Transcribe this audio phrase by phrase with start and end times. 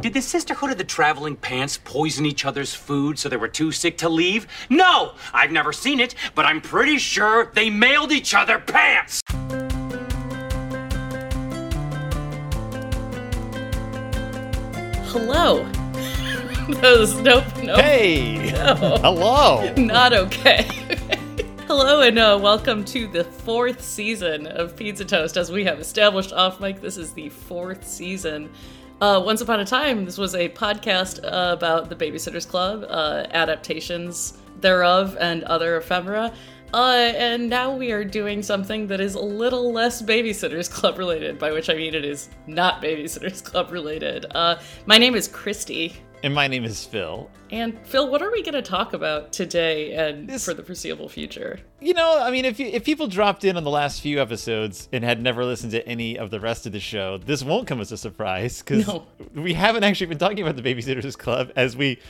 [0.00, 3.72] Did the Sisterhood of the Traveling Pants poison each other's food so they were too
[3.72, 4.46] sick to leave?
[4.70, 5.14] No!
[5.32, 9.20] I've never seen it, but I'm pretty sure they mailed each other pants!
[15.10, 15.64] Hello.
[16.80, 17.80] that was nope, nope.
[17.80, 18.50] Hey!
[18.54, 19.74] Hello!
[19.74, 20.62] Not okay.
[21.66, 25.36] Hello and uh, welcome to the fourth season of Pizza Toast.
[25.36, 28.48] As we have established off mic, this is the fourth season.
[29.00, 34.38] Uh, Once upon a time, this was a podcast about the Babysitters Club, uh, adaptations
[34.60, 36.32] thereof, and other ephemera.
[36.74, 41.38] Uh, and now we are doing something that is a little less Babysitters Club related,
[41.38, 44.26] by which I mean it is not Babysitters Club related.
[44.34, 45.94] Uh, my name is Christy.
[46.24, 47.30] And my name is Phil.
[47.52, 51.08] And Phil, what are we going to talk about today and This- for the foreseeable
[51.08, 51.60] future?
[51.80, 54.88] You know, I mean, if you, if people dropped in on the last few episodes
[54.92, 57.80] and had never listened to any of the rest of the show, this won't come
[57.80, 59.06] as a surprise because No.
[59.34, 62.00] we haven't actually been talking about the Babysitters Club as we,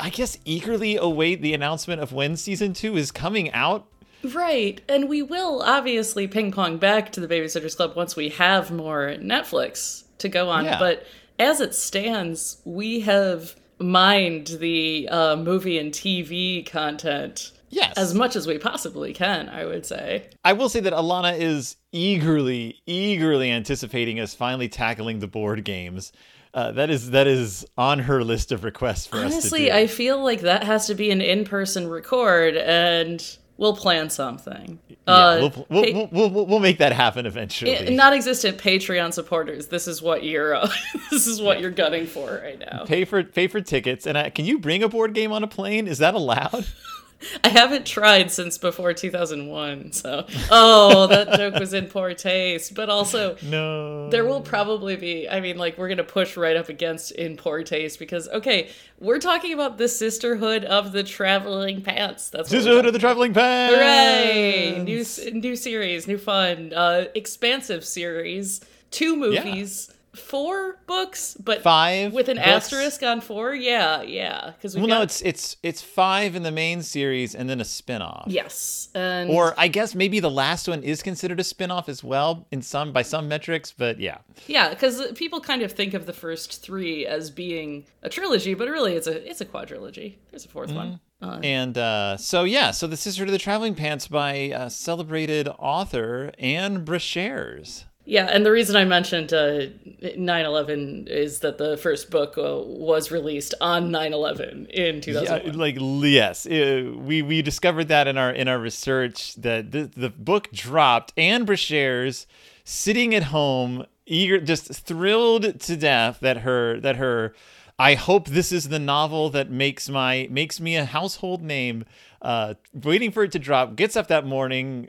[0.00, 3.86] I guess, eagerly await the announcement of when season two is coming out.
[4.24, 8.70] Right, and we will obviously ping pong back to the Babysitters Club once we have
[8.72, 10.64] more Netflix to go on.
[10.64, 10.78] Yeah.
[10.78, 11.06] But
[11.42, 17.94] as it stands, we have mined the uh, movie and TV content Yes.
[17.96, 20.28] as much as we possibly can, I would say.
[20.44, 26.12] I will say that Alana is eagerly, eagerly anticipating us finally tackling the board games.
[26.54, 29.72] Uh, that is that is on her list of requests for us Honestly.
[29.72, 33.24] I feel like that has to be an in person record, and
[33.56, 34.78] we'll plan something.
[35.08, 37.94] Yeah, Uh, we'll, we'll, pa- we'll, we'll, we'll make that happen eventually.
[37.94, 39.66] Non-existent Patreon supporters.
[39.66, 40.54] This is what you're.
[40.54, 40.68] Uh,
[41.10, 42.84] this is what you're gunning for right now.
[42.86, 45.48] pay for pay for tickets and I, can you bring a board game on a
[45.48, 46.66] plane is that allowed
[47.44, 52.74] I haven't tried since before 2001, so oh, that joke was in poor taste.
[52.74, 55.28] But also, no there will probably be.
[55.28, 59.18] I mean, like we're gonna push right up against in poor taste because okay, we're
[59.18, 62.30] talking about the sisterhood of the traveling pants.
[62.30, 64.82] That's what sisterhood of the traveling pants Hooray!
[64.82, 68.60] New new series, new fun, uh, expansive series,
[68.90, 72.48] two movies, four books, but five with an books?
[72.48, 73.54] asterisk on four.
[73.54, 77.34] Yeah, yeah, because we well got no it's it's it's five in the main series
[77.34, 81.40] and then a spin-off yes, and or i guess maybe the last one is considered
[81.40, 85.62] a spin-off as well in some by some metrics but yeah yeah, because people kind
[85.62, 89.40] of think of the first three as being a trilogy, but really it's a it's
[89.40, 90.16] a quadrilogy.
[90.30, 91.00] There's a 4th one.
[91.20, 95.46] Uh, and uh, so yeah so the sisterhood of the traveling pants by uh, celebrated
[95.58, 99.66] author ann brashares Yeah, and the reason I mentioned uh,
[100.02, 105.54] 9/11 is that the first book uh, was released on 9/11 in 2001.
[105.54, 109.88] Yeah, like yes, uh, we we discovered that in our in our research that the
[109.96, 111.12] the book dropped.
[111.16, 112.26] Ann Brashares
[112.64, 117.34] sitting at home, eager, just thrilled to death that her that her.
[117.78, 121.84] I hope this is the novel that makes my makes me a household name.
[122.20, 124.88] Uh, waiting for it to drop, gets up that morning,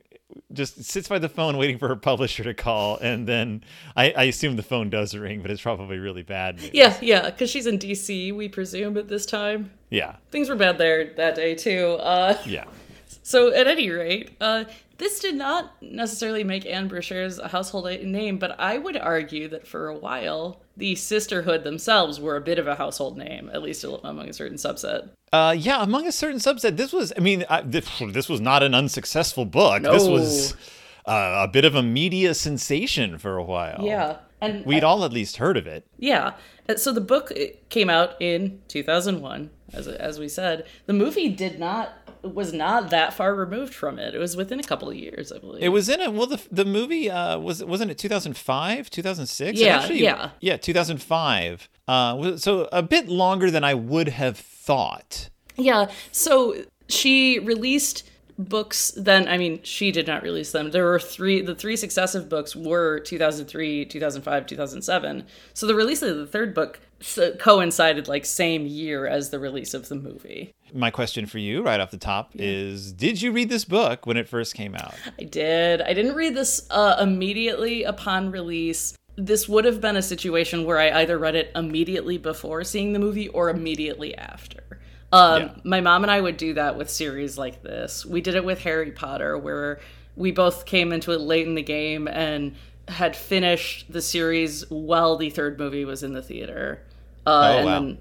[0.52, 3.64] just sits by the phone waiting for her publisher to call, and then
[3.96, 6.58] I, I assume the phone does ring, but it's probably really bad.
[6.58, 6.72] news.
[6.74, 9.72] Yeah, yeah, because she's in DC, we presume at this time.
[9.90, 11.98] yeah, Things were bad there that day too.
[12.00, 12.66] Uh, yeah.
[13.23, 14.66] So at any rate, uh,
[14.97, 19.66] this did not necessarily make Ann Brashares a household name, but I would argue that
[19.66, 23.84] for a while the sisterhood themselves were a bit of a household name, at least
[23.84, 25.09] among a certain subset.
[25.31, 27.11] Uh, yeah, among a certain subset, this was.
[27.17, 29.81] I mean, I, this, this was not an unsuccessful book.
[29.81, 29.94] No.
[29.94, 30.53] This was
[31.05, 33.79] uh, a bit of a media sensation for a while.
[33.81, 35.85] Yeah, and we'd all at least heard of it.
[35.97, 36.34] Yeah.
[36.78, 40.66] So the book uh, came out in 2001, as as we said.
[40.85, 44.16] The movie did not was not that far removed from it.
[44.16, 45.61] It was within a couple of years, I believe.
[45.61, 49.59] It was in a Well, the the movie uh, was wasn't it 2005, 2006?
[49.59, 50.29] Yeah, yeah.
[50.39, 51.69] yeah, 2005.
[51.88, 55.29] Uh, so a bit longer than I would have thought.
[55.56, 55.91] Yeah.
[56.11, 56.56] So
[56.88, 58.09] she released
[58.40, 60.72] books then I mean she did not release them.
[60.72, 65.25] There were three the three successive books were 2003, 2005, 2007.
[65.53, 66.79] So the release of the third book
[67.40, 70.53] coincided like same year as the release of the movie.
[70.73, 74.17] My question for you, right off the top, is: Did you read this book when
[74.17, 74.96] it first came out?
[75.20, 75.82] I did.
[75.82, 78.96] I didn't read this uh, immediately upon release.
[79.16, 83.00] This would have been a situation where I either read it immediately before seeing the
[83.00, 84.79] movie or immediately after.
[85.11, 85.53] Um, Yeah.
[85.64, 88.03] My mom and I would do that with series like this.
[88.03, 89.79] We did it with Harry Potter, where
[90.16, 92.55] we both came into it late in the game and
[92.88, 96.82] had finished the series while the third movie was in the theater.
[97.25, 97.97] Uh, Oh, and then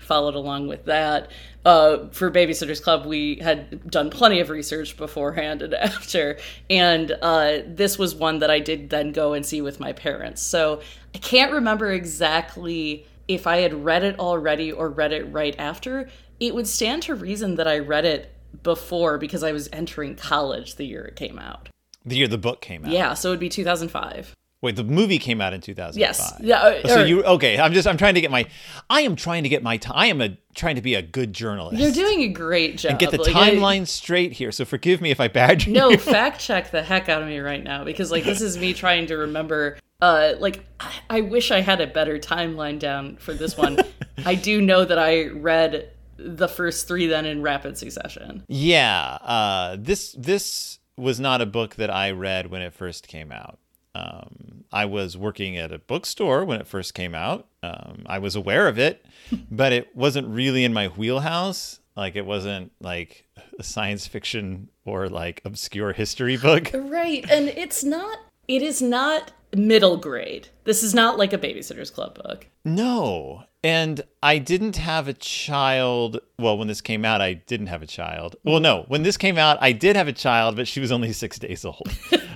[0.00, 1.30] followed along with that.
[1.64, 6.38] Uh, for Babysitters Club, we had done plenty of research beforehand and after,
[6.68, 10.42] and uh, this was one that I did then go and see with my parents.
[10.42, 10.80] So
[11.14, 16.08] I can't remember exactly if I had read it already or read it right after,
[16.40, 18.32] it would stand to reason that I read it
[18.62, 21.68] before because I was entering college the year it came out.
[22.04, 22.90] The year the book came out.
[22.90, 24.34] Yeah, so it would be 2005.
[24.62, 25.98] Wait, the movie came out in 2005.
[26.00, 26.32] Yes.
[26.40, 26.60] Yeah.
[26.60, 27.58] uh, So you okay?
[27.58, 28.46] I'm just I'm trying to get my
[28.88, 31.78] I am trying to get my I am a trying to be a good journalist.
[31.80, 32.90] You're doing a great job.
[32.92, 34.52] And get the Like, I- timeline straight here.
[34.52, 35.98] So forgive me if I badger no, you.
[35.98, 39.06] fact check the heck out of me right now because like this is me trying
[39.06, 39.78] to remember.
[40.00, 43.78] Uh, like I, I wish I had a better timeline down for this one.
[44.24, 48.44] I do know that I read the first three then in rapid succession.
[48.48, 53.32] Yeah, uh, this this was not a book that I read when it first came
[53.32, 53.58] out.
[53.94, 57.46] Um, I was working at a bookstore when it first came out.
[57.62, 59.04] Um, I was aware of it,
[59.50, 61.80] but it wasn't really in my wheelhouse.
[61.96, 63.26] Like it wasn't like
[63.58, 66.70] a science fiction or like obscure history book.
[66.92, 68.18] Right, and it's not.
[68.48, 70.48] It is not middle grade.
[70.64, 72.46] This is not like a Babysitter's Club book.
[72.64, 73.44] No.
[73.64, 76.20] And I didn't have a child.
[76.38, 78.36] Well, when this came out, I didn't have a child.
[78.44, 81.12] Well, no, when this came out, I did have a child, but she was only
[81.12, 81.88] six days old.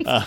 [0.05, 0.25] Uh,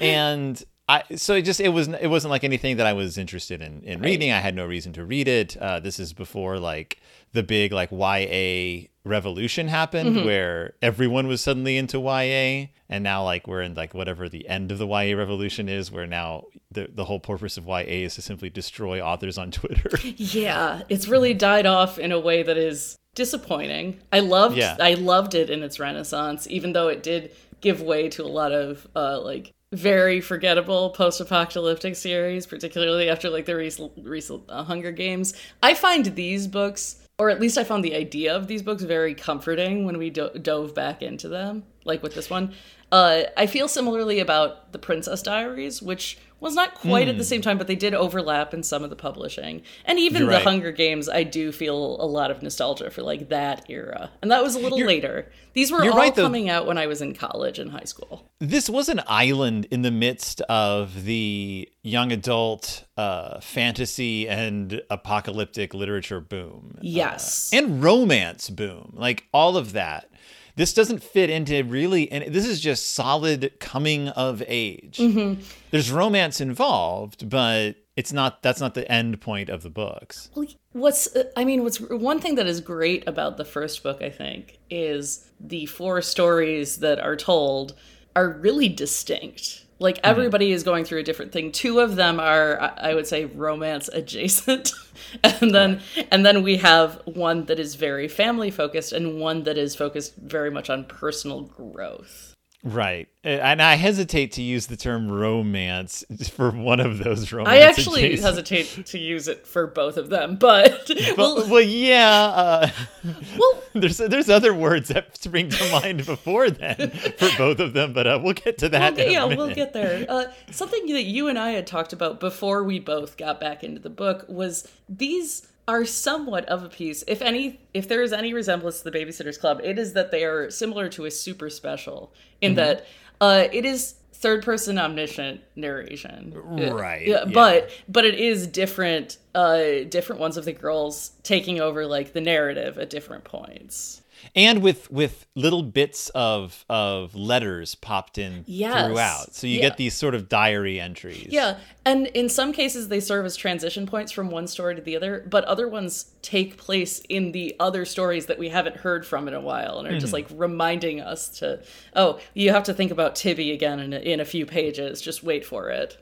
[0.00, 3.62] and I, so it just it was it wasn't like anything that I was interested
[3.62, 4.30] in in reading.
[4.32, 5.56] I had no reason to read it.
[5.56, 7.00] Uh, this is before like
[7.32, 13.46] the big like YA revolution happened, where everyone was suddenly into YA, and now like
[13.46, 17.06] we're in like whatever the end of the YA revolution is, where now the the
[17.06, 19.88] whole purpose of YA is to simply destroy authors on Twitter.
[20.16, 24.00] Yeah, it's really died off in a way that is disappointing.
[24.12, 24.76] I loved Yeah.
[24.78, 27.30] I loved it in its renaissance, even though it did
[27.62, 33.46] give way to a lot of uh like very forgettable post-apocalyptic series, particularly after like
[33.46, 35.34] the recent, recent uh, Hunger Games.
[35.62, 39.14] I find these books, or at least I found the idea of these books very
[39.14, 42.54] comforting when we do- dove back into them, like with this one.
[42.94, 47.42] Uh, I feel similarly about the Princess Diaries, which was not quite at the same
[47.42, 49.62] time, but they did overlap in some of the publishing.
[49.84, 50.44] And even You're the right.
[50.44, 54.10] Hunger Games, I do feel a lot of nostalgia for like that era.
[54.22, 55.32] And that was a little later.
[55.54, 58.30] These were you're all right, coming out when I was in college and high school.
[58.38, 65.74] this was an island in the midst of the young adult uh, fantasy and apocalyptic
[65.74, 66.78] literature boom.
[66.80, 67.50] Yes.
[67.52, 70.10] and romance boom like all of that
[70.56, 74.98] this doesn't fit into really and this is just solid coming of age.
[74.98, 75.42] Mm-hmm.
[75.70, 80.30] There's romance involved but it's not that's not the end point of the books.
[80.72, 84.58] What's I mean, what's one thing that is great about the first book, I think,
[84.68, 87.74] is the four stories that are told
[88.16, 89.63] are really distinct.
[89.78, 90.00] Like mm.
[90.04, 91.52] everybody is going through a different thing.
[91.52, 94.72] Two of them are, I would say, romance adjacent,
[95.24, 95.80] and then
[96.10, 100.16] and then we have one that is very family focused and one that is focused
[100.16, 102.33] very much on personal growth.
[102.66, 106.02] Right and i hesitate to use the term romance
[106.32, 107.62] for one of those romances.
[107.62, 108.24] I actually adjacent-
[108.56, 112.70] hesitate to use it for both of them, but well, well yeah uh,
[113.38, 117.92] well, there's there's other words that spring to mind before then for both of them
[117.92, 119.36] but uh, we'll get to that Well, in a yeah, minute.
[119.38, 120.06] we'll get there.
[120.08, 123.80] Uh, something that you and I had talked about before we both got back into
[123.80, 127.02] the book was these are somewhat of a piece.
[127.06, 130.24] If any, if there is any resemblance to the Babysitters Club, it is that they
[130.24, 132.56] are similar to a super special in Mm-hmm.
[132.56, 132.86] that
[133.20, 137.30] uh, it is third person omniscient narration Uh, Right, yeah, yeah.
[137.32, 142.20] but but it is different uh different ones of the girls taking over like the
[142.22, 144.00] narrative at different points
[144.34, 148.86] and with with little bits of of letters popped in Yes.
[148.86, 149.68] throughout so you Yeah.
[149.68, 153.86] get these sort of diary entries Yeah, and in some cases they serve as transition
[153.86, 157.84] points from one story to the other, but other ones take place in the other
[157.84, 161.28] stories that we haven't heard from in a while and are just like reminding us
[161.28, 161.60] to,
[161.94, 165.00] oh, you have to think about Tibby again in a, in a few pages.
[165.00, 165.98] Just wait for it.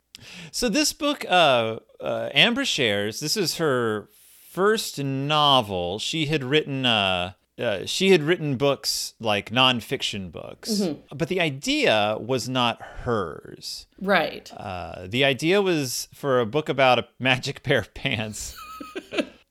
[0.52, 4.08] so this book uh uh ann brashares this is her
[4.50, 11.16] first novel she had written uh uh, she had written books like nonfiction books, Mm-hmm.
[11.16, 13.86] but the idea was not hers.
[14.00, 14.50] Right.
[14.56, 18.56] Uh, the idea was for a book about a magic pair of pants.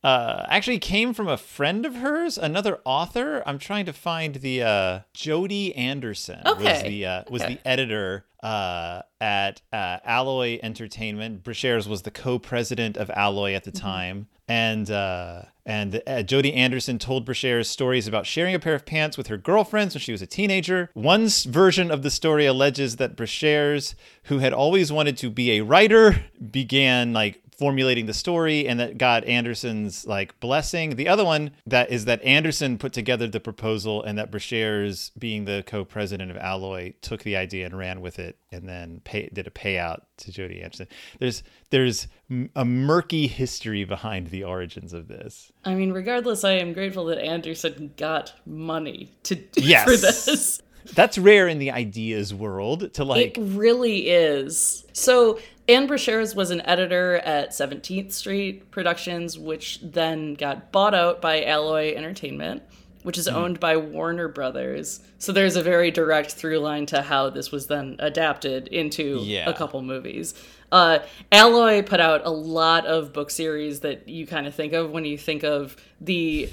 [0.04, 3.44] uh, actually came from a friend of hers, another author.
[3.46, 7.56] I'm trying to find the uh, Jodi Anderson was the uh, was Okay.
[7.56, 11.44] the editor uh, at uh, Alloy Entertainment.
[11.44, 16.98] Brashares was the co-president of Alloy at the time, and uh, and uh, Jodi Anderson
[16.98, 20.24] told Brashares stories about sharing a pair of pants with her girlfriends when she was
[20.24, 20.90] a teenager.
[20.96, 23.94] One s- version of the story alleges that Brashares,
[24.24, 28.98] who had always wanted to be a writer, began like formulating the story and that
[28.98, 30.96] got Anderson's like blessing.
[30.96, 35.46] The other one that is that Anderson put together the proposal and that Brashares, being
[35.46, 39.46] the co-president of Alloy, took the idea and ran with it and then pay, did
[39.46, 40.88] a payout to Jodi Anderson.
[41.20, 42.08] There's there's
[42.56, 45.52] a murky history behind the origins of this.
[45.64, 49.84] I mean, regardless, I am grateful that Anderson got money to yes.
[49.84, 50.64] for this.
[50.96, 53.38] That's rare in the ideas world to like.
[53.38, 54.84] It really is.
[54.94, 55.38] So
[55.72, 61.46] Ann Brashares was an editor at 17th Street Productions, which then got bought out by
[61.46, 62.62] Alloy Entertainment,
[63.04, 65.00] which is owned by Warner Brothers.
[65.18, 69.50] So there's a very direct through line to how this was then adapted into Yeah.
[69.50, 70.34] a couple movies.
[70.74, 71.00] Uh,
[71.32, 75.06] Alloy put out a lot of book series that you kind of think of when
[75.06, 76.50] you think of the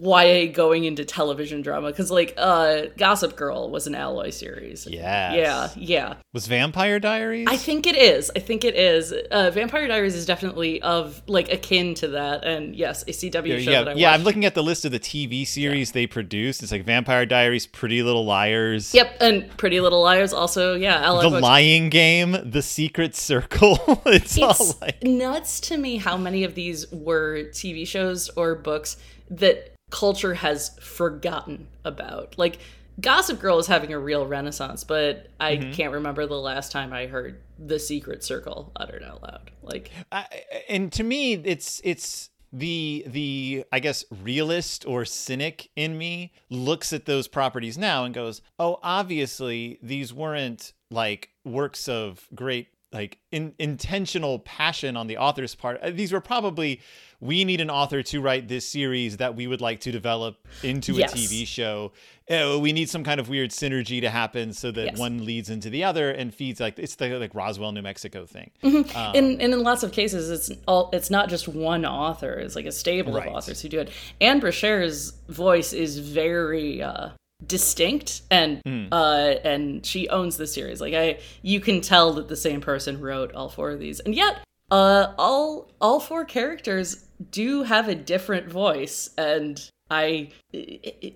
[0.00, 4.86] YA going into television drama because like uh Gossip Girl was an Alloy series.
[4.86, 5.34] Yeah.
[5.34, 6.14] Yeah, yeah.
[6.32, 7.46] Was Vampire Diaries?
[7.48, 8.30] I think it is.
[8.34, 9.12] I think it is.
[9.12, 13.70] Uh, Vampire Diaries is definitely of like akin to that, and yes, a CW show
[13.70, 14.12] yeah, that I yeah.
[14.12, 16.62] I'm looking at the list of the TV series they produced.
[16.62, 20.74] It's like Vampire Diaries, Pretty Little Liars, Yep, and Pretty Little Liars also.
[20.74, 21.42] Yeah, Alloy The books.
[21.42, 24.02] Lying Game, The Secret Circle.
[24.06, 28.96] it's, all like nuts to me how many of these were TV shows or books
[29.30, 32.36] that culture has forgotten about.
[32.36, 32.58] Like
[33.00, 35.72] Gossip Girl is having a real renaissance, but I Mm-hmm.
[35.72, 39.50] can't remember the last time I heard The Secret Circle uttered out loud.
[39.62, 40.26] Like I,
[40.68, 46.92] and to me it's it's the the I guess realist or cynic in me looks
[46.92, 53.18] at those properties now and goes, "Oh, obviously these weren't like works of great like
[53.32, 55.80] in, intentional passion on the author's part.
[55.82, 56.80] Uh, These were probably
[57.20, 60.92] we need an author to write this series that we would like to develop into
[60.94, 61.12] Yes.
[61.12, 61.92] a TV show.
[62.28, 64.98] Oh, we need some kind of weird synergy to happen so that Yes.
[64.98, 68.50] one leads into the other and feeds like it's the like Roswell, New Mexico thing.
[68.62, 72.66] in and in lots of cases it's all it's not just one author it's like
[72.66, 73.28] a stable Right.
[73.28, 77.10] of authors who do it ann brashares' voice is very uh
[77.46, 78.60] distinct and
[78.92, 83.00] uh and she owns the series like i you can tell that the same person
[83.00, 84.38] wrote all four of these and yet
[84.70, 90.28] uh all all four characters do have a different voice and i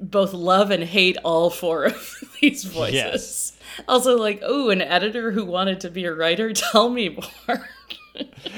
[0.00, 3.58] both love and hate all four of these voices Yes.
[3.88, 7.08] also like oh an editor who wanted to be a writer tell me
[7.48, 7.68] more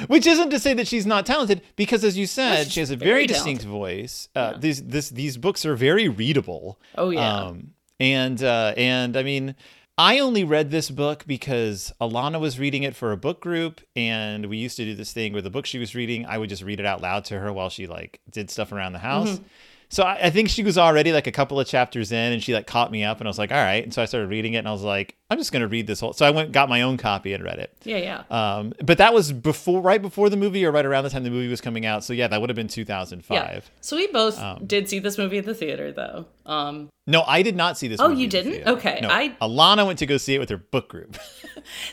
[0.08, 2.96] Which isn't to say that she's not talented, because as you said, she has a
[2.96, 4.28] very very, distinct voice.
[4.34, 6.80] Uh, These this these books are very readable.
[6.96, 7.36] Oh, yeah.
[7.36, 9.54] Um, and uh, and I mean,
[10.02, 14.46] I only read this book because Alana was reading it for a book group, and
[14.46, 16.64] we used to do this thing where the book she was reading, I would just
[16.64, 19.30] read it out loud to her while she like did stuff around the house.
[19.30, 19.44] Mm-hmm.
[19.90, 22.52] So I, I think she was already like a couple of chapters in, and she
[22.52, 23.84] like caught me up, and I was like, all right.
[23.84, 26.00] And so I started reading it, and I was like, I'm just gonna read this
[26.00, 26.14] whole.
[26.14, 27.72] So I went got my own copy and read it.
[27.84, 31.10] yeah yeah Um, but that was before, right before the movie, or right around the
[31.10, 32.02] time the movie was coming out.
[32.02, 33.24] So yeah, that would have been 2005.
[33.36, 37.42] yeah so we both did see this movie at the theater though um No, I
[37.42, 38.00] did not see this.
[38.00, 38.66] Oh, you didn't?
[38.66, 41.16] Okay, No, I- Alana went to go see it with her book group.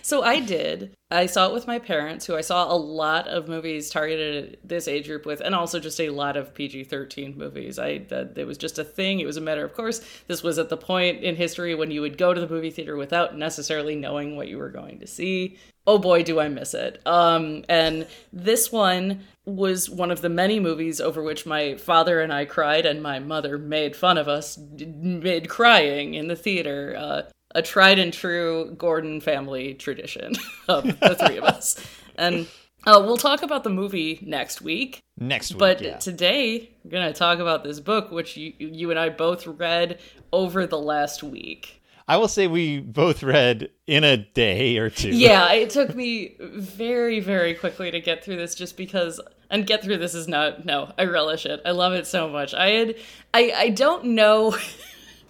[0.02, 0.96] So I did.
[1.12, 4.68] I saw it with my parents, who I saw a lot of movies targeted at
[4.68, 7.78] this age group with, and also just a lot of PG thirteen movies.
[7.78, 9.20] I that it was just a thing.
[9.20, 10.02] It was a matter of course.
[10.28, 12.96] This was at the point in history when you would go to the movie theater
[12.96, 15.58] without necessarily knowing what you were going to see.
[15.90, 17.02] Oh boy, do I miss it.
[17.08, 22.32] Um, and this one was one of the many movies over which my father and
[22.32, 26.96] I cried, and my mother made fun of us mid crying in the theater.
[26.96, 27.22] Uh,
[27.56, 30.34] a tried and true Gordon family tradition
[30.68, 31.84] of the three of us.
[32.16, 32.46] And
[32.86, 35.00] uh, we'll talk about the movie next week.
[35.18, 35.98] Next week, But yeah.
[35.98, 40.00] today, we're going to talk about this book, which you, you and I both read
[40.32, 41.79] over the last week.
[42.10, 45.10] I will say we both read in a day or two.
[45.10, 49.22] Yeah, it took me very, very quickly to get through this just because.
[49.52, 50.66] And get through this is not.
[50.66, 51.62] No, I relish it.
[51.66, 52.56] I love it so much.
[52.56, 52.96] I had.
[53.34, 54.58] I, I don't know.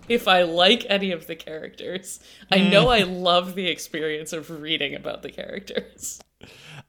[0.08, 2.20] If I like any of the characters,
[2.52, 6.20] I know I love the experience of reading about the characters.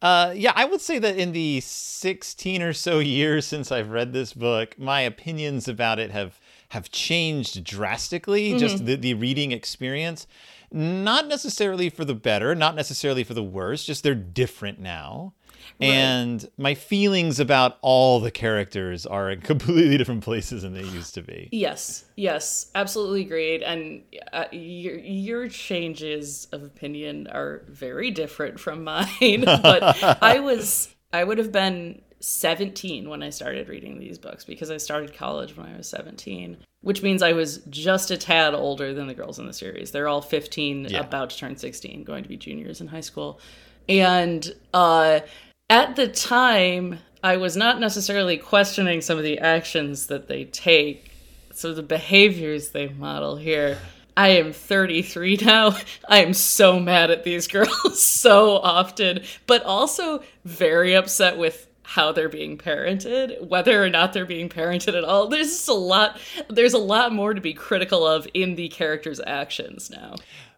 [0.00, 4.14] Uh, yeah, I would say that in the 16 or so years since I've read
[4.14, 8.58] this book, my opinions about it have have changed drastically.
[8.58, 10.26] Just the, the reading experience,
[10.72, 13.84] not necessarily for the better, not necessarily for the worse.
[13.84, 15.34] Just they're different now.
[15.80, 21.14] And my feelings about all the characters are in completely different places than they used
[21.14, 21.48] to be.
[21.52, 23.62] Yes, yes, absolutely agreed.
[23.62, 29.44] And uh, your your changes of opinion are very different from mine.
[29.44, 34.70] but I was I would have been 17 when I started reading these books because
[34.70, 38.92] I started college when I was 17, which means I was just a tad older
[38.92, 39.90] than the girls in the series.
[39.90, 41.00] They're all 15, Yeah.
[41.00, 43.40] about to turn 16, going to be juniors in high school.
[43.88, 45.20] And uh
[45.68, 51.12] at the time, I was not necessarily questioning some of the actions that they take,
[51.52, 53.78] so the behaviors they model here.
[54.16, 55.76] I am 33 now.
[56.08, 62.12] I am so mad at these girls so often, but also very upset with how
[62.12, 65.26] they're being parented, whether or not they're being parented at all.
[65.26, 69.20] There's just a lot there's a lot more to be critical of in the characters'
[69.26, 70.14] actions now.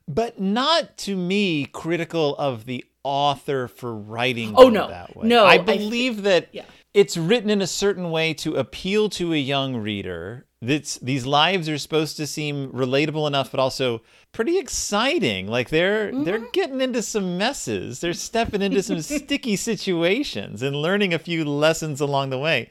[0.07, 4.89] But not to me critical of the author for writing oh, no.
[4.89, 5.27] that way.
[5.27, 6.65] No, I I believe th- that yeah.
[6.93, 10.45] it's written in a certain way to appeal to a young reader.
[10.65, 14.01] That's these lives are supposed to seem relatable enough, but also
[14.31, 15.49] pretty exciting.
[15.49, 16.25] Like they're Mm-hmm.
[16.25, 17.99] they're getting into some messes.
[18.01, 22.71] They're stepping into some sticky situations and learning a few lessons along the way.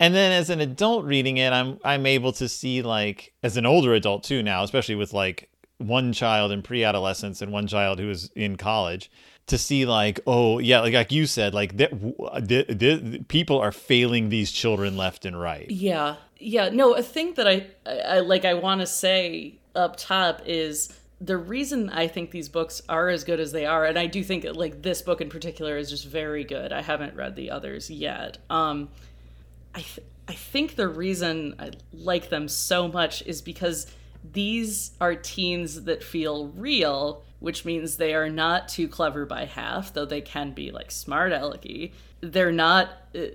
[0.00, 3.64] And then as an adult reading it, I'm I'm able to see like as an
[3.64, 8.10] older adult too now, especially with like one child in pre-adolescence and one child who
[8.10, 9.10] is in college
[9.46, 14.52] to see like oh yeah like like you said like the, people are failing these
[14.52, 16.16] children left and right Yeah.
[16.40, 16.70] Yeah.
[16.70, 20.92] No, a thing that I, I, I like I want to say up top is
[21.20, 24.24] the reason I think these books are as good as they are, and I do
[24.24, 26.72] think like this book in particular is just very good.
[26.72, 28.38] I haven't read the others yet.
[28.48, 28.88] Um,
[29.74, 33.86] I th- I think the reason I like them so much is because
[34.32, 39.92] these are teens that feel real, which means they are not too clever by half,
[39.92, 41.92] though they can be like smart alecky.
[42.20, 43.26] They're not uh,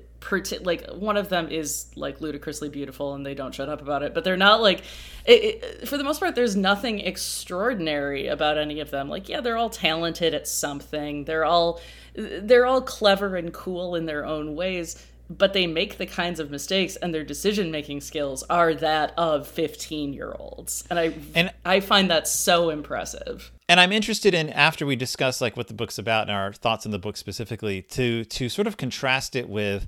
[0.64, 4.14] like one of them is like ludicrously beautiful and they don't shut up about it,
[4.16, 4.82] but they're not like
[5.26, 9.08] it, it, for the most part there's nothing extraordinary about any of them.
[9.08, 11.26] Like yeah, they're all talented at something.
[11.26, 11.80] They're all
[12.16, 16.52] they're all clever and cool in their own ways but they make the kinds of
[16.52, 21.52] mistakes and their decision making skills are that of 15 year olds and i And-
[21.66, 25.74] i find that so impressive and i'm interested in after we discuss like what the
[25.74, 29.50] book's about and our thoughts on the book specifically to to sort of contrast it
[29.50, 29.88] with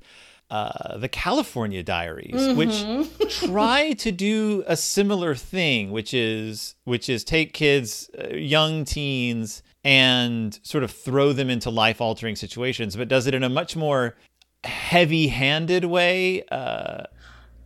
[0.50, 2.86] uh, the California Diaries, which
[3.46, 9.62] try to do a similar thing, which is which is take kids, uh, young teens,
[9.84, 13.76] and sort of throw them into life altering situations, but does it in a much
[13.76, 14.16] more
[14.64, 16.44] heavy handed way.
[16.50, 17.04] Uh,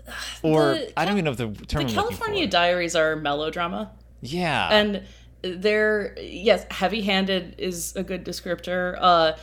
[0.42, 2.52] or The I don't even know if the term the california for.
[2.52, 4.70] diaries are melodrama Yeah.
[4.72, 5.04] and
[5.44, 9.34] they're yes heavy handed is a good descriptor uh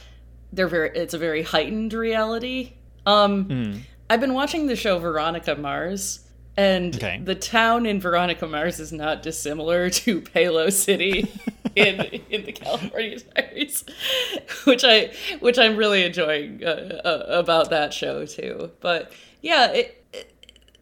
[0.52, 2.72] they're very it's a very heightened reality
[3.06, 3.76] um Hmm.
[4.08, 6.20] i've been watching the show veronica mars
[6.56, 7.20] and Okay.
[7.22, 11.28] the town in veronica mars is not dissimilar to palo city
[11.76, 13.84] in in the california series,
[14.64, 20.04] which i which i'm really enjoying uh, uh, about that show too but yeah it,
[20.12, 20.34] it-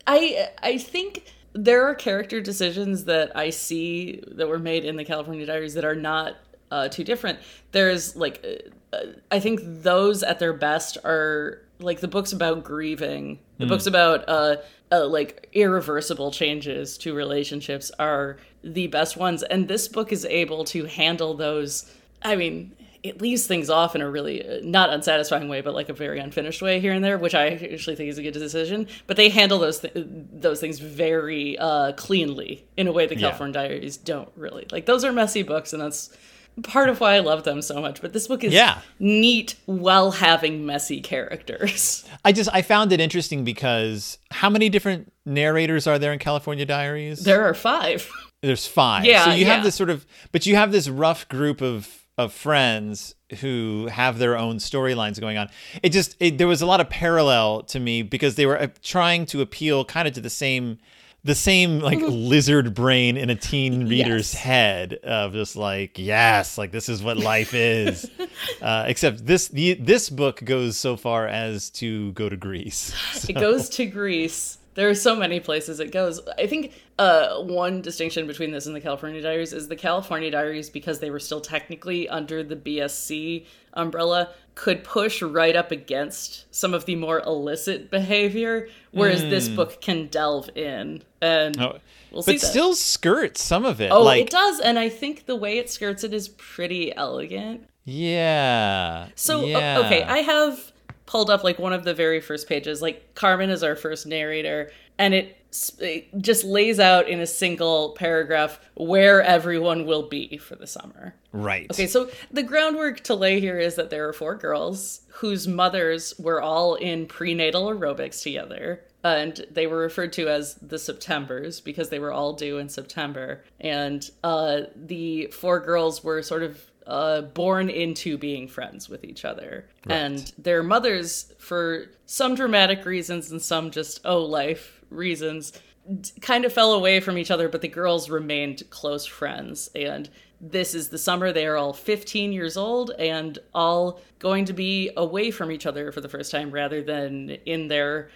[0.06, 1.24] i i think
[1.56, 5.84] there are character decisions that I see that were made in the California Diaries that
[5.84, 6.36] are not
[6.70, 7.38] uh, too different.
[7.72, 8.44] There's like,
[8.92, 8.98] uh,
[9.30, 14.28] I think those at their best are like the books about grieving, the books about
[14.28, 14.56] uh,
[14.90, 20.64] uh, like irreversible changes to relationships are the best ones, and this book is able
[20.64, 21.90] to handle those.
[22.22, 25.88] I mean, it leaves things off in a really uh, not unsatisfying way, but like
[25.88, 28.88] a very unfinished way here and there, which I actually think is a good decision.
[29.06, 33.20] But they handle those th- those things very uh, cleanly in a way the Yeah.
[33.28, 34.66] California Diaries don't really.
[34.70, 36.16] Like those are messy books, and that's
[36.62, 38.00] part of why I love them so much.
[38.00, 38.78] But this book is Yeah.
[38.98, 42.04] neat while having messy characters.
[42.24, 46.64] I just I found it interesting because how many different narrators are there in California
[46.64, 47.24] Diaries?
[47.24, 48.10] There are five.
[48.42, 49.04] There's five.
[49.04, 49.54] Yeah, So you yeah.
[49.54, 54.18] have this sort of, but you have this rough group of of friends who have
[54.18, 55.48] their own storylines going on.
[55.82, 58.68] It just it, there was a lot of parallel to me because they were uh,
[58.82, 60.78] trying to appeal kind of to the same
[61.24, 64.42] the same like lizard brain in a teen reader's Yes.
[64.42, 68.08] head of just like yes like this is what life is
[68.62, 72.94] uh, except this the, this book goes so far as to go to greece
[73.28, 74.58] It goes to Greece.
[74.76, 76.20] There are so many places it goes.
[76.38, 80.70] I think uh, one distinction between this and the California Diaries is the California Diaries,
[80.70, 86.72] because they were still technically under the BSC umbrella, could push right up against some
[86.74, 91.02] of the more illicit behavior, whereas this book can delve in.
[91.20, 91.78] And Oh,
[92.12, 92.46] we'll but that.
[92.46, 95.68] still skirts some of it Oh, like it does, and I think the way it
[95.70, 97.66] skirts it is pretty elegant.
[97.84, 99.80] yeah So yeah.
[99.86, 100.72] okay, I have
[101.06, 102.82] pulled up like one of the very first pages.
[102.82, 105.36] Like Carmen is our first narrator, and it,
[105.78, 111.14] it just lays out in a single paragraph where everyone will be for the summer.
[111.32, 115.48] right Okay, so the groundwork to lay here is that there are four girls whose
[115.48, 118.82] mothers were all in prenatal aerobics together.
[119.02, 123.44] And they were referred to as the Septembers because they were all due in September.
[123.60, 129.24] And uh, the four girls were sort of uh, born into being friends with each
[129.24, 129.68] other.
[129.88, 135.52] And their mothers, for some dramatic reasons and some just, oh, life reasons,
[136.00, 139.68] d- kind of fell away from each other, but the girls remained close friends.
[139.74, 140.08] And
[140.40, 144.90] this is the summer they are all 15 years old and all going to be
[144.96, 148.10] away from each other for the first time rather than in their.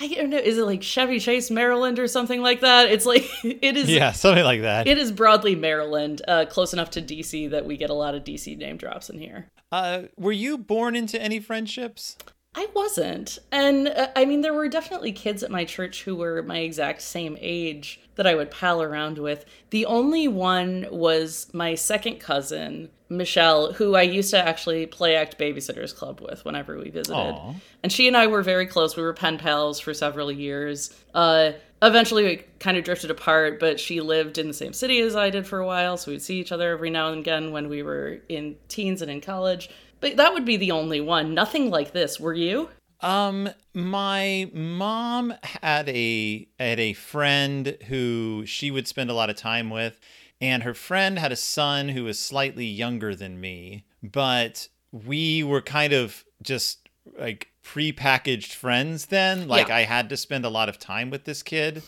[0.00, 0.38] I don't know.
[0.38, 2.90] Is it like Chevy Chase, Maryland, or something like that?
[2.90, 3.88] It's like it is.
[3.88, 4.86] Yeah, something like that.
[4.86, 8.24] It is broadly Maryland, uh, close enough to DC that we get a lot of
[8.24, 9.50] DC name drops in here.
[9.70, 12.16] Uh, were you born into any friendships?
[12.54, 13.38] I wasn't.
[13.52, 17.02] And uh, I mean, there were definitely kids at my church who were my exact
[17.02, 19.44] same age that I would pal around with.
[19.70, 25.38] The only one was my second cousin, Michelle, who I used to actually play act
[25.38, 27.16] Babysitters Club with whenever we visited.
[27.16, 27.54] Aw.
[27.84, 28.96] And she and I were very close.
[28.96, 30.92] We were pen pals for several years.
[31.14, 35.14] Uh, eventually, we kind of drifted apart, but she lived in the same city as
[35.14, 37.68] I did for a while, so we'd see each other every now and again when
[37.68, 39.70] we were in teens and in college.
[40.00, 41.34] But that would be the only one.
[41.34, 42.18] Nothing like this.
[42.18, 42.70] Were you?
[43.02, 49.36] Um, my mom had a had a friend who she would spend a lot of
[49.36, 49.98] time with,
[50.40, 55.62] and her friend had a son who was slightly younger than me, but we were
[55.62, 59.48] kind of just like prepackaged friends then.
[59.48, 59.76] Like Yeah.
[59.76, 61.82] I had to spend a lot of time with this kid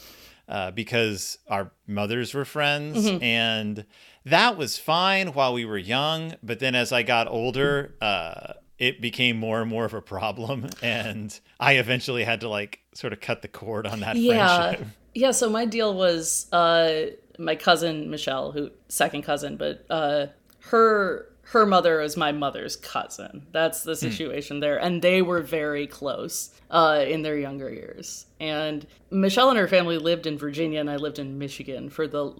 [0.48, 3.84] uh, because our mothers were friends, and
[4.24, 6.34] that was fine while we were young.
[6.42, 10.68] But then as I got older, uh, it became more and more of a problem,
[10.82, 14.62] and I eventually had to like sort of cut the cord on that Yeah.
[14.72, 14.86] friendship.
[15.14, 17.06] Yeah, so my deal was uh
[17.38, 20.26] my cousin Michelle, who second cousin, but uh
[20.70, 23.46] her her mother is my mother's cousin.
[23.52, 24.78] That's the situation there.
[24.78, 28.24] And they were very close uh in their younger years.
[28.40, 32.32] And Michelle and her family lived in Virginia and I lived in Michigan for the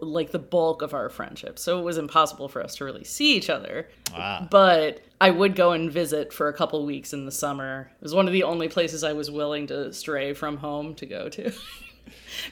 [0.00, 1.58] like the bulk of our friendship.
[1.58, 3.88] So it was impossible for us to really see each other.
[4.12, 4.46] Wow.
[4.48, 7.90] But I would go and visit for a couple weeks in the summer.
[7.96, 11.06] It was one of the only places I was willing to stray from home to
[11.06, 11.52] go to.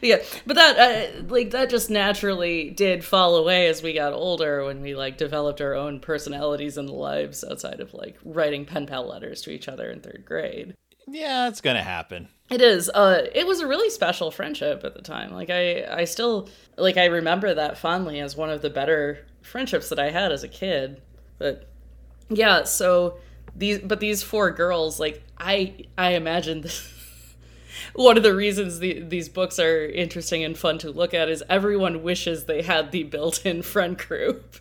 [0.01, 4.65] yeah, but that uh, like that just naturally did fall away as we got older
[4.65, 9.07] when we like developed our own personalities and lives outside of like writing pen pal
[9.07, 10.75] letters to each other in third grade.
[11.07, 12.29] Yeah, it's gonna happen.
[12.51, 12.91] It is.
[12.91, 15.33] Uh, it was a really special friendship at the time.
[15.33, 19.89] Like I, I still like I remember that fondly as one of the better friendships
[19.89, 21.01] that I had as a kid.
[21.39, 21.69] But
[22.29, 23.19] yeah, so
[23.57, 26.93] these, but these four girls, like I, I imagine this.
[27.95, 31.43] One of the reasons the, these books are interesting and fun to look at is
[31.49, 34.57] everyone wishes they had the built-in friend group.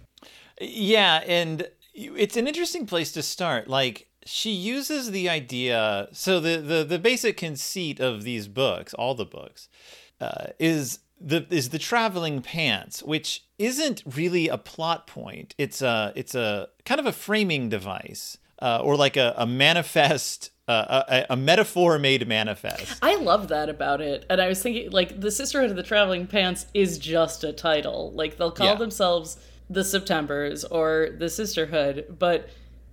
[0.59, 3.67] Yeah, and it's an interesting place to start.
[3.67, 6.07] Like she uses the idea.
[6.11, 9.69] So the the the basic conceit of these books, all the books,
[10.19, 15.55] uh, is the is the traveling pants, which isn't really a plot point.
[15.57, 20.51] It's a it's a kind of a framing device, uh, or like a, a manifest.
[20.67, 22.99] Uh, a, a metaphor made manifest.
[23.01, 24.23] I love that about it.
[24.29, 28.11] And I was thinking, like, the Sisterhood of the Traveling Pants is just a title.
[28.13, 28.75] Like, they'll call Yeah.
[28.75, 32.49] themselves the Septembers or the Sisterhood, but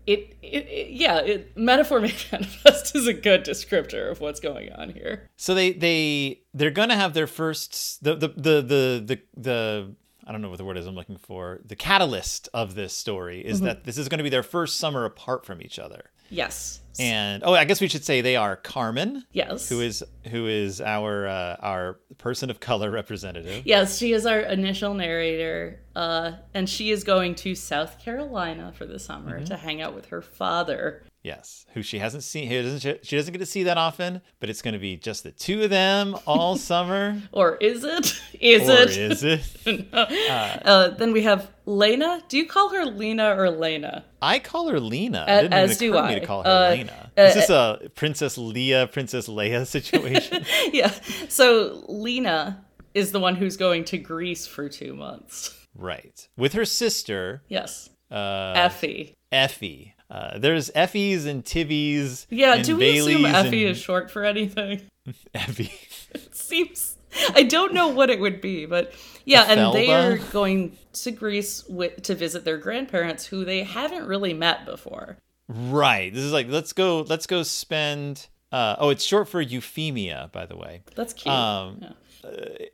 [0.07, 4.73] it, it, it yeah, it, metaphor made manifest is a good descriptor of what's going
[4.73, 5.29] on here.
[5.37, 9.95] So they they they're gonna have their first the the the the the, the
[10.27, 11.61] I don't know what the word is I'm looking for.
[11.65, 15.05] The catalyst of this story is that this is going to be their first summer
[15.05, 16.11] apart from each other.
[16.31, 16.81] Yes.
[16.99, 19.69] And oh, I guess we should say they are Carmen, yes.
[19.69, 23.67] who is who is our uh, our person of color representative.
[23.67, 28.87] Yes, she is our initial narrator, uh, and she is going to South Carolina for
[28.87, 31.05] the summer to hang out with her father.
[31.27, 32.49] Yes, who she hasn't seen.
[32.49, 35.25] Who doesn't she doesn't get to see that often, but it's going to be just
[35.25, 37.21] the two of them all summer.
[37.33, 38.07] Or is it?
[38.41, 38.97] Is it or it?
[38.97, 39.89] is it?
[39.93, 42.23] Uh, then we have Lena.
[42.29, 44.05] Do you call her Lena or Lena?
[44.23, 45.25] I call her Lena.
[45.27, 46.19] A- didn't as do to me I.
[46.21, 47.11] to call her Uh, Lena.
[47.19, 50.45] uh, Is this a Princess Leia, Princess Leia situation?
[50.73, 50.93] yeah.
[51.29, 55.67] So Lena is the one who's going to Greece for two months.
[55.77, 56.29] right.
[56.37, 57.91] With her sister, Yes.
[58.11, 59.15] Uh, Effie.
[59.33, 59.95] Effie.
[60.09, 62.27] Uh, there's Effies and Tibbies.
[62.31, 64.83] Yeah, and do we assume Effie and is short for anything?
[65.35, 65.73] Effie.
[66.15, 66.97] It seems.
[67.35, 68.93] I don't know what it would be, but
[69.25, 74.07] yeah, and they are going to Greece with, to visit their grandparents who they haven't
[74.07, 75.17] really met before.
[75.49, 76.13] right.
[76.13, 77.01] This is like let's go.
[77.01, 78.29] Let's go spend.
[78.53, 80.83] Uh, oh, it's short for Euphemia, by the way.
[80.95, 81.35] That's cute.
[81.35, 81.93] Um, Yeah.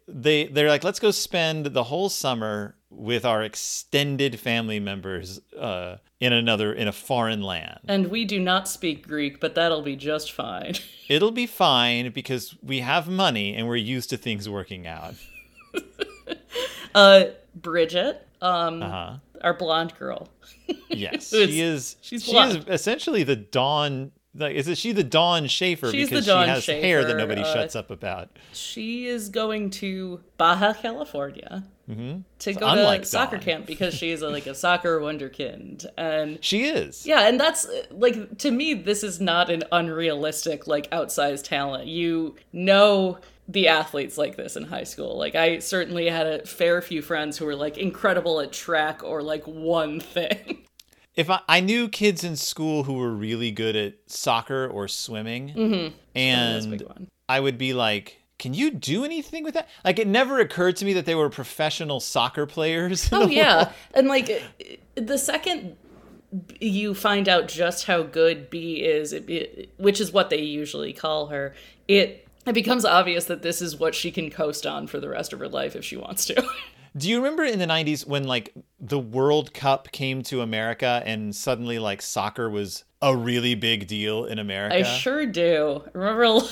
[0.09, 5.97] They they're like let's go spend the whole summer with our extended family members uh,
[6.21, 7.81] in another in a foreign land.
[7.89, 10.75] And we do not speak Greek, but that'll be just fine.
[11.09, 15.15] It'll be fine because we have money and we're used to things working out.
[16.95, 19.15] Uh, Bridget, um, Uh-huh.
[19.41, 20.29] our blonde girl.
[20.91, 21.97] Yes, she is.
[22.03, 22.59] she's she blonde.
[22.59, 24.13] is essentially the Dawn.
[24.35, 27.53] Like, is it she the Dawn Schafer She's because she has hair that nobody uh,
[27.53, 28.31] shuts up about?
[28.53, 33.45] She is going to Baja California to go to soccer Dawn.
[33.45, 37.05] camp because she's a, like a soccer wonderkind, and She is.
[37.07, 41.87] yeah, and that's like to me, this is not an unrealistic like outsized talent.
[41.87, 43.19] You know
[43.49, 45.19] the athletes like this in high school.
[45.19, 49.23] Like I certainly had a fair few friends who were like incredible at track or
[49.23, 50.65] like one thing.
[51.15, 55.51] If I, I knew kids in school who were really good at soccer or swimming,
[55.51, 55.95] mm-hmm.
[56.17, 57.09] a and.
[57.29, 60.85] I would be like, "Can you do anything with that?" Like, it never occurred to
[60.85, 63.09] me that they were professional soccer players.
[63.13, 63.69] Oh yeah, world.
[63.95, 64.43] and like
[64.97, 65.77] the second
[66.61, 70.93] you find out just how good B is, it, it, which is what they usually
[70.93, 71.55] call her,
[71.89, 75.33] it it becomes obvious that this is what she can coast on for the rest
[75.33, 76.43] of her life if she wants to.
[76.97, 81.35] Do you remember in the 90s when like the World Cup came to America and
[81.35, 84.77] suddenly like soccer was a really big deal in America?
[84.77, 85.83] I sure do.
[85.95, 86.47] Remember,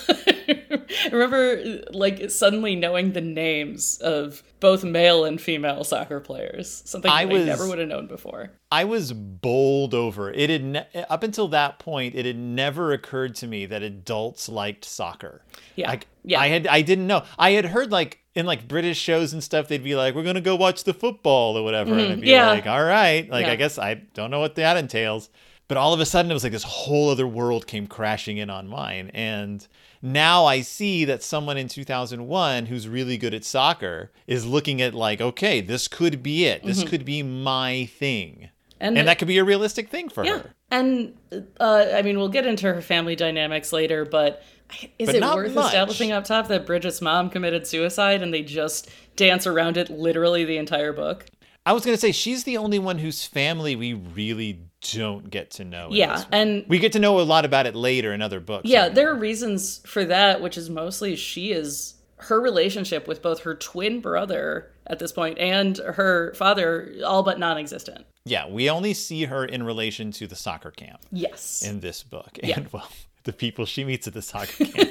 [1.12, 6.82] remember like suddenly knowing the names of both male and female soccer players.
[6.84, 8.50] Something I was- I never would have known before.
[8.70, 10.30] I was bowled over.
[10.32, 14.48] It had ne- up until that point, it had never occurred to me that adults
[14.48, 15.42] liked soccer.
[15.76, 16.40] Yeah, Like yeah.
[16.40, 17.24] I had I didn't know.
[17.38, 20.40] I had heard like in like British shows and stuff, they'd be like, "We're gonna
[20.40, 22.24] go watch the football" or whatever, and I'd be Mm-hmm.
[22.26, 22.48] yeah.
[22.50, 23.52] like, "All right." Like Yeah.
[23.52, 25.30] I guess I don't know what that entails.
[25.66, 28.50] But all of a sudden, it was like this whole other world came crashing in
[28.50, 29.66] on mine, and
[30.02, 34.94] now I see that someone in 2001 who's really good at soccer is looking at
[34.94, 36.64] like, okay, this could be it.
[36.64, 38.48] This could be my thing,
[38.80, 40.54] And, and that could be a realistic thing for Yeah, her.
[40.70, 41.14] and
[41.60, 44.42] uh, I mean, we'll get into her family dynamics later, but
[44.98, 45.66] is But it not worth much.
[45.66, 50.44] establishing up top that Bridget's mom committed suicide and they just dance around it literally
[50.44, 51.26] the entire book?
[51.66, 54.60] I was gonna say she's the only one whose family we really
[54.94, 55.88] don't get to know.
[55.90, 58.68] Yeah, and We get to know a lot about it later in other books.
[58.68, 63.40] yeah, there are reasons for that, which is mostly she is her relationship with both
[63.40, 68.04] her twin brother at this point and her father all but non-existent.
[68.24, 71.62] yeah, we only see her in relation to the soccer camp Yes.
[71.62, 72.56] in this book, Yeah.
[72.58, 72.88] and well,
[73.24, 74.90] the people she meets at the soccer camp.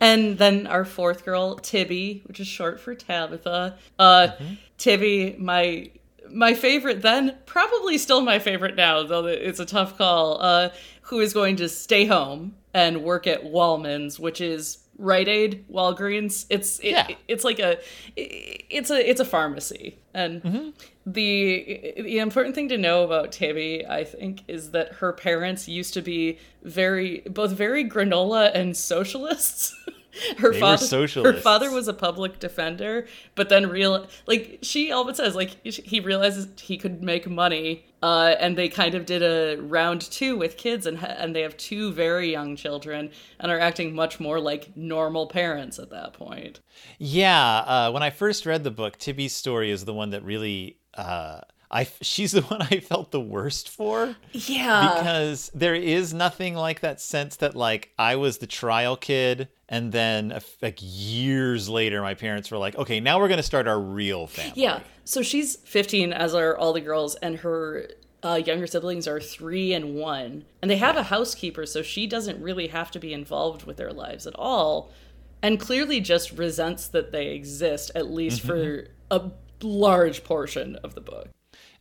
[0.00, 3.76] And then our fourth girl, Tibby, which is short for Tabitha.
[3.98, 4.28] Uh,
[4.76, 5.90] Tibby, my
[6.32, 10.40] my favorite then, probably still my favorite now, though it's a tough call.
[10.42, 10.70] Uh,
[11.02, 16.46] who is going to stay home and work at Wallman's, which is Rite Aid, Walgreens.
[16.50, 17.06] It's it, Yeah.
[17.28, 17.78] it's like a
[18.16, 20.72] it's a it's a pharmacy, and
[21.06, 25.94] the the important thing to know about Tabby, I think, is that her parents used
[25.94, 29.72] to be very both very granola and socialists.
[30.38, 35.04] her They father, her father was a public defender, but then real like she all
[35.04, 39.22] but says like he realizes he could make money, uh, and they kind of did
[39.22, 43.58] a round two with kids, and and they have two very young children, and are
[43.58, 46.60] acting much more like normal parents at that point.
[46.98, 50.78] yeah, uh, when I first read the book, Tibby's story is the one that really.
[50.94, 51.40] Uh,
[51.76, 54.16] I she's the one I felt the worst for.
[54.32, 59.48] Yeah, because there is nothing like that sense that like I was the trial kid
[59.68, 63.66] and then like years later my parents were like okay now we're going to start
[63.66, 64.80] our real family Yeah.
[65.04, 67.88] So she's 15, as are all the girls, and her
[68.24, 70.44] uh, younger siblings are three and one.
[70.60, 73.92] And they have a housekeeper, so she doesn't really have to be involved with their
[73.92, 74.90] lives at all.
[75.42, 79.30] And clearly just resents that they exist, at least for a
[79.62, 81.28] large portion of the book.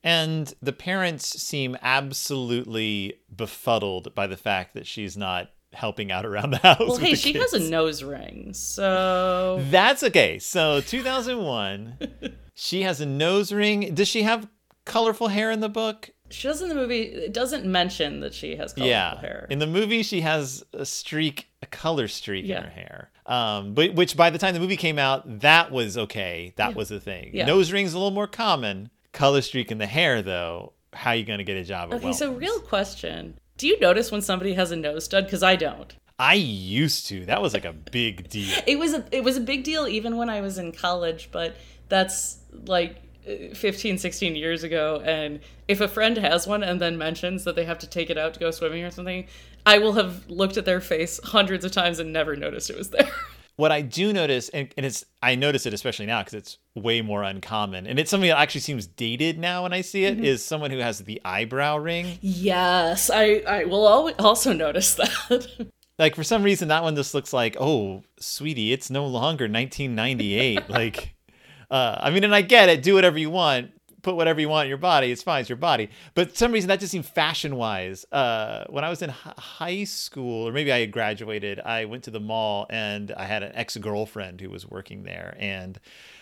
[0.06, 6.52] And the parents seem absolutely befuddled by the fact that she's not helping out around
[6.52, 7.52] the house Well, hey, she kids.
[7.52, 9.62] has a nose ring, so.
[9.70, 11.98] that's okay so 2001
[12.54, 14.48] she has a nose ring does she have
[14.86, 18.56] colorful hair in the book She does in the movie, it doesn't mention that she
[18.56, 19.48] has colorful yeah hair.
[19.50, 22.60] in the movie she has a streak a color streak Yeah.
[22.60, 25.98] in her hair um but which by the time the movie came out that was
[25.98, 27.46] okay that was a thing Yeah.
[27.48, 31.26] nose rings a little more common color streak in the hair though how are you
[31.26, 33.38] going to get a job okay, so real question.
[33.58, 35.26] Do you notice when somebody has a nose stud?
[35.26, 35.96] Because I don't.
[36.20, 39.42] i used to that was like a big deal it was a it was a
[39.42, 41.56] big deal even when I was in college, but
[41.90, 42.98] that's like
[43.28, 47.56] uh, 15 16 years ago and if a friend has one and then mentions that
[47.56, 49.28] they have to take it out to go swimming or something,
[49.66, 52.90] I will have looked at their face hundreds of times and never noticed it was
[52.90, 53.10] there.
[53.58, 57.02] what I do notice, and, and it's I notice it especially now because it's way
[57.02, 60.20] more uncommon, and it's something that actually seems dated now when I see it.
[60.24, 60.48] Is Mm-hmm.
[60.48, 62.18] someone who has the eyebrow ring.
[62.22, 63.86] yes, I I will
[64.20, 65.48] also notice that.
[65.98, 70.70] Like for some reason, that one just looks like, oh, sweetie, it's no longer 1998.
[70.70, 71.16] like,
[71.72, 73.72] uh, I mean, and I get it, do whatever you want.
[74.06, 75.12] Put whatever you want in your body.
[75.12, 75.42] It's fine.
[75.42, 75.90] It's your body.
[76.14, 78.06] But for some reason that just seemed fashion wise.
[78.12, 82.04] Uh, when I was in hi- high school, or maybe I had graduated, I went
[82.04, 85.80] to the mall and I had an ex girlfriend who was working there, and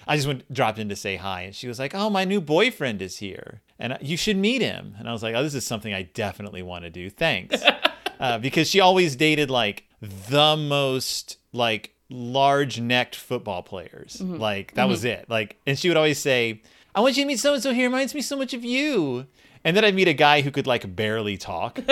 [0.08, 2.40] I just went dropped in to say hi, and she was like, "Oh, my new
[2.40, 5.68] boyfriend is here, and you should meet him." And I was like, "Oh, this is
[5.68, 7.10] something I definitely want to do.
[7.10, 7.62] Thanks."
[8.20, 9.84] uh, because she always dated like
[10.30, 14.22] the most like large necked football players.
[14.22, 15.30] Like that was it.
[15.30, 16.62] Like, and she would always say,
[16.96, 17.74] "I want you to meet so and so.
[17.74, 19.28] He reminds me so much of you."
[19.64, 21.80] And then I'd meet a guy who could like barely talk.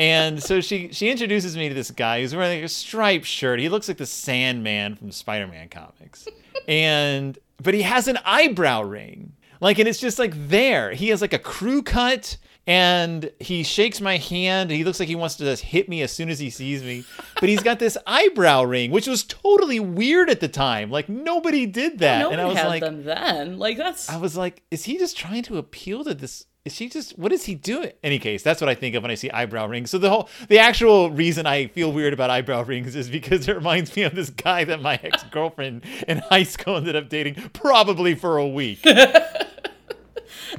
[0.00, 3.60] And so she she introduces me to this guy who's wearing like a striped shirt.
[3.60, 6.26] He looks like the Sandman from Spider-Man comics.
[6.68, 9.32] And but he has an eyebrow ring.
[9.60, 10.92] Like and it's just like there.
[10.92, 14.70] He has like a crew cut and he shakes my hand.
[14.70, 17.04] He looks like he wants to just hit me as soon as he sees me.
[17.40, 20.90] But he's got this eyebrow ring, which was totally weird at the time.
[20.90, 22.20] Like nobody did that.
[22.20, 23.58] Nobody and I was had like them then.
[23.58, 26.46] Like that's I was like, is he just trying to appeal to this?
[26.66, 27.92] Is she just what is he doing?
[28.04, 29.90] Any case, that's what I think of when I see eyebrow rings.
[29.90, 33.54] So the whole the actual reason I feel weird about eyebrow rings is because it
[33.54, 37.36] reminds me of this guy that my ex girlfriend in high school ended up dating
[37.54, 38.80] probably for a week.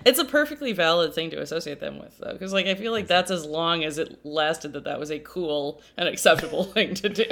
[0.06, 3.08] it's a perfectly valid thing to associate them with though because like i feel like
[3.08, 7.10] that's as long as it lasted that that was a cool and acceptable thing to
[7.10, 7.26] do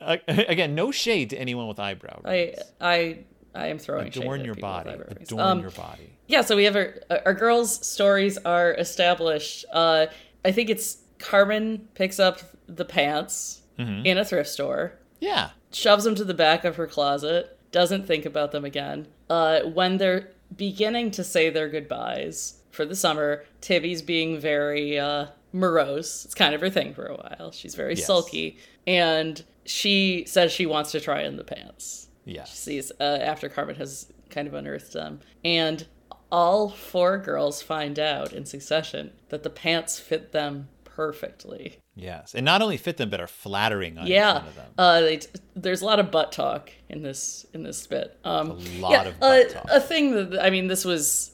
[0.00, 2.58] Uh, again, no shade to anyone with eyebrow i rings.
[2.80, 3.18] i
[3.54, 4.90] i am throwing Adorn at your body.
[5.20, 6.10] Adorn Um, your body.
[6.28, 6.94] yeah so we have our
[7.26, 10.06] our girls stories are established uh
[10.44, 14.06] i think it's carmen picks up the pants Mm-hmm.
[14.06, 15.50] in a thrift store Yeah.
[15.72, 19.06] shoves them to the back of her closet, doesn't think about them again.
[19.30, 25.26] Uh, when they're beginning to say their goodbyes for the summer, Tibby's being very uh,
[25.52, 26.24] morose.
[26.24, 27.50] It's kind of her thing for a while.
[27.52, 28.06] She's very Yes.
[28.06, 32.08] sulky, and she says she wants to try in the pants.
[32.24, 32.56] Yes.
[32.58, 35.86] Sees uh, after Carmen has kind of unearthed them, and
[36.30, 41.78] all four girls find out in succession that the pants fit them perfectly.
[41.94, 42.34] Yes.
[42.34, 44.66] And not only fit them, but are flattering on each Yeah, one of them.
[44.76, 45.20] uh, t-
[45.54, 48.18] there's a lot of butt talk in this in this bit.
[48.24, 49.64] Um, A lot yeah, of butt uh, talk.
[49.70, 51.30] A thing that I mean, this was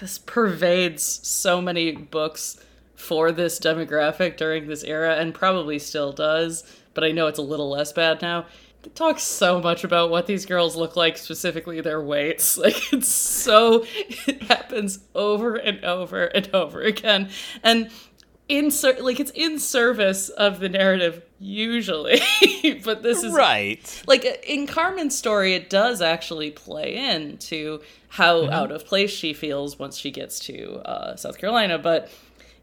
[0.00, 2.60] this pervades so many books
[2.96, 6.64] for this demographic during this era, and probably still does.
[6.94, 8.46] But I know it's a little less bad now.
[8.84, 12.58] It talks so much about what these girls look like, specifically their weights.
[12.64, 13.84] Like it's so
[14.26, 17.30] it happens over and over and over again,
[17.62, 17.88] and
[18.48, 22.20] in ser- like it's in service of the narrative usually
[22.84, 24.02] but this is Right.
[24.06, 29.78] like in Carmen's story it does actually play into how out of place she feels
[29.78, 32.10] once she gets to uh, South Carolina but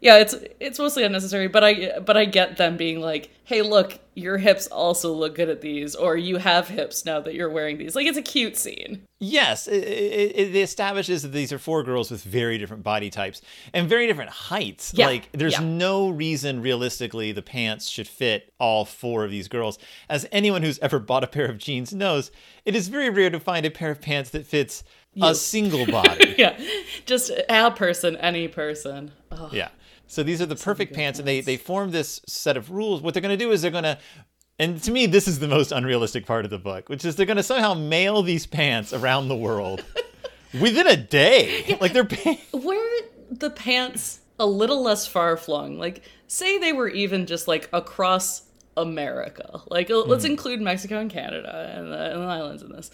[0.02, 3.98] yeah it's it's mostly unnecessary but I but I get them being like hey look
[4.14, 7.78] your hips also look good at these or you have hips now that you're wearing
[7.78, 11.84] these like it's a cute scene Yes, it, it, it establishes that these are four
[11.84, 13.40] girls with very different body types
[13.72, 14.92] and very different heights.
[14.96, 15.60] Yeah, Like, there's yeah.
[15.60, 19.78] no reason realistically the pants should fit all four of these girls.
[20.08, 22.32] As anyone who's ever bought a pair of jeans knows,
[22.64, 24.82] it is very rare to find a pair of pants that fits
[25.22, 26.34] a single body.
[26.38, 26.58] yeah
[27.06, 29.50] just a person any person oh.
[29.52, 29.68] yeah.
[30.06, 33.02] So these are the perfect pants, and they they form this set of rules.
[33.02, 33.98] What they're going to do is they're going to,
[34.58, 37.26] and to me, this is the most unrealistic part of the book, which is they're
[37.26, 39.84] going to somehow mail these pants around the world
[40.60, 41.78] within a day.
[41.80, 42.38] Like they're paying.
[42.52, 42.76] were
[43.30, 48.42] the pants a little less far flung like say they were even just like across
[48.76, 52.90] america like uh, let's include mexico and canada and the, and the islands in this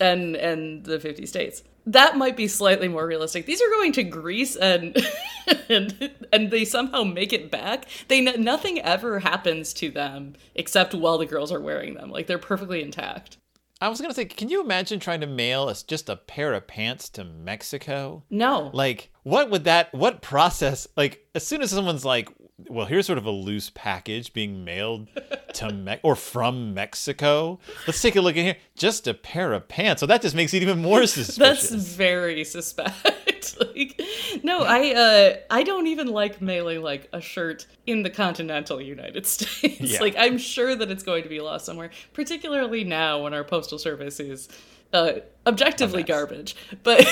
[0.00, 4.02] and and the 50 states that might be slightly more realistic these are going to
[4.02, 4.96] greece and
[5.68, 11.18] and and they somehow make it back they nothing ever happens to them except while
[11.18, 13.36] the girls are wearing them like they're perfectly intact
[13.80, 16.66] I was gonna say, can you imagine trying to mail us just a pair of
[16.66, 18.22] pants to Mexico?
[18.30, 19.92] no Like, what would that?
[19.92, 20.88] What process?
[20.96, 22.30] Like, as soon as someone's like,
[22.68, 25.08] "Well, here's sort of a loose package being mailed
[25.54, 28.56] to Me- or from Mexico," let's take a look in here.
[28.76, 30.00] Just a pair of pants.
[30.00, 31.70] So that just makes it even more suspicious.
[31.70, 33.56] That's very suspect.
[33.60, 34.00] like,
[34.42, 39.26] no, I uh, I don't even like mailing like a shirt in the continental United
[39.34, 39.80] States.
[39.80, 40.00] Yeah.
[40.00, 43.78] Like, I'm sure that it's going to be lost somewhere, particularly now when our postal
[43.78, 44.48] service is
[44.92, 45.14] uh,
[45.46, 46.56] objectively garbage.
[46.82, 47.06] But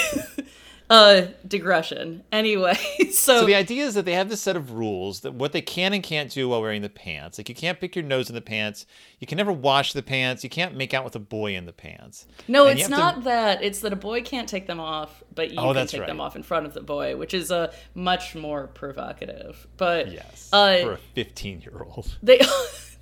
[0.93, 2.23] uh, digression.
[2.31, 2.75] Anyway,
[3.13, 5.63] so, So the idea is that they have this set of rules that what they
[5.63, 7.39] can and can't do while wearing the pants.
[7.39, 8.85] Like you can't pick your nose in the pants.
[9.19, 10.45] You can never wash the pants.
[10.45, 12.27] You can't make out with a boy in the pants.
[12.49, 13.63] no, And it's have to- not that.
[13.63, 16.37] It's that a boy can't take them off, but you Oh, can take them off
[16.37, 19.67] in front of the boy, which is uh, much more provocative.
[19.77, 20.51] But Yes.
[20.53, 22.19] uh, for a 15 year old.
[22.23, 22.41] they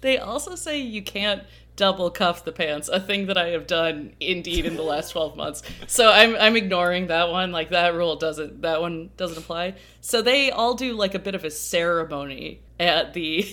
[0.02, 1.42] They also say you can't
[1.80, 5.34] double cuff the pants, a thing that I have done indeed in the last 12
[5.36, 5.62] months.
[5.86, 7.52] So I'm I'm ignoring that one.
[7.52, 9.74] Like that rule doesn't that one doesn't apply.
[10.02, 13.46] So they all do like a bit of a ceremony at the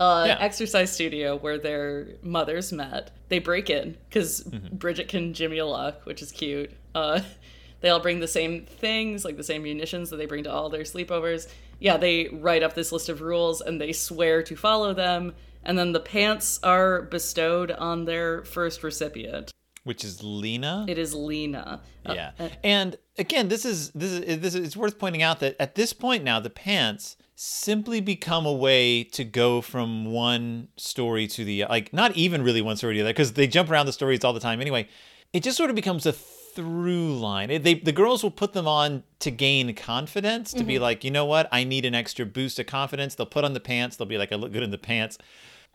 [0.00, 0.36] uh, Yeah.
[0.40, 3.10] exercise studio where their mothers met.
[3.28, 4.76] They break in because Mm-hmm.
[4.76, 6.70] Bridget can Jimmy a lock, which is cute.
[6.94, 7.20] Uh,
[7.82, 10.70] they all bring the same things, like the same munitions that they bring to all
[10.70, 11.46] their sleepovers.
[11.78, 15.34] Yeah, they write up this list of rules and they swear to follow them.
[15.66, 19.52] And then the pants are bestowed on their first recipient.
[19.84, 20.86] Which is Lena.
[20.88, 21.80] It is Lena.
[22.04, 22.30] Uh, yeah.
[22.64, 25.92] And again, this is this is this is it's worth pointing out that at this
[25.92, 31.66] point now the pants simply become a way to go from one story to the
[31.68, 34.24] like not even really one story to the other because they jump around the stories
[34.24, 34.88] all the time anyway.
[35.32, 37.50] It just sort of becomes a through line.
[37.50, 41.10] It, they the girls will put them on to gain confidence to be like, you
[41.10, 43.14] know what, I need an extra boost of confidence.
[43.14, 43.96] They'll put on the pants.
[43.96, 45.18] They'll be like, I look good in the pants.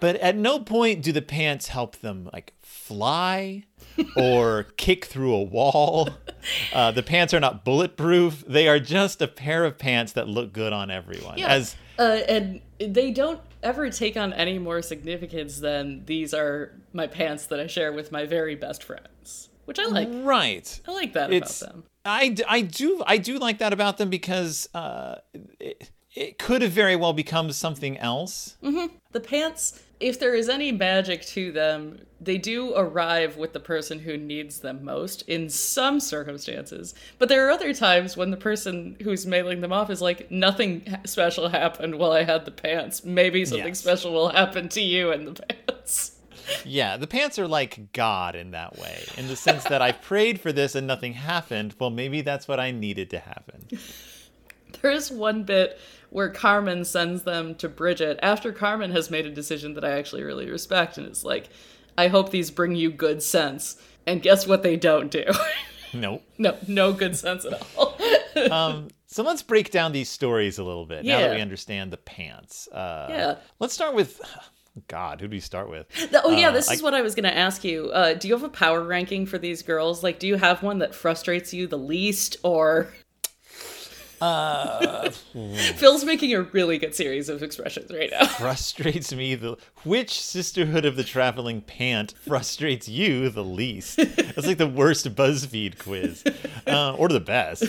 [0.02, 3.64] But at no point do the pants help them like fly
[4.18, 6.10] or kick through a wall.
[6.74, 8.44] Uh, the pants are not bulletproof.
[8.48, 11.38] They are just a pair of pants that look good on everyone.
[11.38, 11.50] Yeah.
[11.50, 17.06] As uh, and they don't ever take on any more significance than these are my
[17.06, 20.10] pants that I share with my very best friends, which I like.
[20.12, 20.82] right.
[20.88, 21.84] I like that It's about them.
[22.04, 25.18] I, I do I do like that about them because uh,
[25.60, 28.58] it, it could have very well become something else.
[28.64, 28.96] Mm-hmm.
[29.12, 34.00] The pants, if there is any magic to them, they do arrive with the person
[34.00, 36.94] who needs them most in some circumstances.
[37.18, 40.98] But there are other times when the person who's mailing them off is like, nothing
[41.06, 43.04] special happened while I had the pants.
[43.06, 43.80] Maybe something Yes.
[43.80, 45.34] special will happen to you in the
[45.68, 46.18] pants.
[46.66, 50.42] Yeah, the pants are like God in that way, in the sense that I prayed
[50.42, 51.76] for this and nothing happened.
[51.80, 53.68] Well, maybe that's what I needed to happen.
[54.82, 55.78] There is one bit
[56.12, 60.22] where Carmen sends them to Bridget after Carmen has made a decision that I actually
[60.24, 61.50] really respect, and it's like,
[61.98, 63.82] I hope these bring you good sense.
[64.06, 65.26] And guess what they don't do?
[65.94, 66.24] Nope.
[66.38, 67.98] no, no good sense at all.
[68.50, 71.36] Um, so let's break down these stories a little bit now that Yeah.
[71.36, 72.70] we understand the pants.
[72.70, 73.36] Uh, Yeah.
[73.60, 74.22] Let's start with
[74.88, 75.20] God.
[75.20, 75.86] Who do we start with?
[75.94, 77.90] Th- Oh yeah, Uh, this I- is what I was going to ask you.
[77.92, 80.02] Uh, do you have a power ranking for these girls?
[80.02, 82.88] Like, do you have one that frustrates you the least, or
[84.22, 85.10] Uh,
[85.76, 88.26] Phil's making a really good series of expressions right now.
[88.38, 94.58] frustrates me the which sisterhood of the traveling pant frustrates you the least that's like
[94.58, 96.24] the worst buzzfeed quiz
[96.68, 97.66] uh, or the best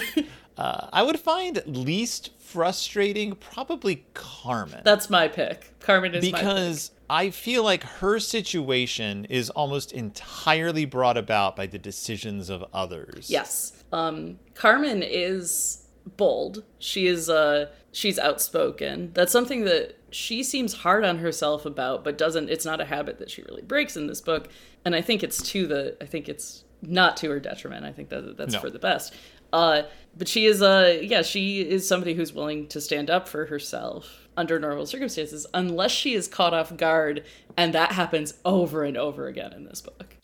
[0.58, 5.72] uh, i would find least frustrating probably carmen That's my pick.
[5.80, 11.78] Carmen is because i feel like her situation is almost entirely brought about by the
[11.78, 13.72] decisions of others Yes.
[13.92, 15.81] Um, Carmen is
[16.16, 16.62] bold.
[16.78, 19.10] She is uh she's outspoken.
[19.14, 23.18] That's something that she seems hard on herself about, but doesn't it's not a habit
[23.18, 24.48] that she really breaks in this book.
[24.84, 27.84] And I think it's to the I think it's not to her detriment.
[27.84, 28.60] I think that that's No.
[28.60, 29.14] for the best.
[29.52, 29.82] Uh
[30.16, 34.28] but she is uh yeah, she is somebody who's willing to stand up for herself
[34.36, 37.22] under normal circumstances unless she is caught off guard
[37.56, 40.16] and that happens over and over again in this book.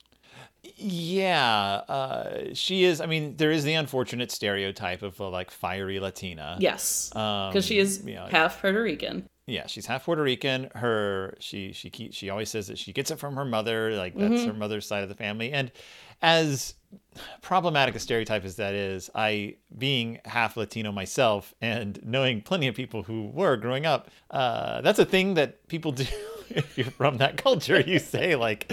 [0.80, 5.98] Yeah uh, she is i mean there is the unfortunate stereotype of a like fiery
[6.00, 7.14] latina Yes.
[7.14, 8.28] Um, Because she is yeah.
[8.28, 9.28] half Puerto Rican.
[9.46, 10.70] Yeah, she's half Puerto Rican.
[10.74, 14.44] Her she she she always says that she gets it from her mother, like that's
[14.44, 15.52] her mother's side of the family.
[15.52, 15.72] And
[16.20, 16.74] as
[17.40, 22.74] problematic a stereotype as that is, I being half Latino myself and knowing plenty of
[22.74, 26.04] people who were growing up, uh, that's a thing that people do.
[26.50, 28.70] if you're from that culture, you say like,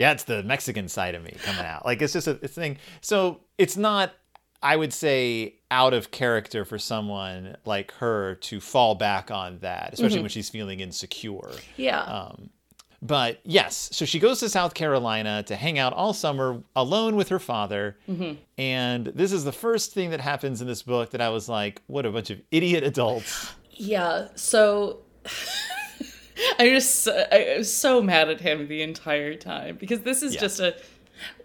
[0.00, 1.84] yeah, it's the Mexican side of me coming out.
[1.84, 2.78] Like it's just a, it's a thing.
[3.02, 4.12] So it's not
[4.62, 9.92] I would say out of character for someone like her to fall back on that,
[9.92, 11.50] especially when she's feeling insecure.
[11.76, 12.00] Yeah.
[12.00, 12.50] Um,
[13.02, 17.28] but yes, so she goes to South Carolina to hang out all summer alone with
[17.30, 17.96] her father.
[18.58, 21.80] And this is the first thing that happens in this book that I was like,
[21.86, 23.52] what a bunch of idiot adults.
[23.70, 25.00] Yeah, so
[26.58, 30.40] I just I was so mad at him the entire time because this is Yeah.
[30.40, 30.74] just a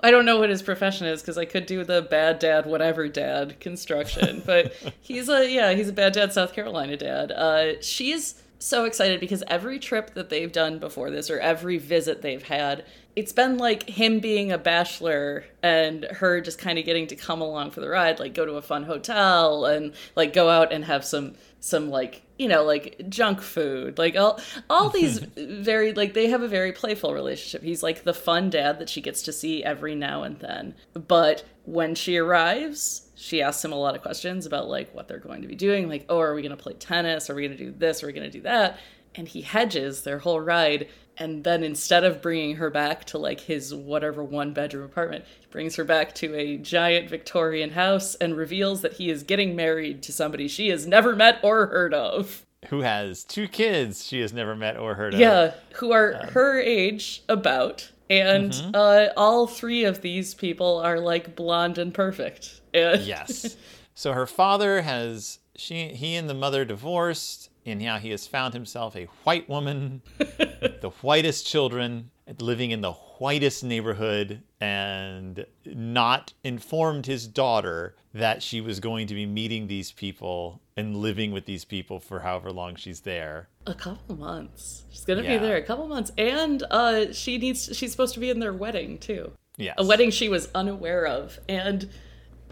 [0.01, 3.07] I don't know what his profession is because I could do the bad dad whatever
[3.09, 7.31] dad construction, but he's a yeah he's a bad dad South Carolina dad.
[7.31, 12.21] Uh, she's so excited because every trip that they've done before this or every visit
[12.21, 12.85] they've had,
[13.15, 17.39] it's been like him being a bachelor and her just kind of getting to come
[17.39, 20.83] along for the ride, like go to a fun hotel and like go out and
[20.83, 23.97] have some some like you know like junk food.
[23.97, 24.39] Like all
[24.69, 27.63] all these very like they have a very playful relationship.
[27.63, 30.75] He's like the fun dad that she gets to see every now and then.
[30.93, 35.19] But when she arrives she asks him a lot of questions about like what they're
[35.19, 35.87] going to be doing.
[35.87, 37.29] Like oh are we going to play tennis?
[37.29, 38.03] Are we going to do this?
[38.03, 38.77] Are we going to do that?
[39.17, 40.89] And he hedges their whole ride.
[41.17, 45.45] And then instead of bringing her back to like his whatever one bedroom apartment, he
[45.47, 50.03] brings her back to a giant Victorian house and reveals that he is getting married
[50.03, 52.45] to somebody she has never met or heard of.
[52.69, 55.19] Who has two kids she has never met or heard of.
[55.19, 57.91] Yeah, who are her age about.
[58.09, 62.61] And uh, all three of these people are like blonde and perfect.
[62.73, 63.55] And Yes.
[63.93, 68.53] so her father has she he and the mother divorced, and now he has found
[68.53, 77.05] himself a white woman, the whitest children, living in the whitest neighborhood, and not informed
[77.05, 81.65] his daughter that she was going to be meeting these people and living with these
[81.65, 83.47] people for however long she's there.
[83.67, 84.83] a couple months.
[84.91, 85.37] She's gonna Yeah.
[85.37, 87.75] be there a couple months, and uh, she needs.
[87.75, 89.31] She's supposed to be in their wedding too.
[89.57, 89.75] Yes.
[89.77, 91.89] a wedding she was unaware of, and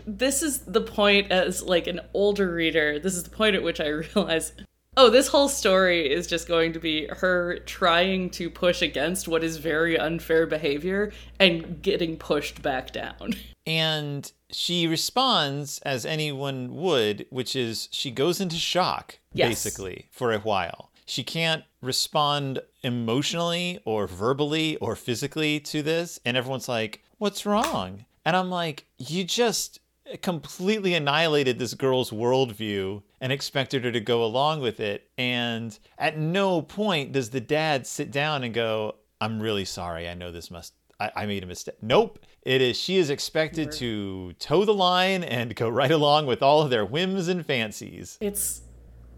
[0.08, 2.98] this is the point as like an older reader.
[3.00, 4.54] This is the point at which I realize.
[4.96, 9.44] Oh, this whole story is just going to be her trying to push against what
[9.44, 13.34] is very unfair behavior and getting pushed back down.
[13.66, 19.48] And she responds as anyone would, which is she goes into shock, Yes.
[19.64, 20.92] basically, for a while.
[21.06, 26.20] She can't respond emotionally or verbally or physically to this.
[26.26, 28.04] And everyone's like, What's wrong?
[28.26, 29.80] And I'm like, You just
[30.22, 35.10] completely annihilated this girl's worldview and expected her to go along with it.
[35.18, 40.10] And at no point does the dad sit down and go, I'm really sorry.
[40.10, 41.76] I know this must I, I made a mistake.
[41.82, 42.20] Nope.
[42.42, 46.62] It is she is expected to toe the line and go right along with all
[46.64, 48.18] of their whims and fancies.
[48.20, 48.62] It's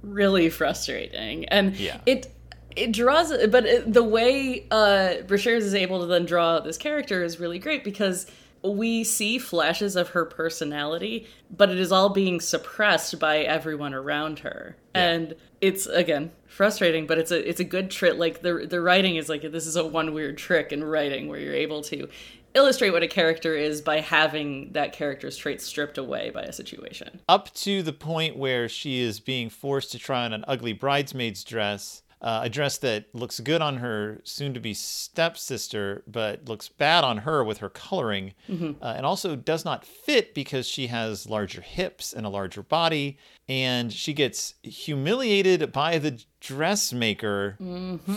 [0.04, 2.00] really frustrating, and Yeah.
[2.06, 2.32] it
[2.76, 3.32] it draws.
[3.48, 7.58] But it, the way uh, Brashares is able to then draw this character is really
[7.58, 8.28] great because
[8.74, 14.40] we see flashes of her personality, but it is all being suppressed by everyone around
[14.40, 17.08] her, and it's again frustrating.
[17.08, 18.18] But it's a it's a good trick.
[18.18, 21.40] Like the the writing is like this is a one weird trick in writing where
[21.40, 22.08] you're able to
[22.56, 27.20] illustrate what a character is by having that character's traits stripped away by a situation.
[27.28, 31.44] Up to the point where she is being forced to try on an ugly bridesmaid's
[31.44, 36.68] dress, uh, a dress that looks good on her soon to be stepsister, but looks
[36.68, 41.30] bad on her with her coloring, uh, and also does not fit because she has
[41.30, 43.18] larger hips and a larger body.
[43.48, 47.58] And she gets humiliated by the dressmaker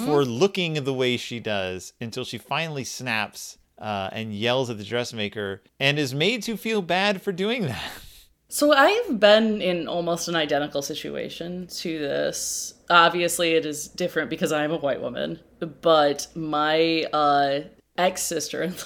[0.06, 4.84] for looking the way she does until she finally snaps uh, and yells at the
[4.84, 7.90] dressmaker and is made to feel bad for doing that.
[8.50, 12.72] So I've been in almost an identical situation to this.
[12.90, 15.40] Obviously, it is different because I am a white woman,
[15.82, 17.60] but my uh,
[17.96, 18.78] ex sister in law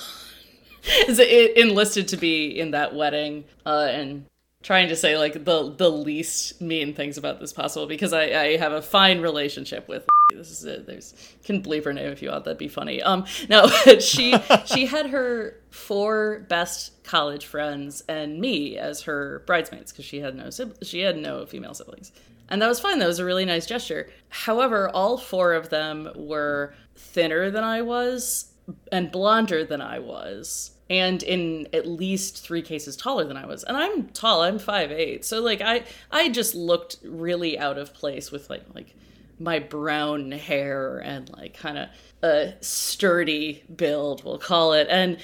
[1.09, 4.25] is enlisted to be in that wedding uh, and
[4.63, 8.57] trying to say like the the least mean things about this possible because I, I
[8.57, 10.87] have a fine relationship with this is it.
[10.87, 12.45] There's can bleep her name if you want.
[12.45, 13.03] That'd be funny.
[13.03, 13.67] Um no
[14.01, 14.35] she
[14.65, 20.37] she had her four best college friends and me as her bridesmaids because she had
[20.37, 20.51] no
[20.83, 22.13] she had no female siblings
[22.49, 26.11] and that was fine that was a really nice gesture however all four of them
[26.15, 28.53] were thinner than i was
[28.91, 33.65] and blonder than I was, and in at least three cases taller than I was.
[33.65, 35.25] And I'm tall, I'm five eight.
[35.25, 38.95] So like I I just looked really out of place with like like
[39.39, 41.89] my brown hair and like kind of
[42.23, 44.87] a sturdy build, we'll call it.
[44.89, 45.19] And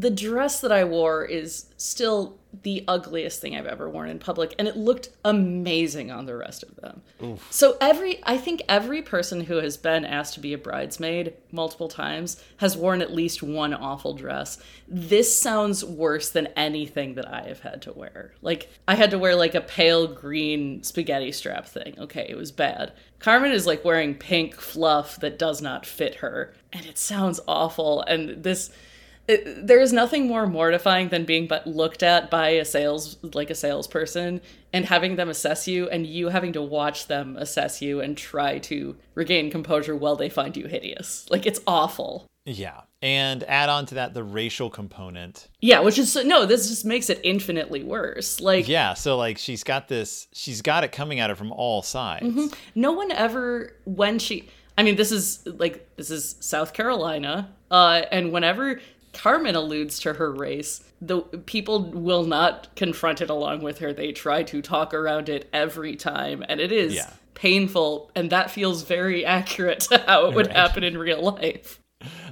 [0.00, 4.54] the dress that I wore is still the ugliest thing I've ever worn in public,
[4.58, 7.02] and it looked amazing on the rest of them.
[7.50, 11.88] So every, I think every person who has been asked to be a bridesmaid multiple
[11.88, 14.58] times has worn at least one awful dress.
[14.88, 18.34] This sounds worse than anything that I have had to wear.
[18.42, 21.94] Like I had to wear like a pale green spaghetti strap thing.
[21.98, 22.92] Okay, it was bad.
[23.20, 28.02] Carmen is like wearing pink fluff that does not fit her, and it sounds awful.
[28.02, 28.70] And this
[29.26, 33.50] it, there is nothing more mortifying than being but looked at by a sales like
[33.50, 34.40] a salesperson
[34.72, 38.58] and having them assess you and you having to watch them assess you and try
[38.58, 42.80] to regain composure while they find you hideous like it's awful Yeah.
[43.00, 45.48] And add on to that the racial component.
[45.60, 48.92] yeah which is no this just makes it infinitely worse like Yeah.
[48.94, 52.54] So, like, she's got this, she's got it coming at her from all sides.
[52.74, 58.02] no one ever when she i mean this is like this is south carolina uh
[58.10, 58.80] and whenever
[59.14, 64.12] carmen alludes to her race the people will not confront it along with her they
[64.12, 67.10] try to talk around it every time and it is Yeah.
[67.34, 70.56] painful and that feels very accurate to how it would Right.
[70.56, 71.80] happen in real life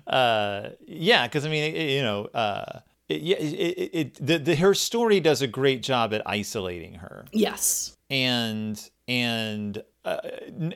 [0.06, 1.26] Uh, yeah.
[1.28, 5.18] Cause, I mean, it, you know, uh, it, it, it, it the, the, her story
[5.20, 7.24] does a great job at isolating her.
[7.32, 10.18] yes and and uh,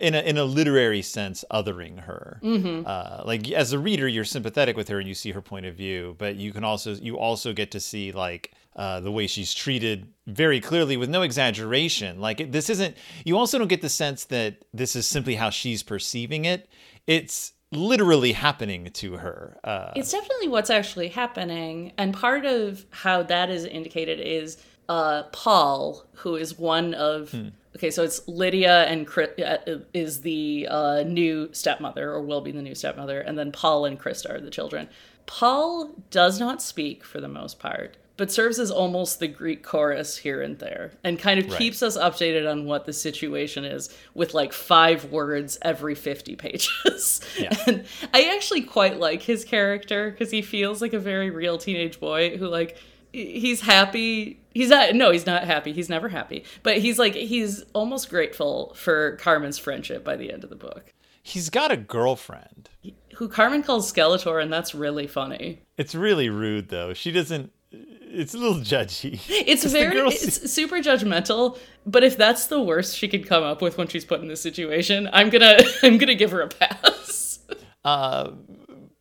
[0.00, 2.40] in a in a literary sense othering her.
[2.42, 2.86] Mm-hmm.
[2.86, 5.74] Uh, like as a reader, you're sympathetic with her and you see her point of
[5.74, 9.52] view, but you can also you also get to see like uh, the way she's
[9.52, 12.20] treated very clearly with no exaggeration.
[12.20, 12.96] Like it, this isn't.
[13.24, 16.68] You also don't get the sense that this is simply how she's perceiving it.
[17.06, 19.58] It's literally happening to her.
[19.64, 24.58] Uh, it's definitely what's actually happening, and part of how that is indicated is
[24.88, 27.32] uh, Paul, who is one of.
[27.32, 27.48] Hmm.
[27.76, 32.50] Okay, so it's Lydia and Chris, uh, is the uh, new stepmother, or will be
[32.50, 34.88] the new stepmother, and then Paul and Krista are the children.
[35.26, 40.16] Paul does not speak for the most part, but serves as almost the Greek chorus
[40.16, 41.58] here and there, and kind of right.
[41.58, 47.20] keeps us updated on what the situation is with like five words every 50 pages.
[47.38, 47.54] Yeah.
[47.66, 52.00] And I actually quite like his character because he feels like a very real teenage
[52.00, 52.78] boy who, like,
[53.12, 55.72] he's happy he's not no he's not happy.
[55.72, 56.44] He's never happy.
[56.62, 60.92] But he's like he's almost grateful for carmen's friendship by the end of the book.
[61.22, 62.70] He's got a girlfriend.
[63.16, 65.62] Who carmen calls skeletor and that's really funny.
[65.76, 66.94] It's really rude though.
[66.94, 69.20] She doesn't it's a little judgy.
[69.28, 73.76] It's very it's super judgmental but if that's the worst she could come up with
[73.76, 77.38] when she's put in this situation i'm gonna i'm gonna give her a pass.
[77.84, 78.32] Uh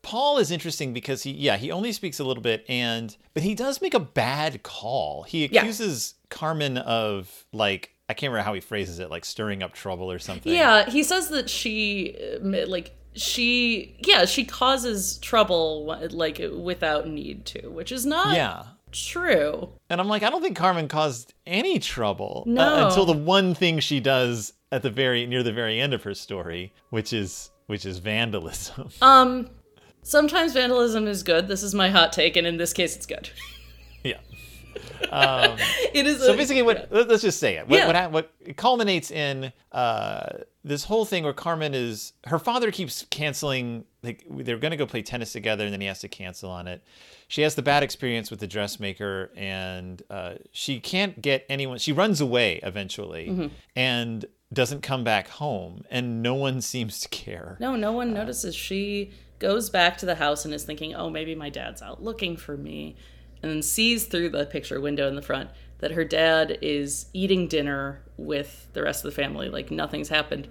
[0.05, 3.55] Paul is interesting because he, yeah, he only speaks a little bit, and but he
[3.55, 5.23] does make a bad call.
[5.23, 6.37] He accuses yeah.
[6.37, 10.19] Carmen of like I can't remember how he phrases it, like stirring up trouble or
[10.19, 10.53] something.
[10.53, 17.69] Yeah, he says that she like she yeah she causes trouble like without need to,
[17.69, 19.69] which is not yeah true.
[19.89, 22.75] And I'm like, I don't think Carmen caused any trouble uh, no.
[22.75, 26.03] uh, until the one thing she does at the very near the very end of
[26.03, 28.89] her story, which is which is vandalism.
[29.01, 29.49] Um,
[30.05, 31.47] Sometimes vandalism is good.
[31.47, 33.27] This is my hot take, and in this case, it's good.
[34.03, 34.19] yeah.
[35.09, 35.57] Um,
[35.95, 36.19] it is.
[36.19, 37.05] So a, basically, what yeah.
[37.07, 37.67] let's just say it.
[37.67, 38.07] What, yeah.
[38.07, 40.27] what, what culminates in uh,
[40.63, 43.85] this whole thing where Carmen is her father keeps canceling.
[44.03, 46.67] Like they're going to go play tennis together, and then he has to cancel on
[46.67, 46.83] it.
[47.27, 51.79] She has the bad experience with the dressmaker, and uh, she can't get anyone.
[51.79, 53.47] She runs away eventually, mm-hmm.
[53.75, 57.57] and doesn't come back home, and no one seems to care.
[57.59, 58.55] No, no one uh, notices.
[58.55, 59.11] She
[59.45, 62.57] goes back to the house and is thinking, oh, maybe my dad's out looking for
[62.57, 62.95] me,
[63.43, 67.47] and then sees through the picture window in the front that her dad is eating
[67.47, 70.47] dinner with the rest of the family, like nothing's happened.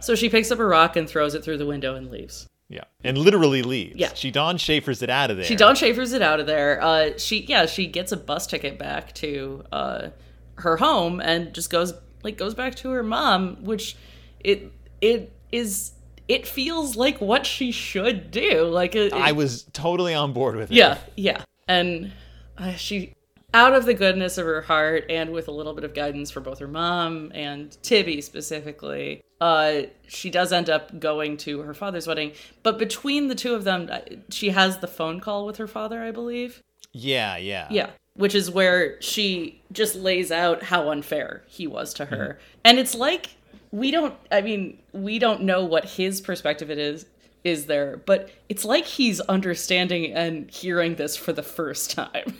[0.00, 2.46] So she picks up a rock and throws it through the window and leaves.
[2.70, 3.96] Yeah, and literally leaves.
[3.96, 5.44] Yeah, she Dawn Schafer's it out of there.
[5.44, 6.82] She Dawn Schafer's it out of there.
[6.82, 10.08] Uh, she yeah, she gets a bus ticket back to uh,
[10.54, 11.92] her home and just goes
[12.22, 13.94] like goes back to her mom, which
[14.40, 14.72] it
[15.02, 15.92] it is
[16.28, 18.64] it feels like what she should do.
[18.64, 20.74] Like it, I was totally on board with it.
[20.74, 22.12] Yeah, yeah, and
[22.58, 23.14] uh, she,
[23.54, 26.42] out of the goodness of her heart, and with a little bit of guidance from
[26.42, 32.06] both her mom and Tibby specifically, uh, she does end up going to her father's
[32.06, 32.32] wedding.
[32.62, 36.02] But between the two of them, uh, she has the phone call with her father,
[36.02, 36.62] I believe.
[36.92, 37.90] Yeah, yeah, yeah.
[38.14, 42.60] Which is where she just lays out how unfair he was to her, mm-hmm.
[42.64, 43.36] and it's like
[43.70, 47.06] we don't i mean we don't know what his perspective it is
[47.44, 52.36] is there but it's like he's understanding and hearing this for the first time.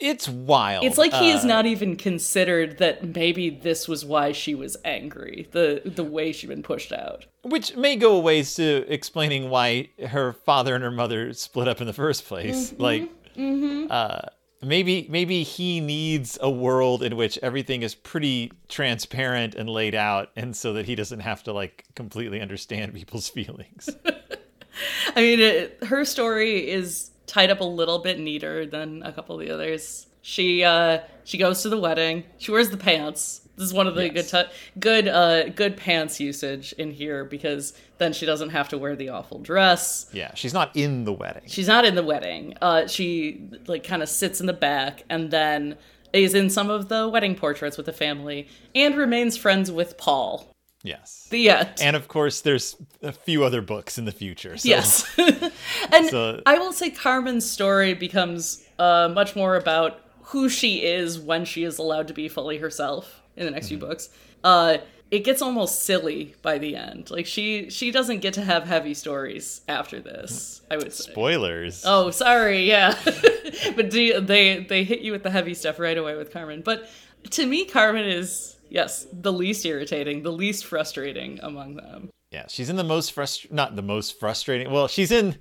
[0.00, 0.84] It's wild.
[0.84, 4.76] It's like he uh, has not even considered that maybe this was why she was
[4.84, 7.26] angry the the way she'd been pushed out.
[7.42, 11.80] Which may go a ways to explaining why her father and her mother split up
[11.80, 12.70] in the first place.
[12.70, 13.86] Mm-hmm, like mm-hmm.
[13.90, 14.20] uh
[14.62, 20.30] maybe maybe he needs a world in which everything is pretty transparent and laid out
[20.36, 23.88] and so that he doesn't have to like completely understand people's feelings.
[25.16, 29.38] I mean it, her story is tied up a little bit neater than a couple
[29.38, 30.06] of the others.
[30.22, 32.24] She uh she goes to the wedding.
[32.38, 34.30] She wears the pants this is one of the yes.
[34.30, 34.48] good,
[34.78, 39.08] good, uh, good pants usage in here because then she doesn't have to wear the
[39.08, 40.06] awful dress.
[40.12, 41.42] Yeah, she's not in the wedding.
[41.46, 42.54] She's not in the wedding.
[42.62, 45.76] Uh, she like kind of sits in the back and then
[46.12, 50.54] is in some of the wedding portraits with the family and remains friends with Paul.
[50.84, 51.26] Yes.
[51.30, 51.70] The end.
[51.82, 54.56] And of course, there's a few other books in the future.
[54.56, 54.68] So.
[54.68, 55.18] Yes.
[55.18, 56.40] and so.
[56.46, 61.64] I will say Carmen's story becomes uh, much more about who she is when she
[61.64, 63.78] is allowed to be fully herself in the next mm-hmm.
[63.80, 64.10] few books.
[64.44, 64.78] Uh,
[65.10, 67.10] it gets almost silly by the end.
[67.10, 70.60] Like she she doesn't get to have heavy stories after this.
[70.70, 71.10] I would say.
[71.12, 71.82] Spoilers.
[71.86, 72.68] Oh, sorry.
[72.68, 72.94] Yeah,
[73.74, 76.62] but do, they they hit you with the heavy stuff right away with Carmen.
[76.62, 76.90] But
[77.30, 82.10] to me, Carmen is yes the least irritating, the least frustrating among them.
[82.30, 84.70] Yeah, she's in the most frust not the most frustrating.
[84.70, 85.38] Well, she's in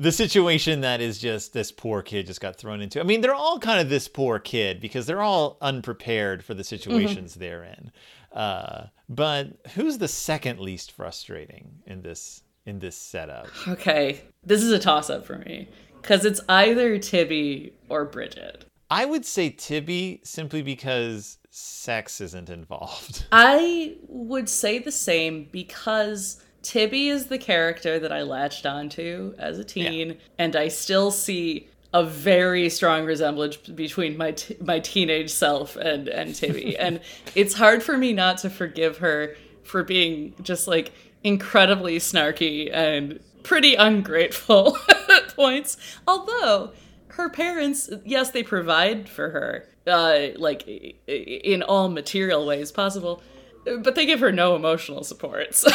[0.00, 2.98] the situation that is just this poor kid just got thrown into.
[3.00, 6.64] I mean, they're all kind of this poor kid because they're all unprepared for the
[6.64, 7.40] situations mm-hmm.
[7.40, 7.92] they're in.
[8.32, 13.48] Uh, but who's the second least frustrating in this in this setup?
[13.68, 15.68] Okay, this is a toss up for me
[16.00, 18.64] because it's either Tibby or Bridget.
[18.90, 23.26] I would say Tibby simply because sex isn't involved.
[23.32, 29.58] I would say the same because Tibby is the character that I latched onto as
[29.58, 30.14] a teen, yeah.
[30.38, 36.08] and I still see a very strong resemblance between my t- my teenage self and
[36.08, 37.00] and Tibby, and
[37.34, 40.92] it's hard for me not to forgive her for being just like
[41.24, 45.76] incredibly snarky and pretty ungrateful at points.
[46.06, 46.72] Although
[47.08, 50.66] her parents, yes, they provide for her, uh, like
[51.06, 53.22] in all material ways possible
[53.78, 55.48] but they give her no emotional support.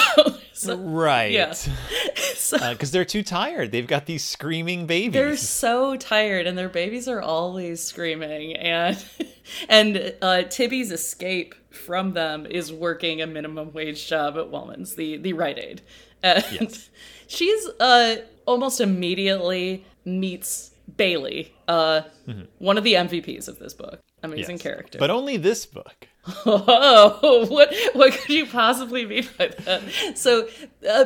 [0.56, 3.74] So, so right, yeah, because so, uh, they're too tired.
[3.74, 5.12] They've got these screaming babies.
[5.12, 8.56] They're so tired, and their babies are always screaming.
[8.56, 9.06] And
[9.70, 15.18] and uh, Tibby's escape from them is working a minimum wage job at Wallman's, the
[15.18, 15.82] the Rite Aid.
[16.24, 16.90] And yes.
[17.28, 22.44] she's uh, almost immediately meets Bailey, uh, mm-hmm.
[22.60, 24.00] one of the MVPs of this book.
[24.26, 24.62] Amazing yes.
[24.62, 25.00] character.
[25.00, 26.08] But only this book.
[26.48, 29.84] Oh, what what could you possibly mean by that?
[30.18, 30.48] So,
[30.88, 31.06] uh,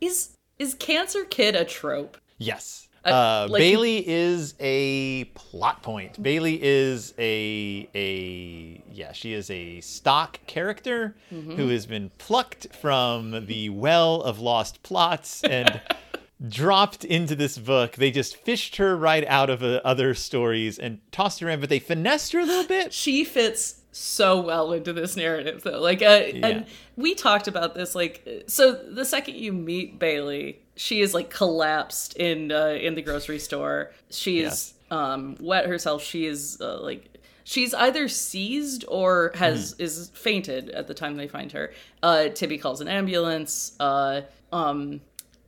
[0.00, 2.18] is is Cancer Kid a trope?
[2.38, 2.88] Yes.
[3.04, 6.22] Uh, uh, like, Bailey is a plot point.
[6.22, 11.52] Bailey is a a yeah, she is a stock character mm-hmm.
[11.52, 15.80] who has been plucked from the well of lost plots and
[16.48, 17.96] dropped into this book.
[17.96, 21.68] They just fished her right out of uh, other stories and tossed her in, but
[21.68, 22.92] they finessed her a little bit.
[22.92, 25.80] She fits so well into this narrative though.
[25.80, 26.46] Like uh, yeah.
[26.46, 26.66] and
[26.96, 32.16] we talked about this like so the second you meet Bailey, she is like collapsed
[32.16, 33.92] in uh, in the grocery store.
[34.10, 36.02] She is um wet herself.
[36.02, 39.80] She is uh, like she's either seized or has mm.
[39.80, 41.72] is fainted at the time they find her.
[42.02, 43.76] Uh Tibby calls an ambulance.
[43.78, 44.22] Uh
[44.52, 45.00] um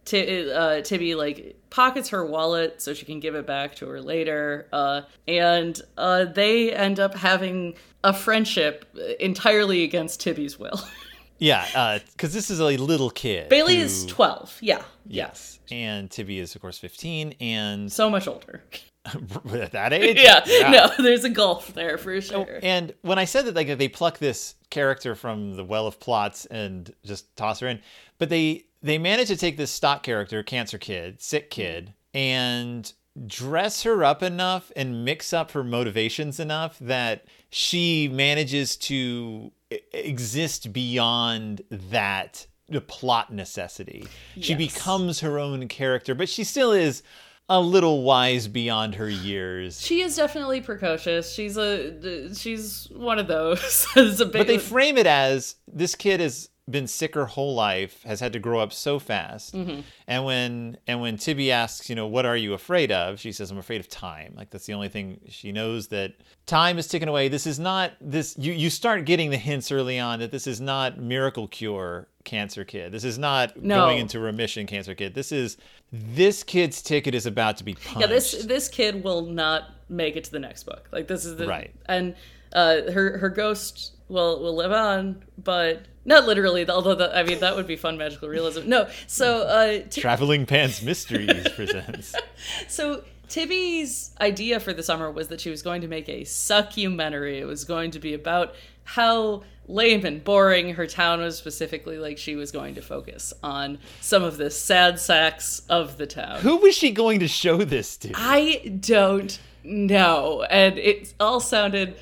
[0.07, 4.01] T- uh, Tibby like pockets her wallet so she can give it back to her
[4.01, 8.87] later, uh, and uh, they end up having a friendship
[9.19, 10.81] entirely against Tibby's will.
[11.39, 13.49] yeah, because uh, this is a little kid.
[13.49, 13.83] Bailey who...
[13.83, 14.57] is twelve.
[14.61, 14.83] Yeah.
[15.07, 18.63] Yes, and Tibby is of course fifteen, and so much older.
[19.07, 20.19] at that age.
[20.21, 20.43] Yeah.
[20.47, 20.71] yeah.
[20.71, 22.47] no, there's a gulf there for sure.
[22.49, 25.99] Oh, and when I said that, like they pluck this character from the well of
[25.99, 27.81] plots and just toss her in,
[28.19, 31.61] but they they manage to take this stock character, Cancer Kid, sick mm-hmm.
[31.61, 32.93] kid, and
[33.27, 39.53] dress her up enough and mix up her motivations enough that she manages to
[39.93, 44.07] exist beyond that the plot necessity.
[44.35, 44.47] Yes.
[44.47, 47.03] She becomes her own character, but she still is
[47.49, 49.81] a little wise beyond her years.
[49.81, 51.33] She is definitely precocious.
[51.33, 53.87] She's a she's one of those.
[53.95, 54.33] big...
[54.33, 58.33] But they frame it as this kid is been sick her whole life, has had
[58.33, 59.55] to grow up so fast.
[59.55, 59.81] Mm-hmm.
[60.07, 63.21] And when and when Tibby asks, you know, what are you afraid of?
[63.21, 64.35] She says, I'm afraid of time.
[64.37, 66.15] Like that's the only thing she knows that
[66.47, 67.29] time is ticking away.
[67.29, 70.61] This is not this you you start getting the hints early on that this is
[70.61, 72.91] not miracle cure cancer kid.
[72.91, 73.87] This is not no.
[73.87, 75.15] going into remission cancer kid.
[75.15, 75.57] This is
[75.93, 78.01] this kid's ticket is about to be punched.
[78.01, 80.89] Yeah, this this kid will not make it to the next book.
[80.91, 81.73] Like this is the right.
[81.87, 82.17] And
[82.53, 87.41] uh, her her ghost will will live on, but not literally, although the, I mean
[87.41, 88.69] that would be fun magical realism.
[88.69, 92.15] No, so uh, traveling pants mysteries presents.
[92.69, 97.39] So Tibby's idea for the summer was that she was going to make a suckumentary.
[97.39, 98.55] It was going to be about
[98.85, 103.79] how lame and boring her town was specifically like she was going to focus on
[104.01, 107.97] some of the sad sacks of the town who was she going to show this
[107.97, 111.97] to i don't know and it all sounded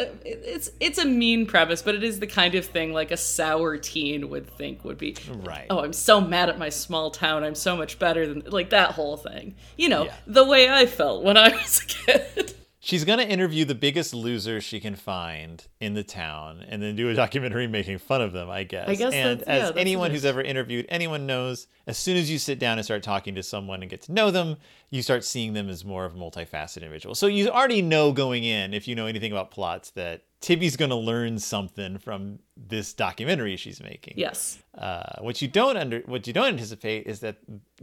[0.00, 3.16] Uh, it's it's a mean premise, but it is the kind of thing like a
[3.16, 5.16] sour teen would think would be.
[5.28, 5.66] Right.
[5.68, 7.44] Oh, I'm so mad at my small town.
[7.44, 9.54] I'm so much better than like that whole thing.
[9.76, 10.14] You know, yeah.
[10.26, 12.54] the way I felt when I was a kid.
[12.90, 16.96] She's going to interview the biggest losers she can find in the town and then
[16.96, 18.88] do a documentary making fun of them, I guess.
[18.88, 22.58] I guess and as anyone who's ever interviewed anyone knows, as soon as you sit
[22.58, 24.56] down and start talking to someone and get to know them,
[24.90, 27.14] you start seeing them as more of a multifaceted individual.
[27.14, 30.90] So you already know going in, if you know anything about plots, that Tibby's going
[30.90, 34.14] to learn something from this documentary she's making.
[34.16, 34.58] Yes.
[34.76, 37.36] Uh, what you don't under what you don't anticipate is that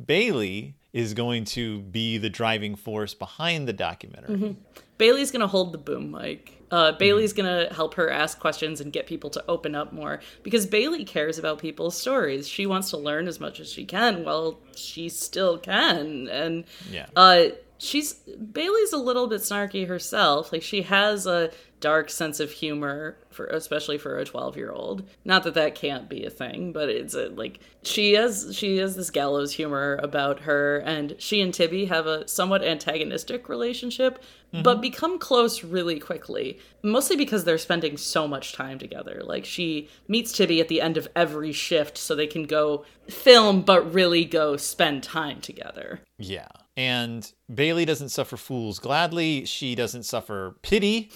[0.05, 4.36] Bailey is going to be the driving force behind the documentary.
[4.36, 4.51] Mm-hmm.
[4.97, 6.53] Bailey's going to hold the boom mic.
[6.72, 7.43] Uh, Bailey's mm-hmm.
[7.43, 11.05] going to help her ask questions and get people to open up more because Bailey
[11.05, 12.47] cares about people's stories.
[12.47, 16.28] She wants to learn as much as she can while she still can.
[16.28, 17.05] And yeah.
[17.16, 20.51] Uh, she's Bailey's a little bit snarky herself.
[20.51, 25.07] Like she has a dark sense of humor for especially for a 12 year old
[25.23, 28.95] not that that can't be a thing but it's a, like she has she has
[28.95, 34.23] this gallows humor about her and she and tibby have a somewhat antagonistic relationship
[34.53, 34.63] mm-hmm.
[34.63, 39.21] but become close really quickly mostly because they're spending so much time together.
[39.23, 43.61] Like she meets tibby at the end of every shift so they can go film
[43.61, 46.01] but really go spend time together.
[46.17, 46.47] Yeah.
[46.78, 49.45] And Bailey doesn't suffer fools gladly.
[49.45, 51.11] She doesn't suffer pity.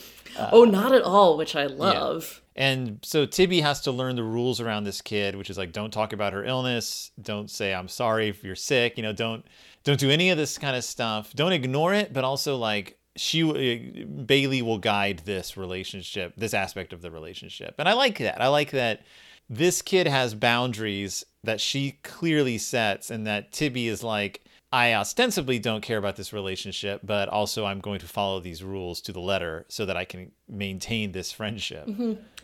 [0.51, 4.59] oh not at all which i love And so Tibby has to learn the rules
[4.59, 8.27] around this kid, which is like don't talk about her illness, don't say I'm sorry
[8.27, 9.45] if you're sick, you know, don't
[9.83, 11.33] don't do any of this kind of stuff.
[11.33, 16.93] Don't ignore it, but also like she uh, Bailey will guide this relationship, this aspect
[16.93, 17.75] of the relationship.
[17.77, 18.41] And I like that.
[18.41, 19.01] I like that
[19.49, 24.43] this kid has boundaries that she clearly sets and that Tibby is like
[24.73, 29.01] I ostensibly don't care about this relationship, but also I'm going to follow these rules
[29.01, 31.89] to the letter so that I can maintain this friendship.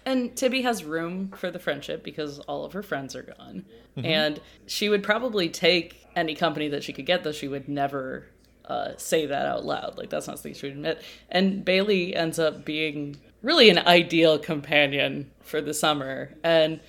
[0.06, 3.66] And Tibby has room for the friendship because all of her friends are gone.
[4.06, 8.28] And she would probably take any company that she could get, though she would never
[8.66, 9.98] uh, say that out loud.
[9.98, 11.02] Like, that's not something she would admit.
[11.30, 16.36] And Bailey ends up being really an ideal companion for the summer.
[16.44, 16.80] And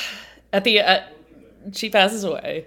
[0.52, 1.00] at the uh,
[1.72, 2.66] she passes away.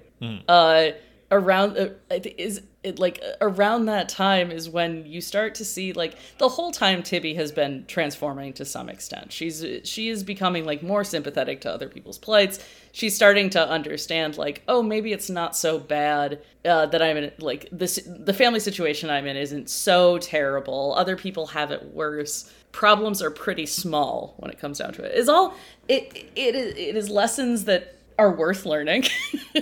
[0.50, 0.92] Uh,
[1.32, 6.16] around uh, is it like around that time is when you start to see like
[6.38, 9.34] the whole time Tibby has been transforming to some extent.
[9.34, 12.64] She's she is becoming like more sympathetic to other people's plights.
[12.94, 17.32] She's starting to understand like oh maybe it's not so bad uh, that I'm in
[17.40, 20.94] like this the family situation I'm in isn't so terrible.
[20.96, 25.14] Other people have it worse problems are pretty small when it comes down to it.
[25.16, 25.56] Is all
[25.90, 29.06] it it it is lessons that are worth learning,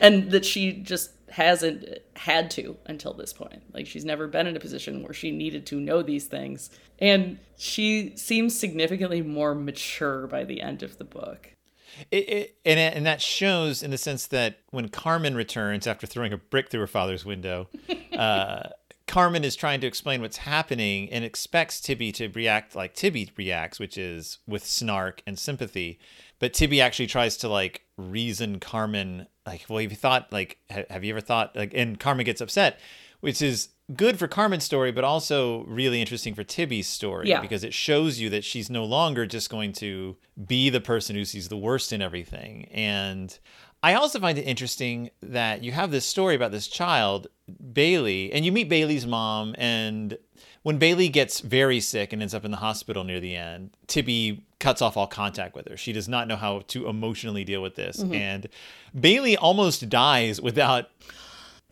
[0.00, 1.86] and that she just hasn't
[2.16, 3.62] had to until this point.
[3.72, 7.38] Like she's never been in a position where she needed to know these things, and
[7.56, 11.54] she seems significantly more mature by the end of the book.
[12.10, 16.32] It, it, and and that shows in the sense that when Carmen returns after throwing
[16.32, 17.68] a brick through her father's window,
[18.16, 18.70] uh,
[19.06, 23.80] Carmen is trying to explain what's happening and expects Tibby to react like Tibby reacts,
[23.80, 25.98] which is with snark and sympathy.
[26.38, 30.84] But Tibby actually tries to like reason Carmen, like, well, have you thought, like, ha-
[30.90, 32.78] have you ever thought, like, and Carmen gets upset,
[33.20, 37.40] which is good for Carmen's story, but also really interesting for Tibby's story Yeah.
[37.40, 41.24] because it shows you that she's no longer just going to be the person who
[41.24, 42.66] sees the worst in everything.
[42.70, 43.36] And
[43.82, 47.26] I also find it interesting that you have this story about this child,
[47.72, 49.54] Bailey, and you meet Bailey's mom.
[49.58, 50.18] And
[50.62, 54.44] when Bailey gets very sick and ends up in the hospital near the end, Tibby
[54.60, 55.76] cuts off all contact with her.
[55.76, 57.98] She does not know how to emotionally deal with this.
[58.00, 58.46] And
[58.98, 60.88] Bailey almost dies without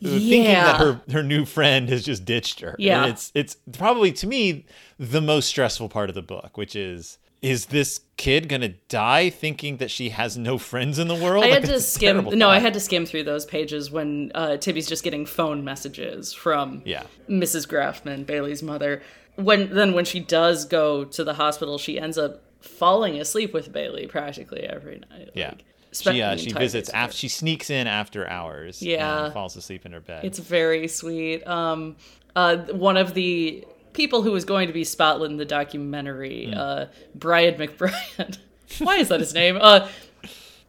[0.03, 2.75] thinking that her her new friend has just ditched her.
[2.79, 3.03] Yeah.
[3.03, 4.65] And it's it's probably to me
[4.99, 9.77] the most stressful part of the book, which is is this kid gonna die thinking
[9.77, 11.45] that she has no friends in the world?
[11.45, 12.25] I Like, had to skim.
[12.37, 16.33] No, I had to skim through those pages when uh, Tibby's just getting phone messages
[16.33, 17.05] from Yeah.
[17.29, 17.69] Mrs.
[17.69, 19.03] Graffman, Bailey's mother.
[19.37, 23.73] When then when she does go to the hospital, she ends up falling asleep with
[23.73, 25.31] Bailey practically every night.
[25.35, 25.51] Yeah.
[26.05, 28.83] Like, She uh, she visits after she sneaks in after hours.
[28.83, 29.25] Yeah.
[29.27, 30.25] and falls asleep in her bed.
[30.25, 31.47] It's very sweet.
[31.47, 31.97] Um,
[32.37, 36.55] uh, one of the people who was going to be Spotland in the documentary, Hmm.
[36.59, 36.85] uh,
[37.15, 38.39] Brian McBride.
[38.79, 39.59] Why is that his name?
[39.61, 39.89] Uh,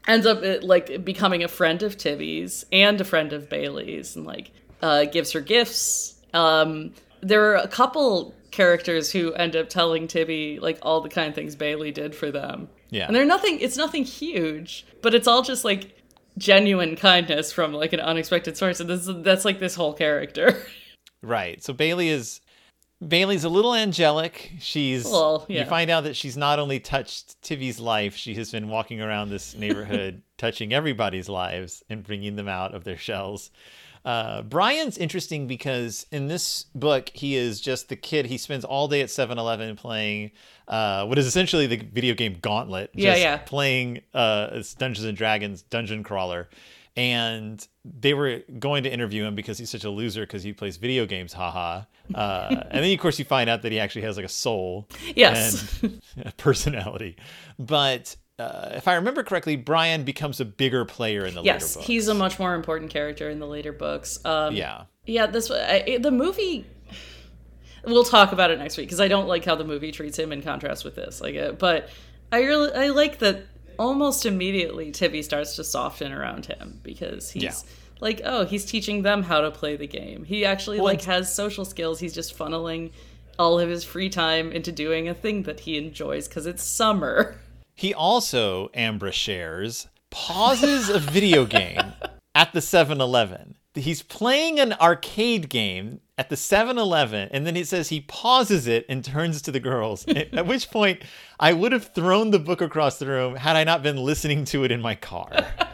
[0.08, 4.26] ends up uh, like becoming a friend of Tibby's and a friend of Bailey's, and
[4.26, 6.16] like uh, gives her gifts.
[6.34, 11.30] Um, there are a couple characters who end up telling Tibby like all the kind
[11.30, 12.68] of things Bailey did for them.
[12.90, 13.08] Yeah.
[13.08, 13.58] and they're nothing.
[13.62, 15.96] It's nothing huge, but it's all just like
[16.38, 20.62] genuine kindness from like an unexpected source, and this that's like this whole character.
[21.22, 21.62] Right.
[21.62, 22.40] So Bailey is
[23.06, 24.54] Bailey's a little angelic.
[24.62, 25.64] She's Well, yeah.
[25.64, 29.30] you find out that she's not only touched Tibby's life, she has been walking around
[29.30, 33.52] this neighborhood touching everybody's lives and bringing them out of their shells.
[34.06, 38.26] Uh, Brian's interesting because in this book, he is just the kid.
[38.26, 40.32] He spends all day at 7 Eleven playing
[40.68, 42.92] uh, what is essentially the video game Gauntlet.
[42.94, 43.38] Yeah, yeah.
[43.38, 46.50] Playing uh, Dungeons and Dragons Dungeon Crawler.
[46.96, 50.76] And they were going to interview him because he's such a loser because he plays
[50.78, 51.84] video games, haha.
[52.14, 54.88] Uh, and then, of course, you find out that he actually has like a soul
[55.16, 55.82] Yes.
[55.82, 57.16] and a personality.
[57.58, 61.80] But uh, if I remember correctly, Brian becomes a bigger player in the yes, later
[61.80, 61.88] books.
[61.88, 64.24] he's a much more important character in the later books.
[64.26, 64.84] Um, yeah.
[65.06, 65.26] yeah.
[65.28, 66.66] This I, the movie.
[67.86, 70.32] We'll talk about it next week because I don't like how the movie treats him
[70.34, 71.22] in contrast with this.
[71.22, 71.90] Like, uh, but
[72.32, 73.46] I really I like that
[73.78, 77.54] almost immediately Tibby starts to soften around him because he's Yeah.
[78.02, 80.26] like, oh, he's teaching them how to play the game.
[80.26, 82.00] He actually Well, like has social skills.
[82.02, 82.92] He's just funneling
[83.40, 87.40] all of his free time into doing a thing that he enjoys because it's summer.
[87.80, 91.94] He also, Ann Brashares, pauses a video game
[92.36, 93.56] at the 7 Eleven.
[93.74, 98.68] He's playing an arcade game at the 7 Eleven, and then he says he pauses
[98.68, 100.06] it and turns to the girls.
[100.10, 101.04] at which point,
[101.40, 104.66] I would have thrown the book across the room had I not been listening to
[104.66, 105.32] it in my car.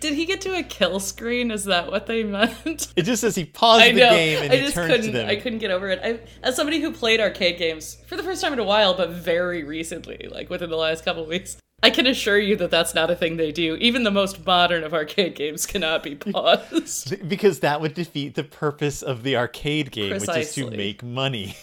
[0.00, 1.50] Did he get to a kill screen?
[1.50, 2.92] Is that what they meant?
[2.96, 5.12] It just says he paused I the game and I he just turned to couldn't.
[5.12, 5.28] them.
[5.28, 6.00] I couldn't get over it.
[6.02, 9.10] I, as somebody who played arcade games for the first time in a while, but
[9.10, 12.94] very recently, like within the last couple of weeks, I can assure you that that's
[12.94, 13.74] not a thing they do.
[13.76, 17.28] Even the most modern of arcade games cannot be paused.
[17.28, 21.56] Because that would defeat the purpose of the arcade game, which is to make money.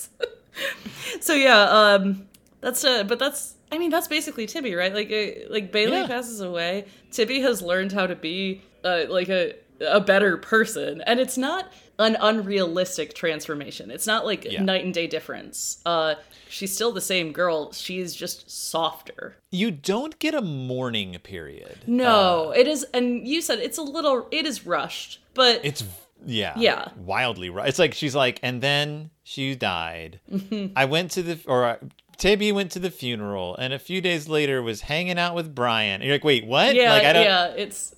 [1.20, 2.26] so yeah, um,
[2.60, 3.54] that's uh, but that's.
[3.74, 4.94] I mean, that's basically Tibby, right?
[4.94, 6.06] Like, uh, like Bailey Yeah.
[6.06, 6.86] passes away.
[7.10, 11.72] Tibby has learned how to be uh, like a a better person, and it's not
[11.98, 13.90] an unrealistic transformation.
[13.90, 14.62] It's not like Yeah.
[14.62, 15.78] night and day difference.
[15.84, 16.14] Uh,
[16.48, 17.72] she's still the same girl.
[17.72, 19.36] She's just softer.
[19.50, 21.78] you don't get a mourning period.
[21.86, 24.28] No, it is, and you said it's a little.
[24.30, 25.82] It is rushed, but It's
[26.24, 26.88] yeah, Yeah.
[26.96, 27.68] wildly right.
[27.68, 30.20] It's like she's like, and then she died.
[30.32, 30.72] Mm-hmm.
[30.76, 31.76] I went to the or uh,
[32.16, 35.94] Tibby went to the funeral, and a few days later was hanging out with Brian.
[36.00, 36.74] And you're like, wait, what?
[36.74, 37.24] yeah, like I don't.
[37.24, 37.94] yeah, it's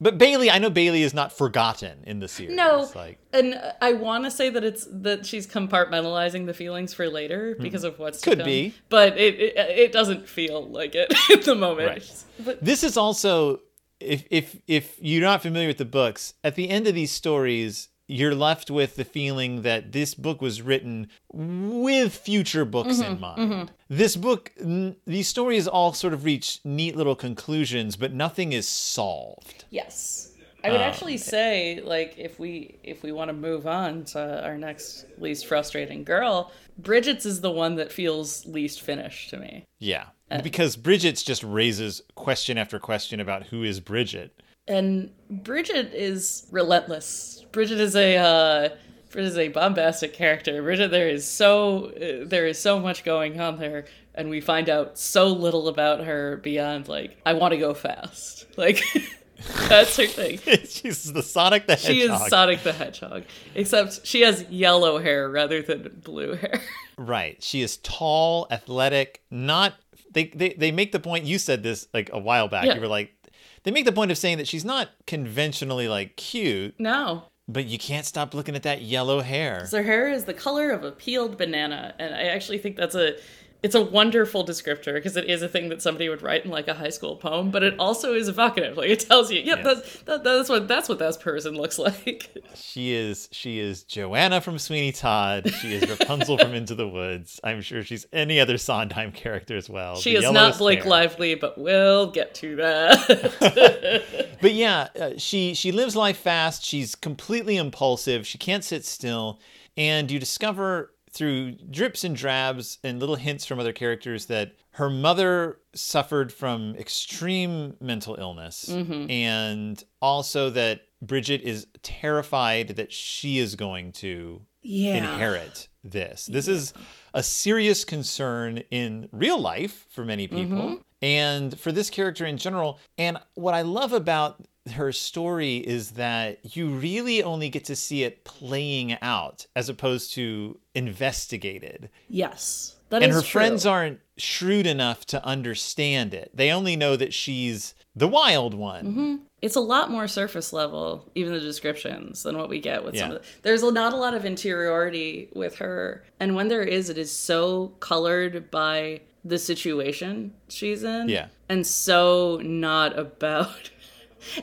[0.00, 2.54] But Bailey, I know Bailey is not forgotten in the series.
[2.56, 7.08] No, like and I want to say that it's that she's compartmentalizing the feelings for
[7.08, 8.30] later because of what's to Hmm.
[8.30, 8.46] Could come.
[8.46, 8.74] be.
[8.88, 11.88] but it, it it doesn't feel like it at the moment.
[11.88, 12.24] Right.
[12.44, 13.60] But this is also
[14.00, 17.88] if if if you're not familiar with the books, at the end of these stories,
[18.10, 23.20] you're left with the feeling that this book was written with future books Mm-hmm, in
[23.20, 23.72] mind.
[23.88, 28.66] This book, n- these stories all sort of reach neat little conclusions, but nothing is
[28.68, 29.64] solved.
[29.70, 30.26] yes,
[30.62, 34.44] I would Um, actually say like if we if we want to move on to
[34.44, 39.64] our next least frustrating girl, Bridget's is the one that feels least finished to me.
[39.78, 40.06] Yeah.
[40.30, 44.38] Uh, because Bridget's just raises question after question about who is Bridget.
[44.68, 47.44] And Bridget is relentless.
[47.52, 48.68] Bridget is a uh,
[49.10, 50.62] Bridget is a bombastic character.
[50.62, 54.68] Bridget, there is so uh, there is so much going on there, and we find
[54.68, 58.46] out so little about her beyond like I want to go fast.
[58.56, 58.82] Like
[59.68, 60.38] that's her thing.
[60.68, 61.94] She's the Sonic the Hedgehog.
[61.94, 63.22] She is Sonic the Hedgehog,
[63.54, 66.60] except she has yellow hair rather than blue hair.
[66.98, 67.42] Right.
[67.42, 69.74] She is tall, athletic, not
[70.12, 72.66] they, they they make the point you said this like a while back.
[72.66, 72.74] Yeah.
[72.74, 73.14] You were like
[73.62, 77.78] they make the point of saying that she's not conventionally like cute, no, but you
[77.78, 79.66] can't stop looking at that yellow hair.
[79.66, 82.94] So her hair is the color of a peeled banana, and I actually think that's
[82.94, 83.16] a
[83.62, 86.68] it's a wonderful descriptor because it is a thing that somebody would write in like
[86.68, 88.76] a high school poem, but it also is evocative.
[88.76, 89.64] Like it tells you, yep, Yes.
[89.64, 92.30] that's that, that's what that's what that person looks like.
[92.54, 95.50] She is she is Joanna from Sweeney Todd.
[95.60, 97.40] She is Rapunzel from Into the Woods.
[97.44, 99.96] I'm sure she's any other Sondheim character as well.
[99.96, 100.90] She The is not Blake hair.
[100.90, 104.26] Lively, but we'll get to that.
[104.40, 106.64] But yeah, uh, she she lives life fast.
[106.64, 108.26] She's completely impulsive.
[108.26, 109.38] She can't sit still,
[109.76, 114.88] and you discover through drips and drabs and little hints from other characters that her
[114.88, 119.10] mother suffered from extreme mental illness, mm-hmm.
[119.10, 124.96] and also that Bridget is terrified that she is going to yeah.
[124.96, 126.26] inherit this.
[126.26, 126.74] This is
[127.14, 130.74] a serious concern in real life for many people mm-hmm.
[131.02, 132.78] and for this character in general.
[132.98, 138.02] And what I love about her story is that you really only get to see
[138.04, 141.90] it playing out as opposed to investigated.
[142.08, 142.76] Yes.
[142.90, 143.28] That and her true.
[143.28, 146.30] friends aren't shrewd enough to understand it.
[146.34, 148.84] They only know that she's the wild one.
[148.86, 149.16] Mm-hmm.
[149.42, 153.12] it's a lot more surface level, even the descriptions, than what we get with some
[153.12, 153.28] of the.
[153.42, 157.68] There's not a lot of interiority with her, and when there is, it is so
[157.80, 161.26] colored by the situation she's in, Yeah.
[161.48, 163.70] and so not about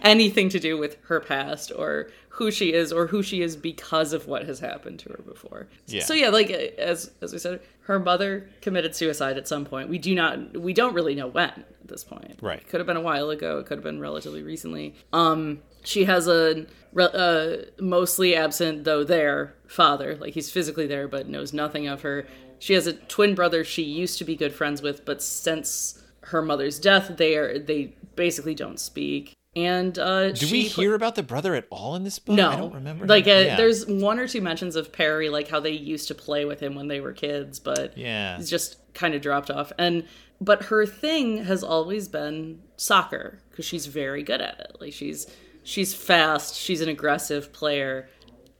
[0.01, 4.13] anything to do with her past or who she is or who she is because
[4.13, 5.67] of what has happened to her before.
[5.88, 6.03] Yeah.
[6.03, 9.89] So yeah, like as as we said, her mother committed suicide at some point.
[9.89, 12.38] We do not we don't really know when at this point.
[12.41, 12.59] Right.
[12.59, 13.59] It could have been a while ago.
[13.59, 14.93] It could have been relatively recently.
[15.13, 21.28] Um, she has a uh, mostly absent though there father, like he's physically there but
[21.28, 22.28] knows nothing of her.
[22.59, 26.41] She has a twin brother she used to be good friends with, but since her
[26.41, 29.34] mother's death, they are they basically don't speak.
[29.58, 32.36] And uh, Do we hear about the brother at all in this book?
[32.36, 33.08] no, I don't remember.
[33.08, 33.55] Like, uh, Yeah.
[33.55, 36.76] there's one or two mentions of Perry, like how they used to play with him
[36.76, 38.38] when they were kids, but Yeah.
[38.38, 39.72] he's just kind of dropped off.
[39.80, 40.03] And
[40.39, 44.78] but her thing has always been soccer because she's very good at it.
[44.80, 45.26] Like she's
[45.64, 46.55] she's fast.
[46.55, 48.08] She's an aggressive player.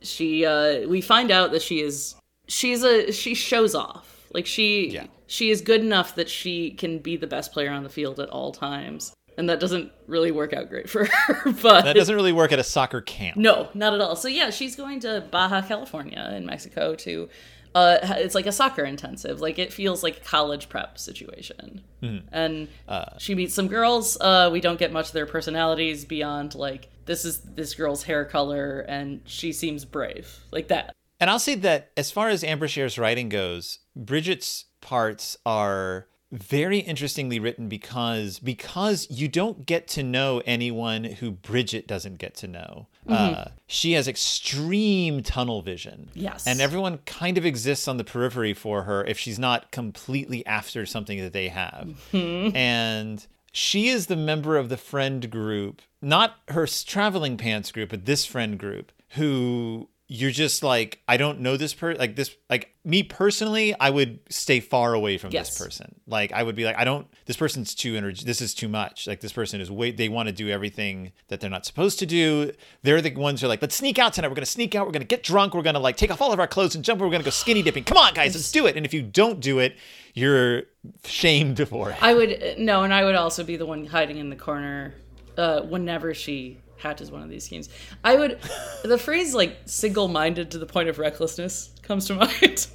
[0.02, 2.16] She uh, we find out that she is
[2.48, 4.26] she's a she shows off.
[4.34, 5.06] Like she Yeah.
[5.28, 8.30] she is good enough that she can be the best player on the field at
[8.30, 9.14] all times.
[9.38, 11.51] And that doesn't really work out great for her.
[11.61, 13.38] But That doesn't really work at a soccer camp.
[13.38, 14.15] no, not at all.
[14.15, 17.29] So yeah, she's going to Baja California in Mexico to
[17.75, 19.39] uh it's like a soccer intensive.
[19.41, 21.83] Like it feels like a college prep situation.
[22.31, 24.17] And uh, she meets some girls.
[24.19, 28.25] Uh we don't get much of their personalities beyond like this is this girl's hair
[28.25, 30.39] color and she seems brave.
[30.51, 30.95] Like that.
[31.19, 36.80] And I'll say that as far as Ann Brashares' writing goes, Bridget's parts are very
[36.80, 42.47] interestingly written because because you don't get to know anyone who Bridget doesn't get to
[42.47, 42.88] know.
[43.07, 46.09] Uh, she has extreme tunnel vision.
[46.13, 46.45] Yes.
[46.45, 50.86] And everyone kind of exists on the periphery for her if she's not completely after
[50.86, 51.97] something that they have.
[52.13, 58.05] And she is the member of the friend group, not her traveling pants group, but
[58.05, 61.99] this friend group who you're just like, I don't know this person.
[61.99, 65.49] Like this, like me personally, I would stay far away from Yes.
[65.49, 65.95] this person.
[66.08, 67.08] Like I would be like, I don't.
[67.26, 68.24] This person's too energy.
[68.26, 69.05] This is too much.
[69.05, 69.91] Like this person is way.
[69.91, 72.53] They want to do everything that they're not supposed to do.
[72.84, 74.30] They're the ones who are like, let's sneak out tonight.
[74.30, 74.86] We're gonna sneak out.
[74.86, 75.53] We're gonna get drunk.
[75.53, 77.01] We're gonna like take off all of our clothes and jump.
[77.01, 77.84] We're gonna go skinny dipping.
[77.84, 78.78] Come on, guys, let's do it.
[78.78, 79.76] And if you don't do it,
[80.14, 80.64] you're
[81.03, 81.97] shamed for it.
[82.01, 84.95] I would no, and I would also be the one hiding in the corner
[85.38, 87.69] uh, whenever she hatches one of these schemes.
[88.03, 88.39] I would
[88.84, 92.67] the phrase like single-minded to the point of recklessness comes to mind.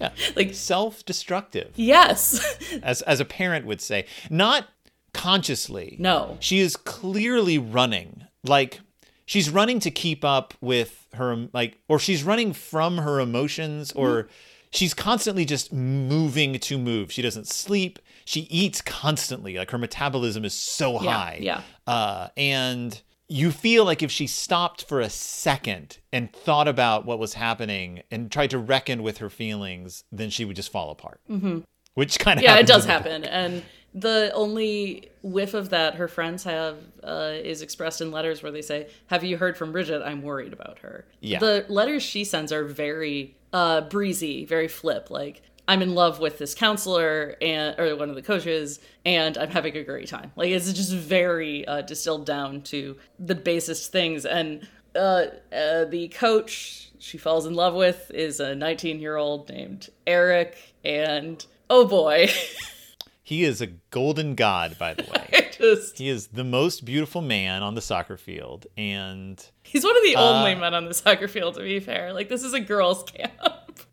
[0.00, 0.12] Yeah.
[0.34, 2.42] like Self-destructive, yes,
[2.82, 4.66] as as a parent would say, not
[5.12, 5.96] consciously.
[5.98, 8.80] no, she is clearly running like
[9.26, 14.28] she's running to keep up with her like or she's running from her emotions or
[14.70, 20.44] she's constantly just moving to move she doesn't sleep she eats constantly like her metabolism
[20.44, 21.62] is so high yeah.
[21.86, 23.02] uh and
[23.32, 28.02] you feel like if she stopped for a second and thought about what was happening
[28.10, 31.60] and tried to reckon with her feelings then she would just fall apart mm-hmm.
[31.94, 33.62] which kind of yeah, it does happen, and
[33.94, 38.62] the only whiff of that her friends have uh, is expressed in letters where they
[38.62, 40.02] say, "Have you heard from Bridget?
[40.04, 41.40] I'm worried about her." Yeah.
[41.40, 45.42] the letters she sends are very uh, breezy, very flip, like.
[45.70, 49.76] I'm in love with this counselor and or one of the coaches, and I'm having
[49.76, 50.32] a great time.
[50.34, 54.26] Like it's just very uh, distilled down to the basest things.
[54.26, 54.66] And
[54.96, 59.90] uh, uh, the coach she falls in love with is a 19 year old named
[60.08, 62.28] Eric, and oh boy,
[63.22, 67.62] he is a golden god by the way just He is the most beautiful man
[67.62, 71.28] on the soccer field, and he's one of the Uh, only men on the soccer
[71.28, 71.54] field.
[71.54, 73.32] To be fair, like this is a girls' camp.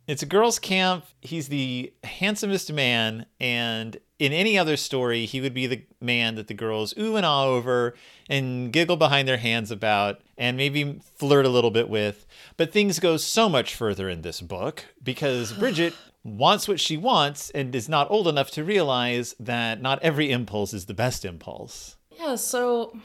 [0.08, 1.06] It's a girls' camp.
[1.22, 6.48] He's the handsomest man, and in any other story, he would be the man that
[6.48, 7.94] the girls ooh and ah over
[8.30, 12.26] and giggle behind their hands about, and maybe flirt a little bit with.
[12.56, 15.94] But things go so much further in this book because Bridget
[16.24, 20.74] wants what she wants and is not old enough to realize that not every impulse
[20.74, 21.96] is the best impulse.
[22.18, 22.98] Yeah, so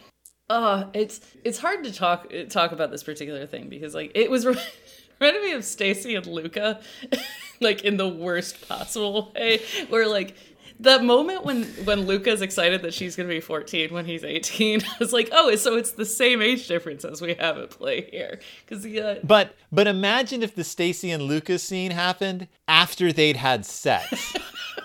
[0.51, 4.45] uh it's it's hard to talk talk about this particular thing because like it was
[5.23, 6.81] reminded me of Stacy and Luca
[7.61, 10.37] like in the worst possible way where like
[10.81, 14.83] that moment when when Luca's excited that she's going to be 14 when he's 18
[14.85, 18.09] I was like oh so it's the same age difference as we have at play
[18.11, 23.37] here cuz uh, But but imagine if the Stacy and Luca scene happened after they'd
[23.37, 24.35] had sex.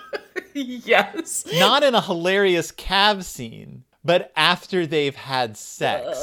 [0.54, 6.20] yes Not in a hilarious cab scene, but after they've had sex.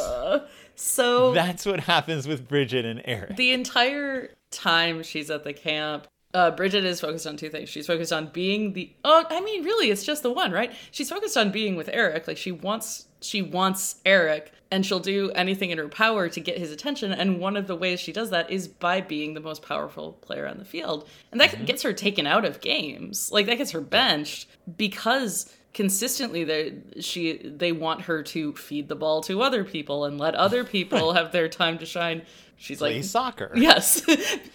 [0.76, 3.36] So That's what happens with Bridget and Eric.
[3.36, 7.68] the entire time she's at the camp uh, Bridget is focused on two things.
[7.68, 8.92] She's focused on being the.
[9.04, 10.72] Oh, I mean, really, it's just the one, right?
[10.90, 12.26] She's focused on being with Eric.
[12.26, 16.58] Like she wants, she wants Eric, and she'll do anything in her power to get
[16.58, 17.12] his attention.
[17.12, 20.48] And one of the ways she does that is by being the most powerful player
[20.48, 23.30] on the field, and that gets her taken out of games.
[23.30, 28.94] Like that gets her benched because consistently they she they want her to feed the
[28.94, 32.22] ball to other people and let other people have their time to shine.
[32.56, 33.50] She's Play like, soccer.
[33.54, 34.00] Yes.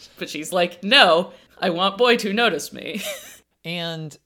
[0.18, 3.02] but she's like, no, I want boy to notice me.
[3.66, 4.18] And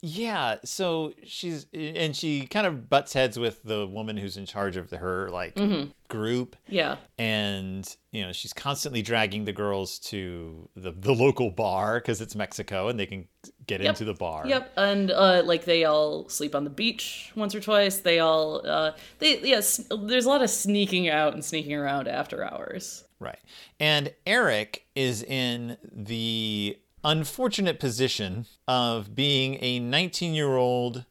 [0.00, 4.76] yeah, so she's and she kind of butts heads with the woman who's in charge
[4.76, 5.90] of her like Mm-hmm.
[6.08, 6.54] group.
[6.68, 6.96] yeah.
[7.18, 12.34] and you know she's constantly dragging the girls to the, the local bar because it's
[12.36, 13.26] mexico and they can
[13.66, 13.88] get Yep.
[13.90, 14.72] into the bar Yep.
[14.76, 17.98] And uh like they all sleep on the beach once or twice.
[17.98, 22.44] They all uh they yes, there's a lot of sneaking out and sneaking around after
[22.44, 23.04] hours.
[23.20, 23.38] right
[23.80, 31.04] and eric is in the unfortunate position of being a 19 year old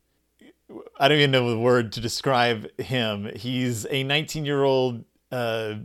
[0.99, 5.75] i don't even know the word to describe him he's a 19 year old uh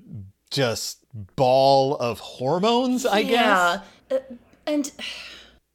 [0.50, 0.98] just
[1.36, 3.80] ball of hormones i guess Yeah.
[4.10, 4.18] Uh,
[4.66, 4.90] And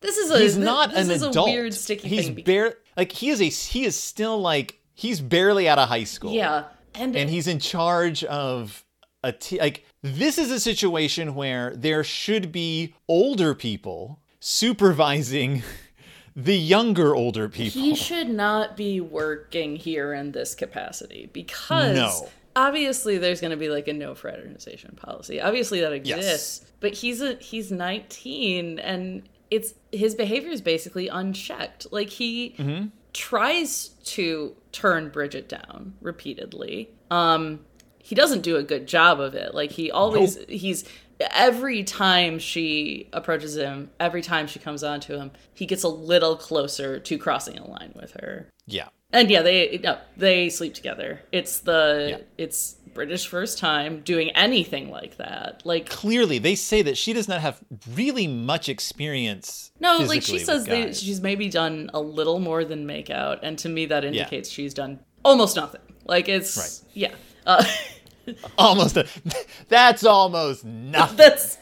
[0.01, 1.49] this is a He's not this an is adult.
[1.49, 2.43] a weird sticky he's thing.
[2.43, 6.31] bare like he is a he is still like he's barely out of high school.
[6.33, 8.83] yeah, and, and he's in charge of
[9.23, 15.63] a t- like this is a situation where there should be older people supervising
[16.35, 17.81] the younger older people.
[17.81, 22.29] he should not be working here in this capacity because No.
[22.55, 25.41] obviously there's going to be like a no fraternization policy.
[25.41, 26.17] Obviously that Yes.
[26.17, 31.87] exists, but he's a he's 19 and it's his behavior is basically unchecked.
[31.91, 32.87] Like he Mm-hmm.
[33.13, 36.91] tries to turn Bridget down repeatedly.
[37.09, 37.61] Um
[38.07, 39.53] he doesn't do a good job of it.
[39.53, 40.85] Like he always he's
[41.19, 45.89] every time she approaches him, every time she comes on to him, he gets a
[45.89, 48.47] little closer to crossing a line with her.
[48.65, 48.87] yeah.
[49.11, 51.19] And yeah, they no, they sleep together.
[51.33, 52.17] It's the Yeah.
[52.37, 55.61] it's Bridget's first time doing anything like that.
[55.65, 57.59] Like Clearly, they say that she does not have
[57.93, 59.71] really much experience.
[59.81, 63.57] no, like she says they, she's maybe done a little more than make out, and
[63.59, 65.81] to me that indicates she's done almost nothing.
[66.05, 66.89] Like it's Right.
[66.93, 67.11] yeah.
[67.45, 67.63] Uh,
[68.57, 69.07] almost a,
[69.69, 71.17] that's almost nothing.
[71.17, 71.57] that's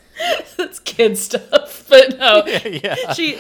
[0.57, 2.43] that's kid stuff, but no.
[2.45, 3.13] yeah.
[3.13, 3.37] she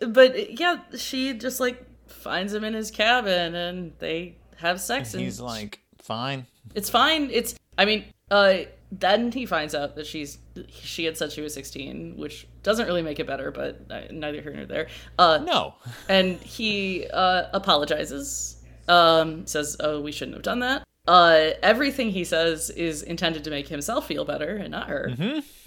[0.00, 5.22] but yeah she just like finds him in his cabin and they have sex and
[5.22, 6.46] He's like, fine.
[6.74, 8.60] it's fine it's i mean uh
[8.90, 10.38] then he finds out that she's
[10.70, 14.54] she had said she was 16 which doesn't really make it better but neither here
[14.54, 14.86] nor there
[15.18, 15.74] uh No.
[16.08, 18.56] and he uh apologizes
[18.88, 23.50] um says oh we shouldn't have done that uh everything he says is intended to
[23.50, 25.12] make himself feel better and not her.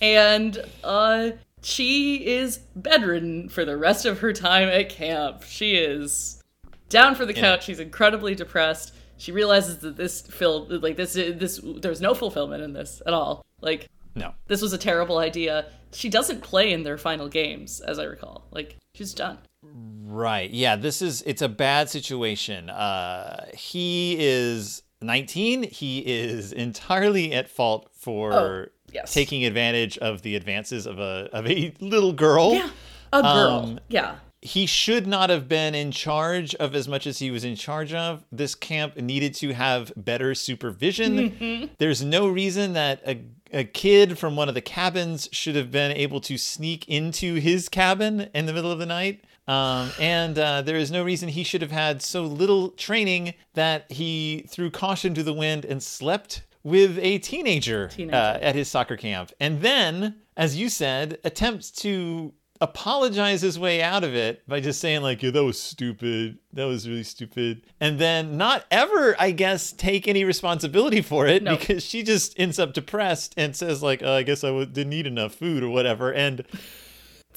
[0.02, 1.32] And uh
[1.62, 5.44] she is bedridden for the rest of her time at camp.
[5.44, 6.42] She is
[6.90, 7.64] down for the couch.
[7.66, 8.94] She's incredibly depressed.
[9.18, 13.44] She realizes that this filled like this this there's no fulfillment in this at all.
[13.62, 14.34] Like No.
[14.48, 15.66] this was a terrible idea.
[15.92, 18.46] She doesn't play in their final games as i recall.
[18.52, 19.40] Like she's done.
[19.64, 20.50] Right.
[20.52, 22.70] Yeah, this is it's a bad situation.
[22.70, 25.64] Uh he is 19.
[25.64, 29.14] He is entirely at fault for Oh, yes.
[29.14, 32.54] taking advantage of the advances of a of a little girl.
[32.54, 32.70] yeah
[33.14, 37.20] a girl Um, yeah He should not have been in charge of as much as
[37.20, 38.24] he was in charge of.
[38.32, 41.18] This camp needed to have better supervision.
[41.32, 41.66] Mm-hmm.
[41.80, 43.22] There's no reason that a
[43.54, 47.70] a kid from one of the cabins should have been able to sneak into his
[47.70, 49.24] cabin in the middle of the night.
[49.48, 53.90] Um, and uh, there is no reason he should have had so little training that
[53.92, 58.16] he threw caution to the wind and slept with a teenager, Teenager.
[58.16, 59.32] Uh, at his soccer camp.
[59.40, 64.82] And then, as you said, attempts to apologize his way out of it by just
[64.82, 69.30] saying like yeah that was stupid that was really stupid and then not ever i
[69.30, 71.56] guess take any responsibility for it No.
[71.56, 74.94] because she just ends up depressed and says like uh, i guess i w- didn't
[74.94, 76.44] eat enough food or whatever and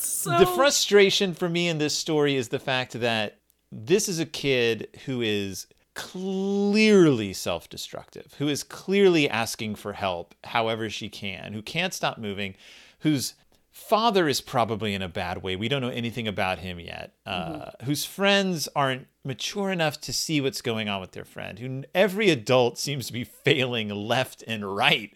[0.01, 3.39] so the frustration for me in this story is the fact that
[3.73, 10.35] this is a kid who is clearly self destructive, who is clearly asking for help
[10.45, 12.55] however she can, who can't stop moving,
[13.01, 13.35] whose
[13.71, 15.57] father is probably in a bad way.
[15.57, 20.41] We don't know anything about him yet, uh, whose friends aren't mature enough to see
[20.41, 24.77] what's going on with their friend, who every adult seems to be failing left and
[24.77, 25.13] right.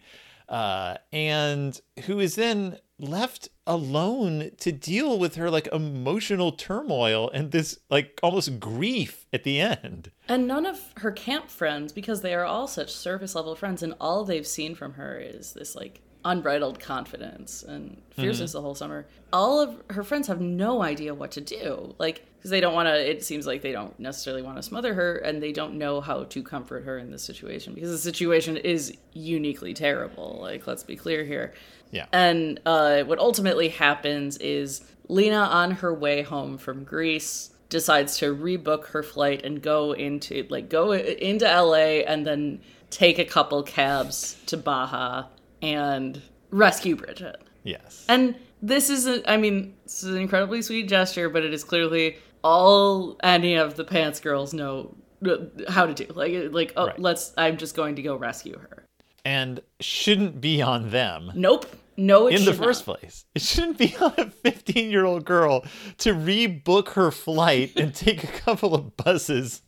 [0.47, 7.51] Uh, and who is then left alone to deal with her like emotional turmoil and
[7.51, 10.11] this like almost grief at the end.
[10.27, 13.93] And none of her camp friends, because they are all such surface level friends, and
[13.99, 18.57] all they've seen from her is this like unbridled confidence and fierceness mm-hmm.
[18.57, 19.05] the whole summer.
[19.31, 21.93] All of her friends have no idea what to do.
[21.99, 24.93] Like, because they don't want to, it seems like they don't necessarily want to smother
[24.95, 28.57] her and they don't know how to comfort her in this situation because the situation
[28.57, 30.39] is uniquely terrible.
[30.41, 31.53] Like, let's be clear here.
[31.91, 32.05] Yeah.
[32.11, 38.35] And uh, what ultimately happens is Lena, on her way home from Greece, decides to
[38.35, 43.61] rebook her flight and go into like go into LA and then take a couple
[43.63, 45.25] cabs to Baja
[45.61, 46.21] and
[46.51, 47.37] rescue Bridget.
[47.63, 48.05] Yes.
[48.07, 51.63] And this is a, I mean, this is an incredibly sweet gesture, but it is
[51.63, 54.95] clearly all any of the pants girls know
[55.27, 55.37] uh,
[55.69, 56.05] how to do.
[56.13, 56.99] Like like oh, Right.
[56.99, 58.84] let's I'm just going to go rescue her.
[59.25, 61.31] And shouldn't be on them.
[61.35, 61.65] Nope.
[61.97, 62.99] No, it in the first not.
[62.99, 63.25] place.
[63.35, 65.65] It shouldn't be on a 15 year old girl
[65.99, 69.61] to rebook her flight and take a couple of buses.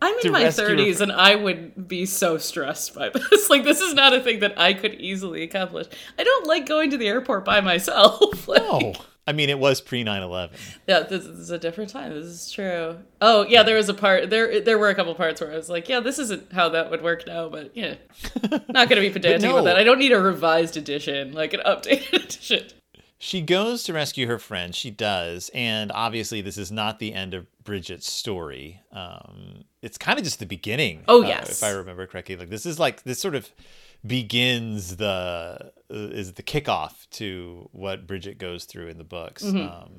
[0.00, 3.50] I'm in my rescue her 30s and I would be so stressed by this.
[3.50, 5.86] Like, this is not a thing that I could easily accomplish.
[6.18, 8.20] I don't like going to the airport by myself.
[8.48, 8.92] Like, Oh,
[9.26, 10.56] I mean, it was pre 9 11.
[10.88, 12.12] Yeah, this is a different time.
[12.12, 12.98] This is true.
[13.20, 15.68] Oh, yeah, there was a part, there there were a couple parts where I was
[15.68, 17.94] like, yeah, this isn't how that would work now, but yeah.
[18.50, 19.58] Not going to be pedantic no.
[19.58, 19.76] about that.
[19.76, 22.68] I don't need a revised edition, like an updated edition.
[23.22, 24.74] She goes to rescue her friend.
[24.74, 28.80] She does, and obviously, this is not the end of Bridget's story.
[28.92, 31.04] Um, it's kind of just the beginning.
[31.06, 31.50] Oh, uh, yes.
[31.50, 32.36] if I remember correctly.
[32.36, 33.50] Like this is like this sort of
[34.06, 39.42] begins the uh, is the kickoff to what Bridget goes through in the books.
[39.42, 39.68] Mm-hmm.
[39.68, 39.92] Um,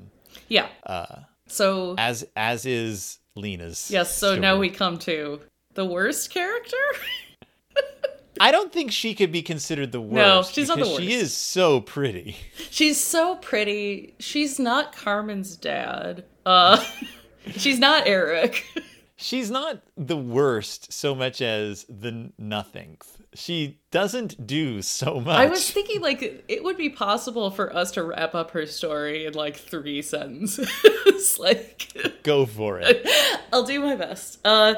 [0.47, 0.67] Yeah.
[0.85, 3.89] Uh, so as as is Lena's.
[3.91, 5.41] yes, so now we come to
[5.73, 6.77] the worst character.
[8.39, 10.15] I don't think she could be considered the worst.
[10.15, 12.37] No, she's not the because She is so pretty.
[12.71, 14.15] She's so pretty.
[14.19, 16.23] She's not Carmen's dad.
[16.45, 16.83] Uh,
[17.51, 18.65] she's not Eric.
[19.17, 22.97] She's not the worst so much as the nothing.
[23.33, 25.39] She doesn't do so much.
[25.39, 29.25] I was thinking like it would be possible for us to wrap up her story
[29.25, 31.37] in like three sentences.
[31.39, 33.07] like Go for it.
[33.53, 34.39] I'll do my best.
[34.43, 34.75] Uh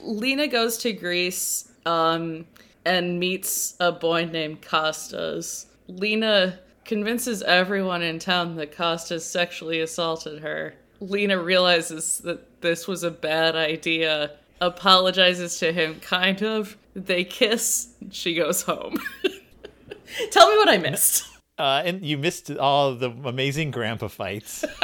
[0.00, 2.46] Lena goes to Greece um
[2.84, 5.66] and meets a boy named Costas.
[5.88, 10.74] Lena convinces everyone in town that Costas sexually assaulted her.
[11.00, 16.76] Lena realizes that this was a bad idea, apologizes to him kind of.
[17.06, 18.98] They kiss, she goes home.
[20.30, 21.24] Tell me what I missed.
[21.56, 24.64] Uh, and you missed all the amazing grandpa fights.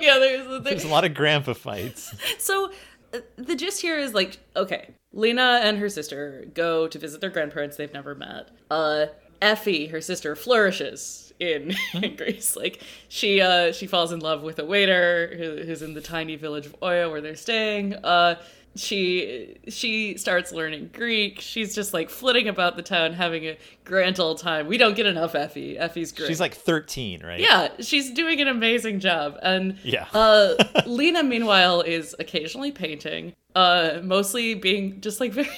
[0.00, 2.14] yeah, there's, There's there's a lot of grandpa fights.
[2.38, 2.70] So
[3.12, 7.30] uh, the gist here is like, okay, Lena and her sister go to visit their
[7.30, 8.50] grandparents they've never met.
[8.70, 9.06] Uh,
[9.42, 12.56] Effie, her sister, flourishes in, in Greece.
[12.56, 16.36] Like she uh, she falls in love with a waiter who, who's in the tiny
[16.36, 17.94] village of Oia where they're staying.
[17.94, 18.40] Uh,
[18.76, 21.40] she she starts learning Greek.
[21.40, 24.66] She's just like flitting about the town, having a grand old time.
[24.66, 25.76] We don't get enough Effie.
[25.78, 26.28] Effie's great.
[26.28, 27.40] She's like 13, right?
[27.40, 29.38] Yeah, she's doing an amazing job.
[29.42, 30.06] And Yeah.
[30.12, 30.54] uh,
[30.86, 35.48] Lena, meanwhile, is occasionally painting, uh, mostly being just like very.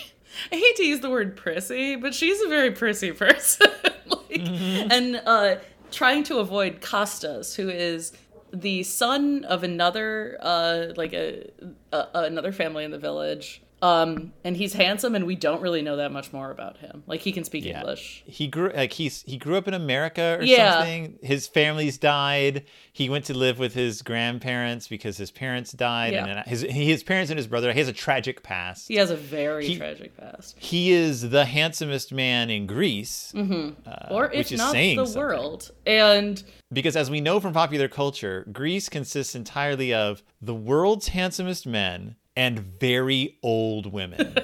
[0.50, 3.66] I hate to use the word prissy, but she's a very prissy person.
[4.06, 5.56] like, And uh,
[5.90, 8.12] trying to avoid Costas, who is
[8.50, 11.50] the son of another, uh, like a,
[11.92, 13.61] another family in the village.
[13.82, 17.02] Um, and he's handsome, and we don't really know that much more about him.
[17.08, 17.80] Like he can speak Yeah.
[17.80, 18.22] English.
[18.26, 20.74] He grew like he's he grew up in America or Yeah.
[20.74, 21.18] something.
[21.20, 22.64] His family's died.
[22.92, 26.12] He went to live with his grandparents because his parents died.
[26.12, 26.26] Yeah.
[26.26, 27.72] And his his parents and his brother.
[27.72, 28.86] He has a tragic past.
[28.86, 30.56] He has a very He- tragic past.
[30.60, 33.32] He is the handsomest man in Greece.
[33.34, 34.12] Mm-hmm.
[34.14, 35.18] or which if not the something.
[35.20, 35.72] world.
[35.86, 36.40] And
[36.72, 42.14] Because as we know from popular culture, Greece consists entirely of the world's handsomest men
[42.36, 44.34] and very old women.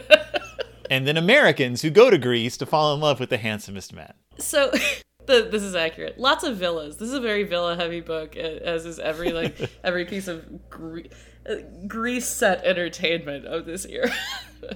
[0.90, 4.12] and then Americans who go to Greece to fall in love with the handsomest men.
[4.38, 4.70] so
[5.26, 6.18] the, this is accurate.
[6.18, 6.96] Lots of villas.
[6.96, 11.00] This is a very villa heavy book, as is every like every piece of Gre-
[11.48, 11.54] uh,
[11.86, 14.10] Greece set entertainment of this year.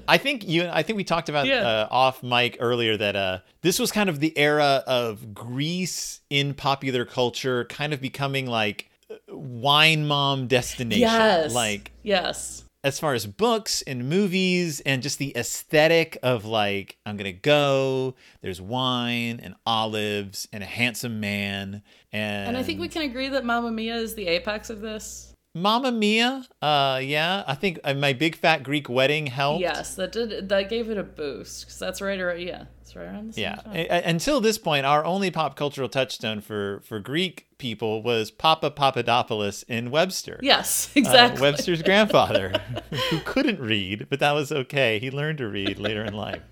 [0.06, 1.62] I think you I think we talked about Yeah.
[1.66, 6.55] uh, off mic earlier that uh this was kind of the era of Greece in
[6.55, 11.01] popular culture kind of becoming like uh, wine mom destination.
[11.02, 11.52] yes.
[11.55, 12.64] Like yes.
[12.84, 18.14] As far as books and movies and just the aesthetic of like I'm gonna go,
[18.40, 21.82] there's wine and olives and a handsome man
[22.12, 25.32] and And I think we can agree that Mamma Mia is the apex of this.
[25.54, 29.60] Mamma Mia, uh yeah, I think uh, my big fat Greek wedding helped.
[29.60, 33.05] Yes, that did that gave it a boost because that's right around yeah, it's right
[33.06, 33.55] around the same Yeah.
[33.56, 33.74] time.
[33.74, 38.70] A- until this point, our only pop cultural touchstone for for Greek people was Papa
[38.70, 40.39] Papadopoulos in Webster.
[40.43, 41.40] Yes, Uh, exactly.
[41.40, 42.52] Webster's grandfather,
[43.10, 44.98] who couldn't read, but that was okay.
[44.98, 46.43] He learned to read later in life.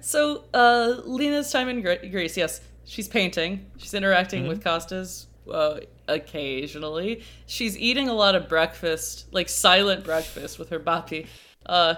[0.00, 3.66] So, uh, Lena's time in Gre- Greece, yes, she's painting.
[3.76, 4.48] She's interacting Mm-hmm.
[4.48, 7.22] with Costas uh, occasionally.
[7.46, 11.26] She's eating a lot of breakfast, like silent breakfast with her bapi.
[11.64, 11.94] Uh,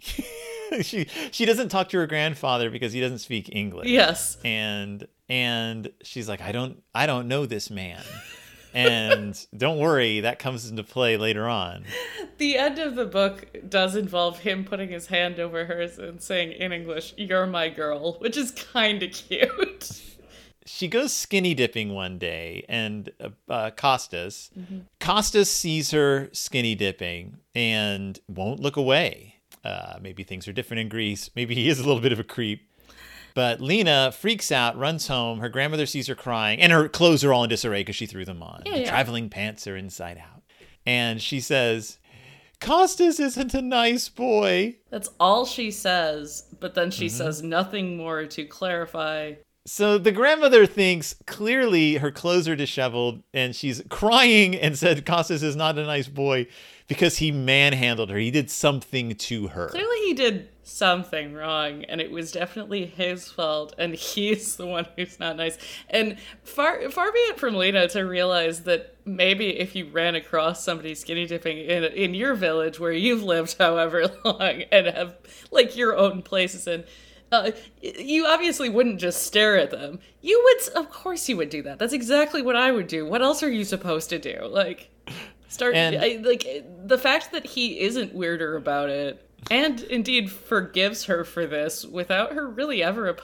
[0.82, 3.88] she she doesn't talk to her grandfather because he doesn't speak English.
[3.88, 4.36] yes.
[4.44, 8.02] And and she's like, I don't I don't know this man.
[8.74, 11.84] And don't worry, that comes into play later on.
[12.38, 16.52] The end of the book does involve him putting his hand over hers and saying
[16.52, 20.02] in English, You're my girl, which is kind of cute.
[20.66, 24.50] she goes skinny dipping one day and uh, uh, costas
[25.00, 30.88] costas sees her skinny dipping and won't look away uh, maybe things are different in
[30.88, 31.30] greece.
[31.36, 32.64] Maybe he is a little bit of a creep.
[33.34, 35.38] But lena freaks out runs home.
[35.40, 38.24] Her grandmother sees her crying and her clothes are all in disarray because she threw
[38.24, 38.62] them on.
[38.66, 38.90] Yeah, the yeah.
[38.90, 40.42] traveling pants are inside out.
[40.86, 41.98] And she says
[42.60, 44.76] costas isn't a nice boy.
[44.90, 47.16] That's all she says, but then she Mm-hmm.
[47.16, 49.34] says nothing more to clarify.
[49.66, 55.42] So the grandmother thinks clearly her clothes are disheveled and she's crying and said Costas
[55.42, 56.46] is not a nice boy
[56.88, 58.16] because he manhandled her.
[58.16, 59.68] He did something to her.
[59.68, 64.86] Clearly, he did something wrong and it was definitely his fault and he's the one
[64.96, 65.56] who's not nice
[65.88, 70.62] and far far be it from lena to realize that maybe if you ran across
[70.62, 75.16] somebody skinny dipping in in your village where you've lived however long and have
[75.50, 76.84] like your own places and
[77.30, 77.50] uh,
[77.82, 79.98] you obviously wouldn't just stare at them.
[80.22, 81.78] You would, of course, you would do that.
[81.78, 83.04] That's exactly what I would do.
[83.04, 84.48] What else are you supposed to do?
[84.50, 84.88] Like,
[85.48, 86.46] start And- I, like
[86.86, 92.32] the fact that he isn't weirder about it, and indeed forgives her for this without
[92.32, 93.08] her really ever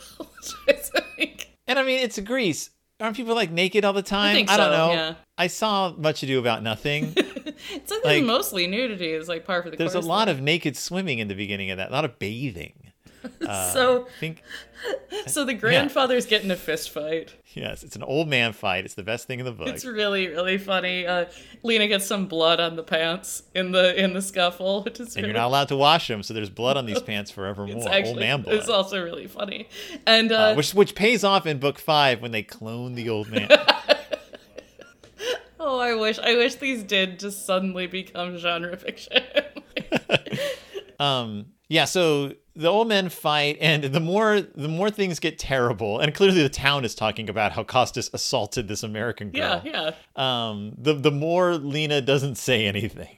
[0.59, 1.41] apologizing.
[1.67, 2.71] And I mean, it's Greece.
[3.01, 4.35] Aren't people like naked all the time?
[4.35, 4.93] think don't so, know.
[4.93, 5.15] yeah.
[5.37, 7.15] I saw Much Ado About Nothing.
[7.71, 9.93] It's like, mostly nudity is like par for the course.
[9.93, 12.84] There's a lot of naked swimming in the beginning of that, a lot of bathing.
[13.73, 14.43] so I think,
[15.27, 17.35] so the grandfather's getting a fist fight.
[17.55, 18.85] yes, it's an old man fight.
[18.85, 19.69] It's the best thing in the book.
[19.69, 21.07] It's really really funny.
[21.07, 21.27] Uh,
[21.63, 25.25] Lena gets some blood on the pants in the in the scuffle, which is and
[25.25, 27.77] really you're not allowed to wash them, so there's blood on these pants forevermore.
[27.89, 28.57] It's old man blood.
[28.57, 29.69] it's also really funny,
[30.07, 33.31] and uh, Uh, which which pays off in book five when they clone the old
[33.31, 33.49] man.
[35.61, 39.23] oh, I wish I wish these did just suddenly become genre fiction.
[41.01, 45.99] um, yeah, so the old men fight, and the more the more things get terrible,
[46.01, 49.73] and clearly the town is talking about how Costas assaulted this American yeah, girl.
[50.17, 50.49] yeah.
[50.49, 53.17] Um, the the more Lena doesn't say anything.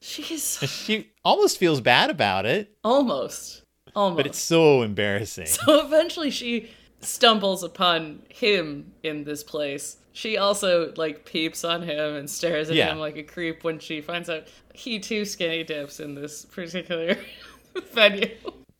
[0.00, 3.62] She's She almost feels bad about it, almost,
[3.94, 4.16] almost.
[4.16, 5.46] but it's so embarrassing.
[5.46, 6.70] so eventually she
[7.02, 9.98] stumbles upon him in this place.
[10.12, 12.92] She also like peeps on him and stares at Yeah.
[12.92, 17.16] him like a creep when she finds out he too skinny dips in this particular
[17.92, 18.30] venue.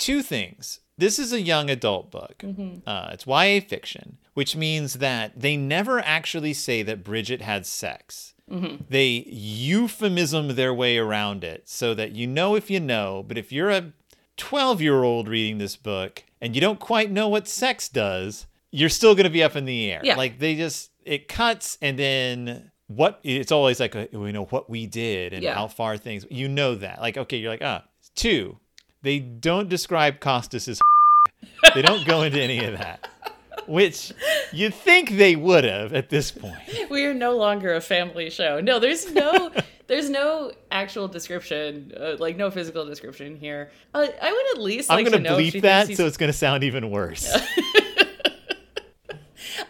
[0.01, 0.81] Two things.
[0.99, 2.39] This is a young adult book.
[2.39, 2.79] Mm-hmm.
[2.87, 8.35] Uh, it's YA fiction, which means that they never actually say that Bridget had sex.
[8.51, 8.83] Mm-hmm.
[8.89, 13.53] They euphemism their way around it so that you know if you know, but if
[13.53, 13.93] you're a
[14.37, 18.89] 12 year old reading this book and you don't quite know what sex does, you're
[18.89, 20.01] still going to be up in the air.
[20.03, 20.17] Yeah.
[20.17, 24.69] Like they just, it cuts and then what, it's always like, a, you know, what
[24.69, 25.55] we did and Yeah.
[25.55, 27.01] how far things, you know that.
[27.01, 27.85] Like, okay, you're like, ah.
[28.17, 28.59] Two,
[29.03, 30.81] they don't describe Costas as
[31.75, 33.09] they don't go into any of that.
[33.67, 34.13] Which
[34.53, 36.55] you'd think they would have at this point.
[36.91, 38.61] We are no longer a family show.
[38.61, 39.53] No, there's no
[39.87, 43.71] there's no actual description, uh, like no physical description here.
[43.95, 46.33] Uh, I would at least I'm like gonna to know bleep that, so it's gonna
[46.33, 47.31] sound even worse.
[47.33, 47.39] I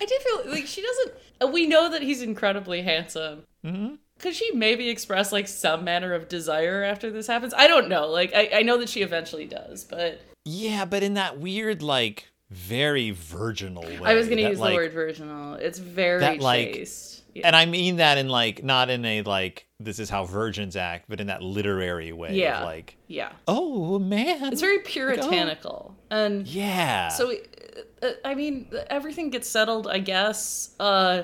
[0.06, 1.12] do feel like she doesn't.
[1.42, 3.42] uh, We know that he's incredibly handsome.
[3.64, 3.94] Mm-hmm.
[4.20, 7.54] Could she maybe express like some manner of desire after this happens?
[7.56, 8.08] I don't know.
[8.08, 12.26] Like I, I know that she eventually does, but yeah, but in that weird, like,
[12.50, 14.00] very virginal way.
[14.04, 15.54] I was gonna that, use like- the word virginal.
[15.54, 17.16] It's very that, like- chaste.
[17.32, 17.46] Yeah.
[17.46, 21.04] And I mean that in like not in a like this is how virgins act,
[21.08, 22.34] but in that literary way.
[22.34, 22.58] Yeah.
[22.58, 24.52] Of like, yeah, oh man.
[24.52, 27.08] it's very puritanical, and Yeah.
[27.08, 27.32] So,
[28.02, 30.70] uh, I mean, everything gets settled, I guess.
[30.80, 31.22] Uh,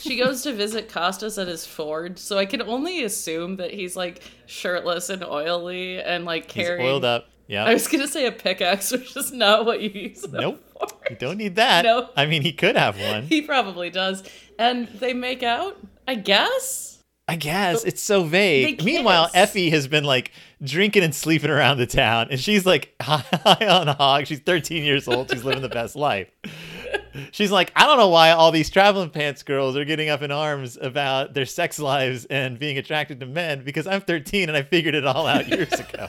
[0.00, 3.96] she goes to visit Costas at his forge, so I can only assume that he's
[3.96, 6.86] like shirtless and oily and like He's carrying.
[6.86, 7.28] oiled up.
[7.46, 7.64] Yeah.
[7.64, 10.26] I was gonna say a pickaxe, which is not what you use.
[10.30, 10.62] Nope.
[11.10, 11.84] You don't need that.
[11.84, 12.08] No.
[12.16, 13.22] I mean, he could have one.
[13.28, 14.22] He probably does,
[14.58, 15.76] and they make out.
[16.06, 16.97] I guess.
[17.28, 18.82] I guess it's so vague.
[18.82, 19.28] Meanwhile.
[19.34, 20.32] Effie has been like
[20.62, 24.26] drinking and sleeping around the town, and she's like high on a hog.
[24.26, 25.30] She's 13 years old.
[25.30, 26.28] She's living the best life.
[27.32, 30.30] She's like, I don't know why all these traveling pants girls are getting up in
[30.30, 34.62] arms about their sex lives and being attracted to men because I'm 13 and I
[34.62, 36.08] figured it all out years ago.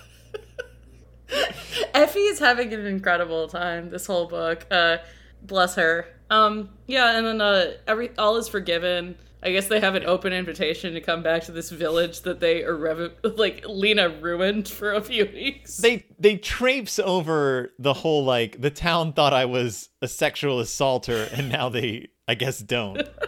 [1.94, 4.68] Effie is having an incredible time this whole book.
[4.70, 4.98] Uh,
[5.42, 6.08] bless her.
[6.30, 9.16] Um, yeah, and then uh, every all is forgiven.
[9.42, 12.62] I guess they have an open invitation to come back to this village that they
[12.62, 15.78] irrevo- like Lena ruined for a few weeks.
[15.78, 21.30] They they traipse over the whole like the town thought I was a sexual assaulter
[21.32, 23.02] and now they I guess don't.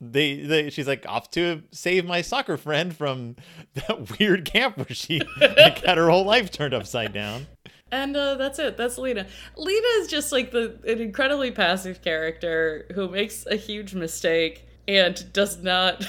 [0.00, 3.36] They, they she's like off to save my soccer friend from
[3.74, 7.46] that weird camp where she like, had her whole life turned upside down.
[7.90, 8.76] And uh, that's it.
[8.76, 9.26] That's Lena.
[9.56, 15.32] Lena is just like the an incredibly passive character who makes a huge mistake and
[15.32, 16.06] does not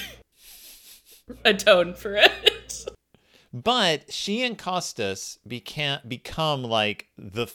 [1.45, 2.85] atone for it.
[3.53, 7.47] But she and Costas became become like the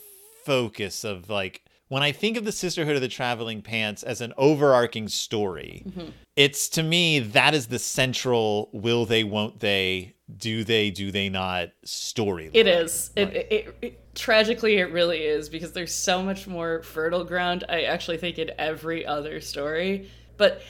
[0.45, 4.33] focus of like when I think of the Sisterhood of the Traveling Pants as an
[4.39, 6.11] overarching story, mm-hmm.
[6.37, 11.29] it's to me that is the central will they, won't they, do they, do they
[11.29, 12.49] not story.
[12.55, 13.11] It is.
[13.17, 17.65] It, it, it, it tragically it really is because there's so much more fertile ground.
[17.69, 20.09] I actually think in every other story,
[20.41, 20.63] but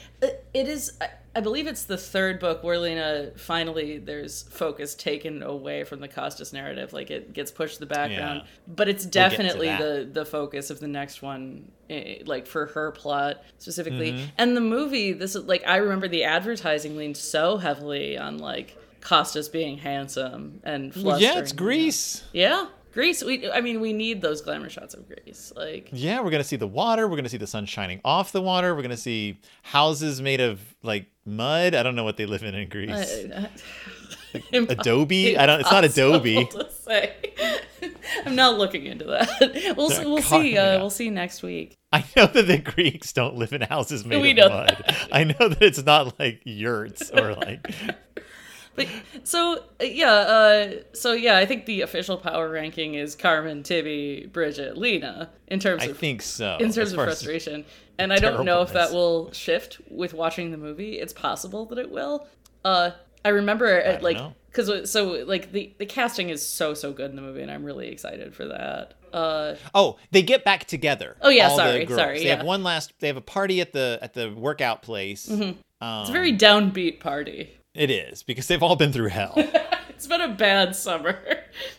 [0.53, 0.99] it- is.
[1.33, 6.09] I believe it's the third book where Lena finally there's focus taken away from the
[6.09, 8.41] Costas narrative, like it gets pushed to the background.
[8.43, 8.47] Yeah.
[8.67, 9.79] But it's definitely that.
[9.79, 14.11] the the focus of the next one, eh, like for her plot specifically.
[14.11, 14.25] Mm-hmm.
[14.37, 18.77] And the movie, this is like I remember the advertising leaned so heavily on like
[18.99, 21.53] Costas being handsome and Well, yeah, it's.
[21.53, 22.23] Greece.
[22.33, 23.23] Yeah, Greece.
[23.23, 25.51] We, I mean, we need those glamour shots of Greece.
[25.55, 27.07] Like, Yeah, we're gonna see the water.
[27.07, 28.75] We're gonna see the sun shining off the water.
[28.75, 31.73] We're gonna see houses made of like mud.
[31.75, 32.91] I don't know what they live in in Greece.
[32.91, 33.47] uh,
[34.53, 35.37] Adobe?
[35.37, 35.59] I don't.
[35.61, 36.37] It's not Adobe.
[36.37, 37.15] impossible to say.
[38.25, 39.73] I'm not looking into that.
[39.77, 40.57] We'll They're we'll see.
[40.57, 41.77] Uh, we'll see next week.
[41.93, 44.69] I know that the Greeks don't live in houses made We of mud.
[44.87, 45.07] that.
[45.11, 47.67] I know that it's not like yurts or like.
[48.75, 48.87] But
[49.23, 54.29] so uh, yeah, uh, so yeah, I think the official power ranking is Carmen, Tibby,
[54.31, 56.57] Bridget, Lena in terms of, I of think so.
[56.59, 57.65] in terms of frustration.
[57.97, 60.93] And I don't know if that will shift with watching the movie.
[60.99, 62.27] It's possible that it will.
[62.65, 62.91] Uh,
[63.23, 67.09] I remember at don't like because so like the the casting is so so good
[67.09, 68.95] in the movie, and I'm really excited for that.
[69.13, 71.17] Uh, Oh, they get back together.
[71.21, 72.37] Oh, yeah, all the sorry, sorry, They yeah.
[72.37, 72.93] have one last.
[72.99, 75.29] They have a party at the at the workout place.
[75.29, 77.57] Um, it's a very downbeat party.
[77.73, 79.35] It is because they've all been through hell.
[80.01, 81.19] It's been a bad summer.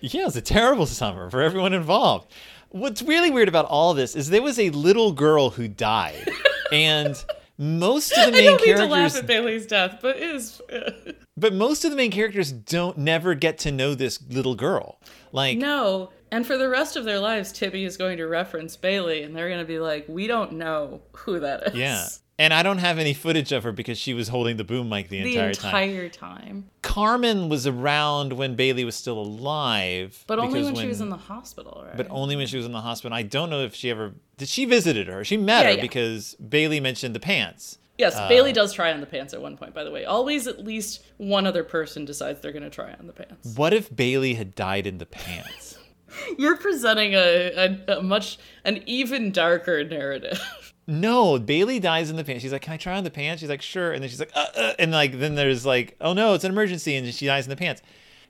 [0.01, 2.33] yeah, it's a terrible summer for everyone involved.
[2.69, 6.29] What's really weird about all this is there was a little girl who died,
[6.73, 7.17] and
[7.59, 10.23] most of the main I don't mean to laugh characters, at Bailey's death, but it
[10.23, 10.63] is.
[11.37, 15.01] but most of the main characters don't never get to know this little girl.
[15.33, 16.11] Like, No.
[16.31, 19.49] And for the rest of their lives, Tibby is going to reference Bailey, and they're
[19.49, 22.07] going to be like, "We don't know who that is." yeah.
[22.43, 25.09] And I don't have any footage of her because she was holding the boom mic
[25.09, 25.73] the, the entire, time.
[25.73, 26.71] The entire time.
[26.83, 31.09] Carmen was around when Bailey was still alive, But only because when, she was in
[31.09, 31.97] the hospital, right?
[31.97, 33.17] but only when she was in the hospital.
[33.17, 34.49] I don't know if she ever did.
[34.49, 35.23] She visited her.
[35.25, 35.83] She met Yeah, her yeah.
[35.83, 37.79] because Bailey mentioned the pants.
[37.97, 39.73] yes, uh, Bailey does try on the pants at one point.
[39.73, 43.07] By the way, always at least one other person decides they're going to try on
[43.07, 43.57] the pants.
[43.57, 45.79] What if Bailey had died in the pants?
[46.39, 50.41] You're presenting a, a, a much an even darker narrative.
[50.87, 52.43] No, Bailey dies in the pants.
[52.43, 54.33] She's like, "Can I try on the pants?" She's like, "Sure." And then she's like,
[54.35, 57.47] uh, uh, and like then there's like, "Oh no, it's an emergency," and she dies
[57.47, 57.83] in the pants.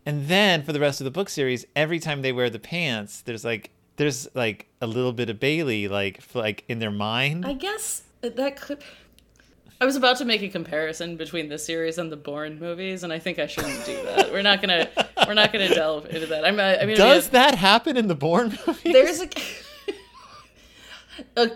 [0.04, 3.22] And then for the rest of the book series, every time they wear the pants,
[3.22, 7.46] there's like there's like a little bit of Bailey like like in their mind.
[7.46, 8.82] I guess that could.
[9.80, 13.12] I was about to make a comparison between this series and the Bourne movies, and
[13.12, 14.30] I think I shouldn't do that.
[14.30, 14.88] We're not gonna,
[15.26, 16.44] we're not gonna delve into that.
[16.44, 18.92] I'm, I mean, Does that happen in the Bourne movies?
[18.92, 19.28] there's a,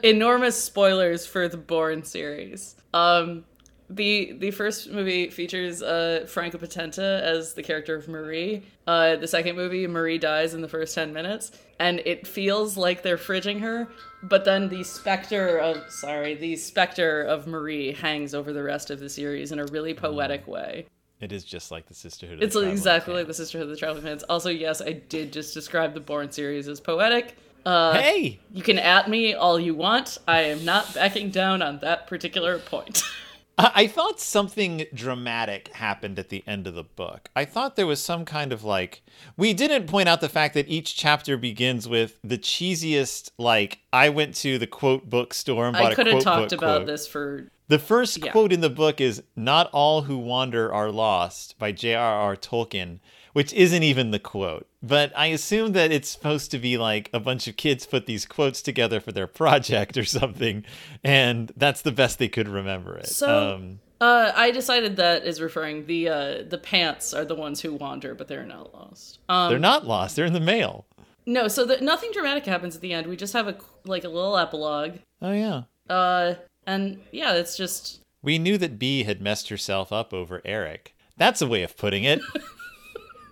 [0.03, 2.77] enormous spoilers for the Bourne series.
[2.93, 3.45] Um,
[3.89, 8.63] the the first movie features uh, Franka Potente as the character of Marie.
[8.87, 13.03] Uh, the second movie, Marie dies in the first ten minutes, and it feels like
[13.03, 13.87] they're fridging her.
[14.25, 18.99] But then the specter of sorry, the specter of Marie hangs over the rest of
[18.99, 20.87] the series in a really poetic way.
[21.21, 22.39] It is just like the Sisterhood.
[22.39, 23.39] Of It's the Traveling exactly like Pants.
[23.39, 24.25] the Sisterhood of the Traveling Pants.
[24.29, 27.37] Also, yes, I did just describe the Bourne series as poetic.
[27.67, 30.19] Uh, Hey, you can at me all you want.
[30.29, 33.03] I am not backing down on that particular point.
[33.59, 37.29] I-, I thought something dramatic happened at the end of the book.
[37.35, 39.03] I thought there was some kind of like
[39.37, 44.11] we didn't point out the fact that each chapter begins with the cheesiest like I
[44.11, 46.87] went to the quote bookstore and bought I could have talked about quote.
[46.87, 48.31] this for The first Yeah.
[48.31, 52.37] quote in the book is "Not all who wander are lost" by J.R.R.
[52.37, 53.01] Tolkien,
[53.37, 54.67] which isn't even the quote.
[54.83, 58.25] But I assume that it's supposed to be like a bunch of kids put these
[58.25, 60.65] quotes together for their project or something,
[61.05, 63.09] and that's the best they could remember it.
[63.09, 67.61] So- um, Uh, I decided that is referring the uh, the pants are the ones
[67.61, 69.19] who wander, but they're not lost.
[69.29, 70.87] Um, they're not lost; they're in the mail.
[71.27, 73.07] no, so that nothing dramatic happens at the end.
[73.07, 74.95] We just have a like a little epilogue.
[75.21, 75.63] Oh yeah.
[75.91, 76.37] Uh,
[76.67, 80.95] and yeah, it's just We knew that B had messed herself up over Eric.
[81.19, 82.21] That's a way of putting it.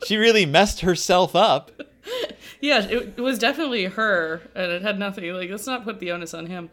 [0.05, 1.71] she really messed herself up.
[2.61, 6.13] yeah, it, it was definitely her, and it had nothing like let's not put the
[6.13, 6.71] onus on him.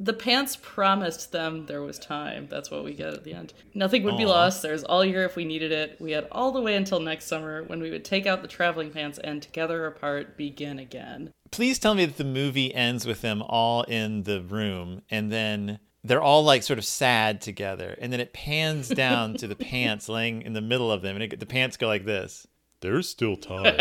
[0.00, 2.46] The pants promised them there was time.
[2.48, 3.52] That's what we get at the end.
[3.74, 4.62] Nothing would be lost.
[4.62, 5.96] There's all year if we needed it.
[6.00, 8.92] We had all the way until next summer when we would take out the traveling
[8.92, 11.32] pants and together apart begin again.
[11.50, 15.80] please tell me that the movie ends with them all in the room and then
[16.04, 20.08] they're all like sort of sad together and then it pans down to the pants
[20.08, 22.46] laying in the middle of them and it, the pants go like this
[22.80, 23.76] there's still time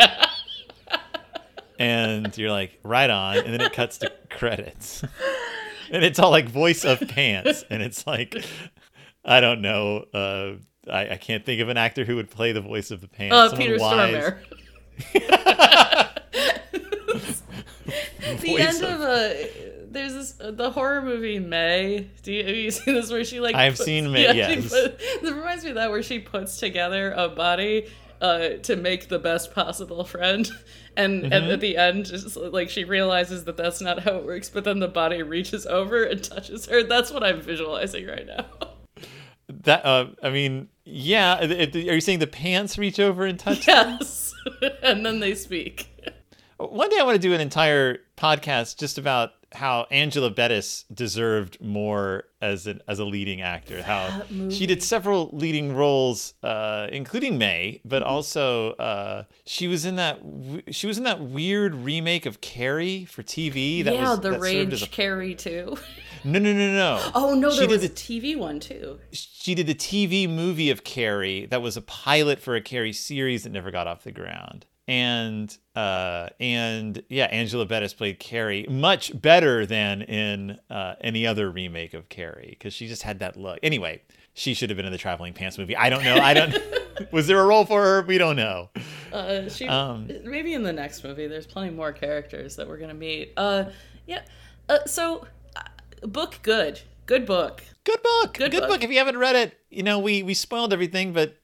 [1.80, 5.04] and you're like right on and then it cuts to credits
[5.92, 8.36] and it's all like voice of pants and it's like
[9.24, 10.54] i don't know uh
[10.92, 13.36] I, I can't think of an actor who would play the voice of the pants.
[13.36, 14.34] Uh, Peter wise.
[15.14, 15.14] Stormare.
[18.42, 19.34] the end of- of uh,
[19.90, 22.10] there's this the horror movie May.
[22.24, 23.56] Do you, have you seen this where she like?
[23.56, 24.70] I've puts- seen May, she yes.
[24.70, 27.88] put- it reminds me of that where she puts together a body
[28.22, 30.50] uh, to make the best possible friend,
[30.98, 31.52] and and Mm-hmm.
[31.52, 34.80] at the end, just like she realizes that that's not how it works, but then
[34.80, 36.84] the body reaches over and touches her.
[36.84, 38.46] That's what I'm visualizing right now.
[39.64, 41.40] That uh, I mean, yeah.
[41.40, 43.66] are you saying the pants reach over and touch?
[43.66, 44.34] yes,
[44.84, 45.88] and then they speak.
[46.58, 51.62] One day I want to do an entire podcast just about how Angela Bettis deserved
[51.62, 53.82] more as an as a leading actor.
[53.82, 58.12] How she did several leading roles, uh, including May, but Mm-hmm.
[58.12, 63.06] also uh, she was in that w- she was in that weird remake of Carrie
[63.06, 63.84] for TV.
[63.84, 65.78] That yeah, was the that Rage a, Carrie too.
[66.24, 67.12] no no no no.
[67.16, 67.90] Oh no, She there did was the- a
[68.22, 69.00] TV one too.
[69.12, 73.44] she did the TV movie of Carrie that was a pilot for a Carrie series
[73.44, 74.66] that never got off the ground.
[74.88, 81.52] And uh and yeah, Angela Bettis played Carrie much better than in uh, any other
[81.52, 83.60] remake of Carrie because she just had that look.
[83.64, 84.02] Anyway,
[84.34, 85.76] she should have been in the Traveling Pants movie.
[85.76, 86.16] I don't know.
[86.16, 86.56] I don't.
[87.12, 88.02] was there a role for her?
[88.04, 88.70] We don't know.
[89.12, 91.28] Uh, she Um, maybe in the next movie.
[91.28, 93.34] There's plenty more characters that we're gonna meet.
[93.38, 93.66] Uh,
[94.08, 94.22] yeah.
[94.70, 97.64] Uh, so, uh, book good, good book.
[97.84, 98.34] Good book.
[98.34, 98.70] Good Good, book.
[98.70, 98.84] book.
[98.84, 101.38] If you haven't read it, you know we we spoiled everything, but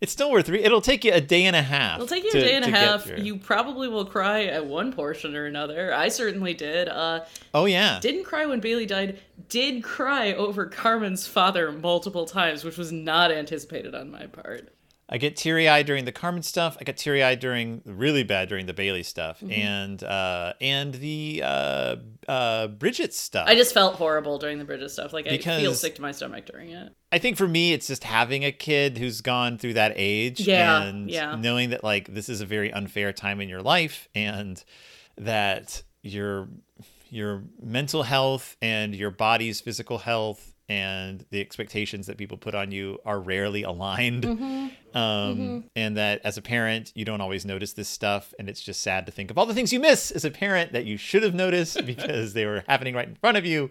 [0.00, 0.66] it's still worth reading.
[0.66, 1.96] It'll take you a day and a half.
[1.96, 3.06] It'll take you to- a day and a half.
[3.18, 5.94] You probably will cry at one portion or another.
[5.94, 6.88] I certainly did.
[6.88, 7.98] Uh, oh yeah.
[8.00, 9.18] didn't cry when Bailey died.
[9.48, 14.70] Did cry over Carmen's father multiple times, which was not anticipated on my part.
[15.14, 16.76] I get teary eyed during the Carmen stuff.
[16.80, 19.52] I got teary eyed during really bad during the Bailey stuff, Mm-hmm.
[19.52, 21.96] and uh, and the uh,
[22.26, 23.46] uh, Bridget stuff.
[23.48, 25.12] I just felt horrible during the Bridget stuff.
[25.12, 26.92] Like I feel sick to my stomach during it.
[27.12, 30.82] I think for me, it's just having a kid who's gone through that age, Yeah,
[30.82, 31.36] and yeah.
[31.36, 34.62] knowing that like this is a very unfair time in your life, and
[35.16, 36.48] that your
[37.10, 42.72] your mental health and your body's physical health and the expectations that people put on
[42.72, 44.70] you are rarely aligned.
[44.94, 48.32] Um, And that as a parent, you don't always notice this stuff.
[48.38, 50.70] And it's just sad to think of all the things you miss as a parent
[50.72, 53.70] that you should have noticed because they were happening right in front of you.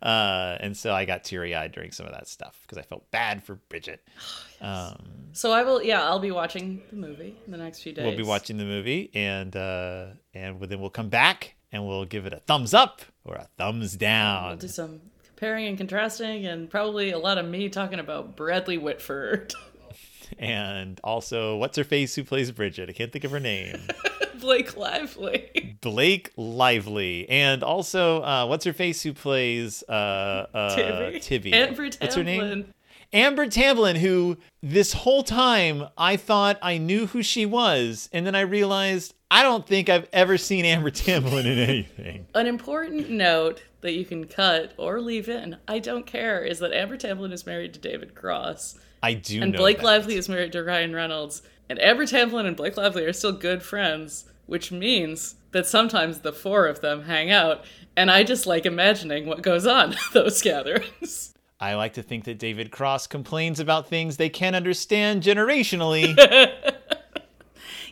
[0.00, 3.10] Uh, and so I got teary eyed during some of that stuff because I felt
[3.10, 4.02] bad for Bridget.
[4.62, 4.96] Um,
[5.32, 5.82] So I will.
[5.82, 8.04] Yeah, I'll be watching the movie in the next few days.
[8.06, 12.26] we'll be watching the movie and uh, and then we'll come back and we'll give
[12.26, 14.50] it a thumbs up or a thumbs down.
[14.50, 15.00] We'll do some
[15.42, 19.52] comparing and contrasting, and probably a lot of me talking about Bradley Whitford,
[20.38, 22.88] And also, what's her face who plays Bridget?
[22.88, 23.76] I can't think of her name.
[24.40, 31.20] Blake Lively, Blake Lively, and also uh, what's her face who plays uh, uh, Tibby,
[31.20, 31.52] Tibby?
[31.52, 32.72] Amber What's her name?
[33.12, 38.34] Amber Tamblyn, who this whole time I thought I knew who she was, and then
[38.34, 42.26] I realized I don't think I've ever seen Amber Tamblyn in anything.
[42.34, 46.72] An important note that you can cut or leave in, I don't care, is that
[46.72, 49.84] Amber Tamblyn is married to David Cross, I do and Blake that.
[49.84, 53.62] Lively is married to Ryan Reynolds, and Amber Tamblyn and Blake Lively are still good
[53.62, 57.64] friends, which means that sometimes the four of them hang out,
[57.96, 61.34] and I just like imagining what goes on at those gatherings.
[61.60, 66.16] I like to think that David Cross complains about things they can't understand generationally.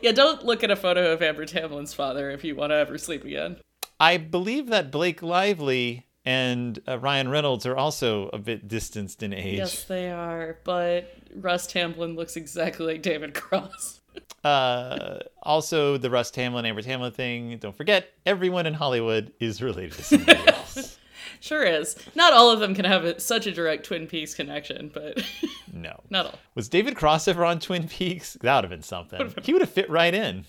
[0.03, 2.97] Yeah, don't look at a photo of Amber Tamblyn's father if you want to ever
[2.97, 3.57] sleep again.
[4.01, 9.33] I believe that Blake Lively and uh, Ryan Reynolds are also a bit distanced in
[9.33, 9.59] age.
[9.59, 13.99] Yes, they are, but Russ Tamblyn looks exactly like David Cross.
[14.43, 17.59] Uh, also, the Russ Tamblyn, Amber Tamblyn thing.
[17.59, 20.99] Don't forget, everyone in Hollywood is related to somebody else.
[21.41, 21.95] Sure is.
[22.15, 25.23] Not all of them can have a, such a direct Twin Peaks connection, but
[25.75, 26.01] No.
[26.09, 26.39] not all.
[26.55, 28.39] Was David Cross ever on Twin Peaks?
[28.41, 29.35] That would have been something.
[29.43, 30.47] He would have fit right in.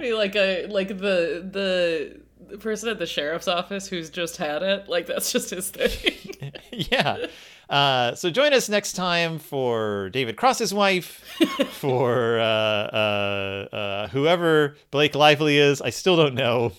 [0.00, 4.62] It'd like a like the the the person at the sheriff's office who's just had
[4.62, 4.88] it.
[4.88, 6.52] Like that's just his thing.
[6.72, 7.26] yeah.
[7.68, 11.24] Uh, so join us next time for David Cross's wife,
[11.70, 15.80] for uh, uh, uh, whoever Blake Lively is.
[15.80, 16.72] I still don't know.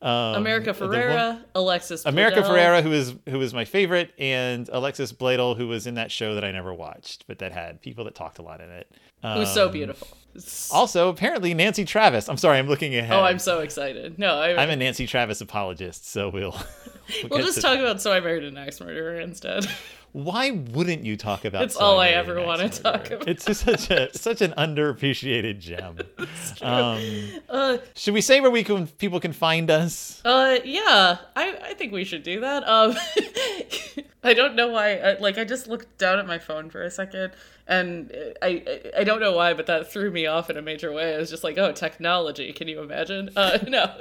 [0.00, 2.04] Um, America Ferrera, Alexis.
[2.06, 6.12] America Ferrera, who is who is my favorite, and Alexis Bledel, who was in that
[6.12, 8.90] show that I never watched, but that had people that talked a lot in it.
[9.22, 10.08] who's so Um, beautiful.
[10.72, 12.28] Also, apparently Nancy Travis.
[12.28, 13.12] I'm sorry, I'm looking ahead.
[13.18, 14.18] Oh, I'm so excited.
[14.20, 16.52] No, I, I'm a Nancy Travis apologist, so we'll.
[17.28, 17.80] we'll get just talk that.
[17.80, 19.66] about So I Married an Axe Murderer instead.
[20.12, 21.62] Why wouldn't you talk about?
[21.64, 23.28] It's all I ever wanna Axe talk about.
[23.28, 25.98] It's just such a such an underappreciated gem.
[26.62, 27.00] Um,
[27.48, 30.20] Uh, should we say where we can people can find us?
[30.24, 32.66] uh, yeah, I, I think we should do that.
[32.66, 32.96] Um,
[34.24, 34.96] I don't know why.
[34.96, 37.32] I, like I just looked down at my phone for a second,
[37.68, 38.12] and
[38.42, 41.14] I, I don't know why, but that threw me off in a major way.
[41.14, 42.52] I was just like, oh, technology.
[42.52, 43.30] Can you imagine?
[43.36, 43.92] Uh, no,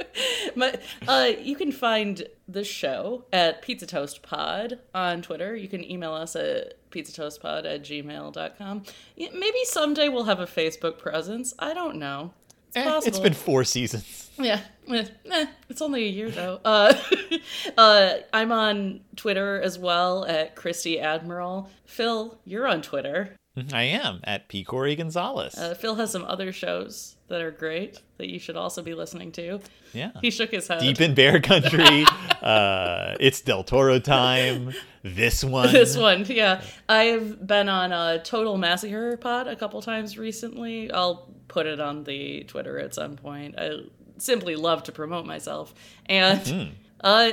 [0.56, 5.56] but uh, you can find the show at Pizza Toast Pod on Twitter.
[5.56, 8.84] You can email us at pizzatoastpod at gmail.com.
[9.18, 11.54] Maybe someday we'll have a Facebook presence.
[11.60, 12.34] I don't know.
[12.76, 14.30] It's, eh, it's been four seasons.
[14.38, 16.60] Yeah, eh, eh, it's only a year though.
[16.64, 16.94] Uh,
[17.78, 21.70] uh, I'm on Twitter as well at Christy Admiral.
[21.86, 23.36] Phil, you're on Twitter.
[23.74, 24.64] I am at P.
[24.64, 25.56] Corey Gonzalez.
[25.58, 29.32] Uh, Phil has some other shows that are great that you should also be listening
[29.34, 29.60] to.
[29.94, 30.12] Yeah.
[30.22, 30.80] He shook his head.
[30.80, 32.06] Deep in Bear Country.
[32.42, 34.74] uh, it's Del Toro time.
[35.04, 35.72] This one.
[35.72, 36.62] This one, yeah.
[36.88, 40.92] I've been on a Total Massacre pod a couple times recently.
[40.92, 43.56] I'll put it on the Twitter at some point.
[43.58, 43.80] I
[44.18, 45.74] simply love to promote myself.
[46.06, 46.72] And mm-hmm.
[47.02, 47.32] uh,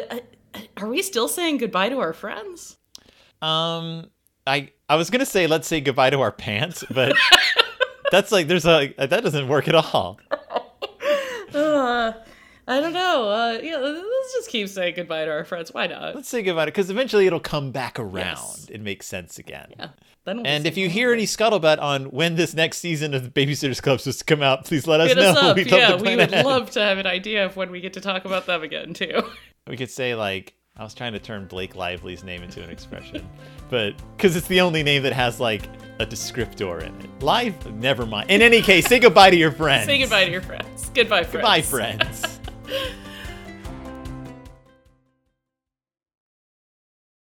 [0.76, 2.78] are we still saying goodbye to our friends?
[3.42, 4.10] Um,
[4.46, 7.16] I I was gonna say let's say goodbye to our pants, but
[8.10, 10.18] that's like there's a that doesn't work at all.
[11.54, 12.12] uh,
[12.66, 13.28] I don't know.
[13.28, 15.72] Uh, yeah, let's just keep saying goodbye to our friends.
[15.72, 16.14] Why not?
[16.14, 18.38] Let's say goodbye to because eventually it'll come back around.
[18.38, 18.68] Yes.
[18.70, 19.72] It makes sense again.
[19.78, 19.88] Yeah.
[20.26, 23.82] We'll and if you hear any scuttlebutt on when this next season of the Babysitters
[23.82, 25.30] Club is to come out, please let us Hit know.
[25.32, 25.56] Us up.
[25.58, 26.46] yeah, we would ahead.
[26.46, 29.22] love to have an idea of when we get to talk about them again too.
[29.66, 33.28] We could say like I was trying to turn Blake Lively's name into an expression,
[33.70, 35.62] but because it's the only name that has like
[36.00, 37.22] a descriptor in it.
[37.22, 38.28] Live, never mind.
[38.28, 39.86] In any case, say goodbye to your friends.
[39.86, 40.90] Say goodbye to your friends.
[40.92, 41.32] Goodbye, friends.
[41.32, 42.40] Goodbye, friends.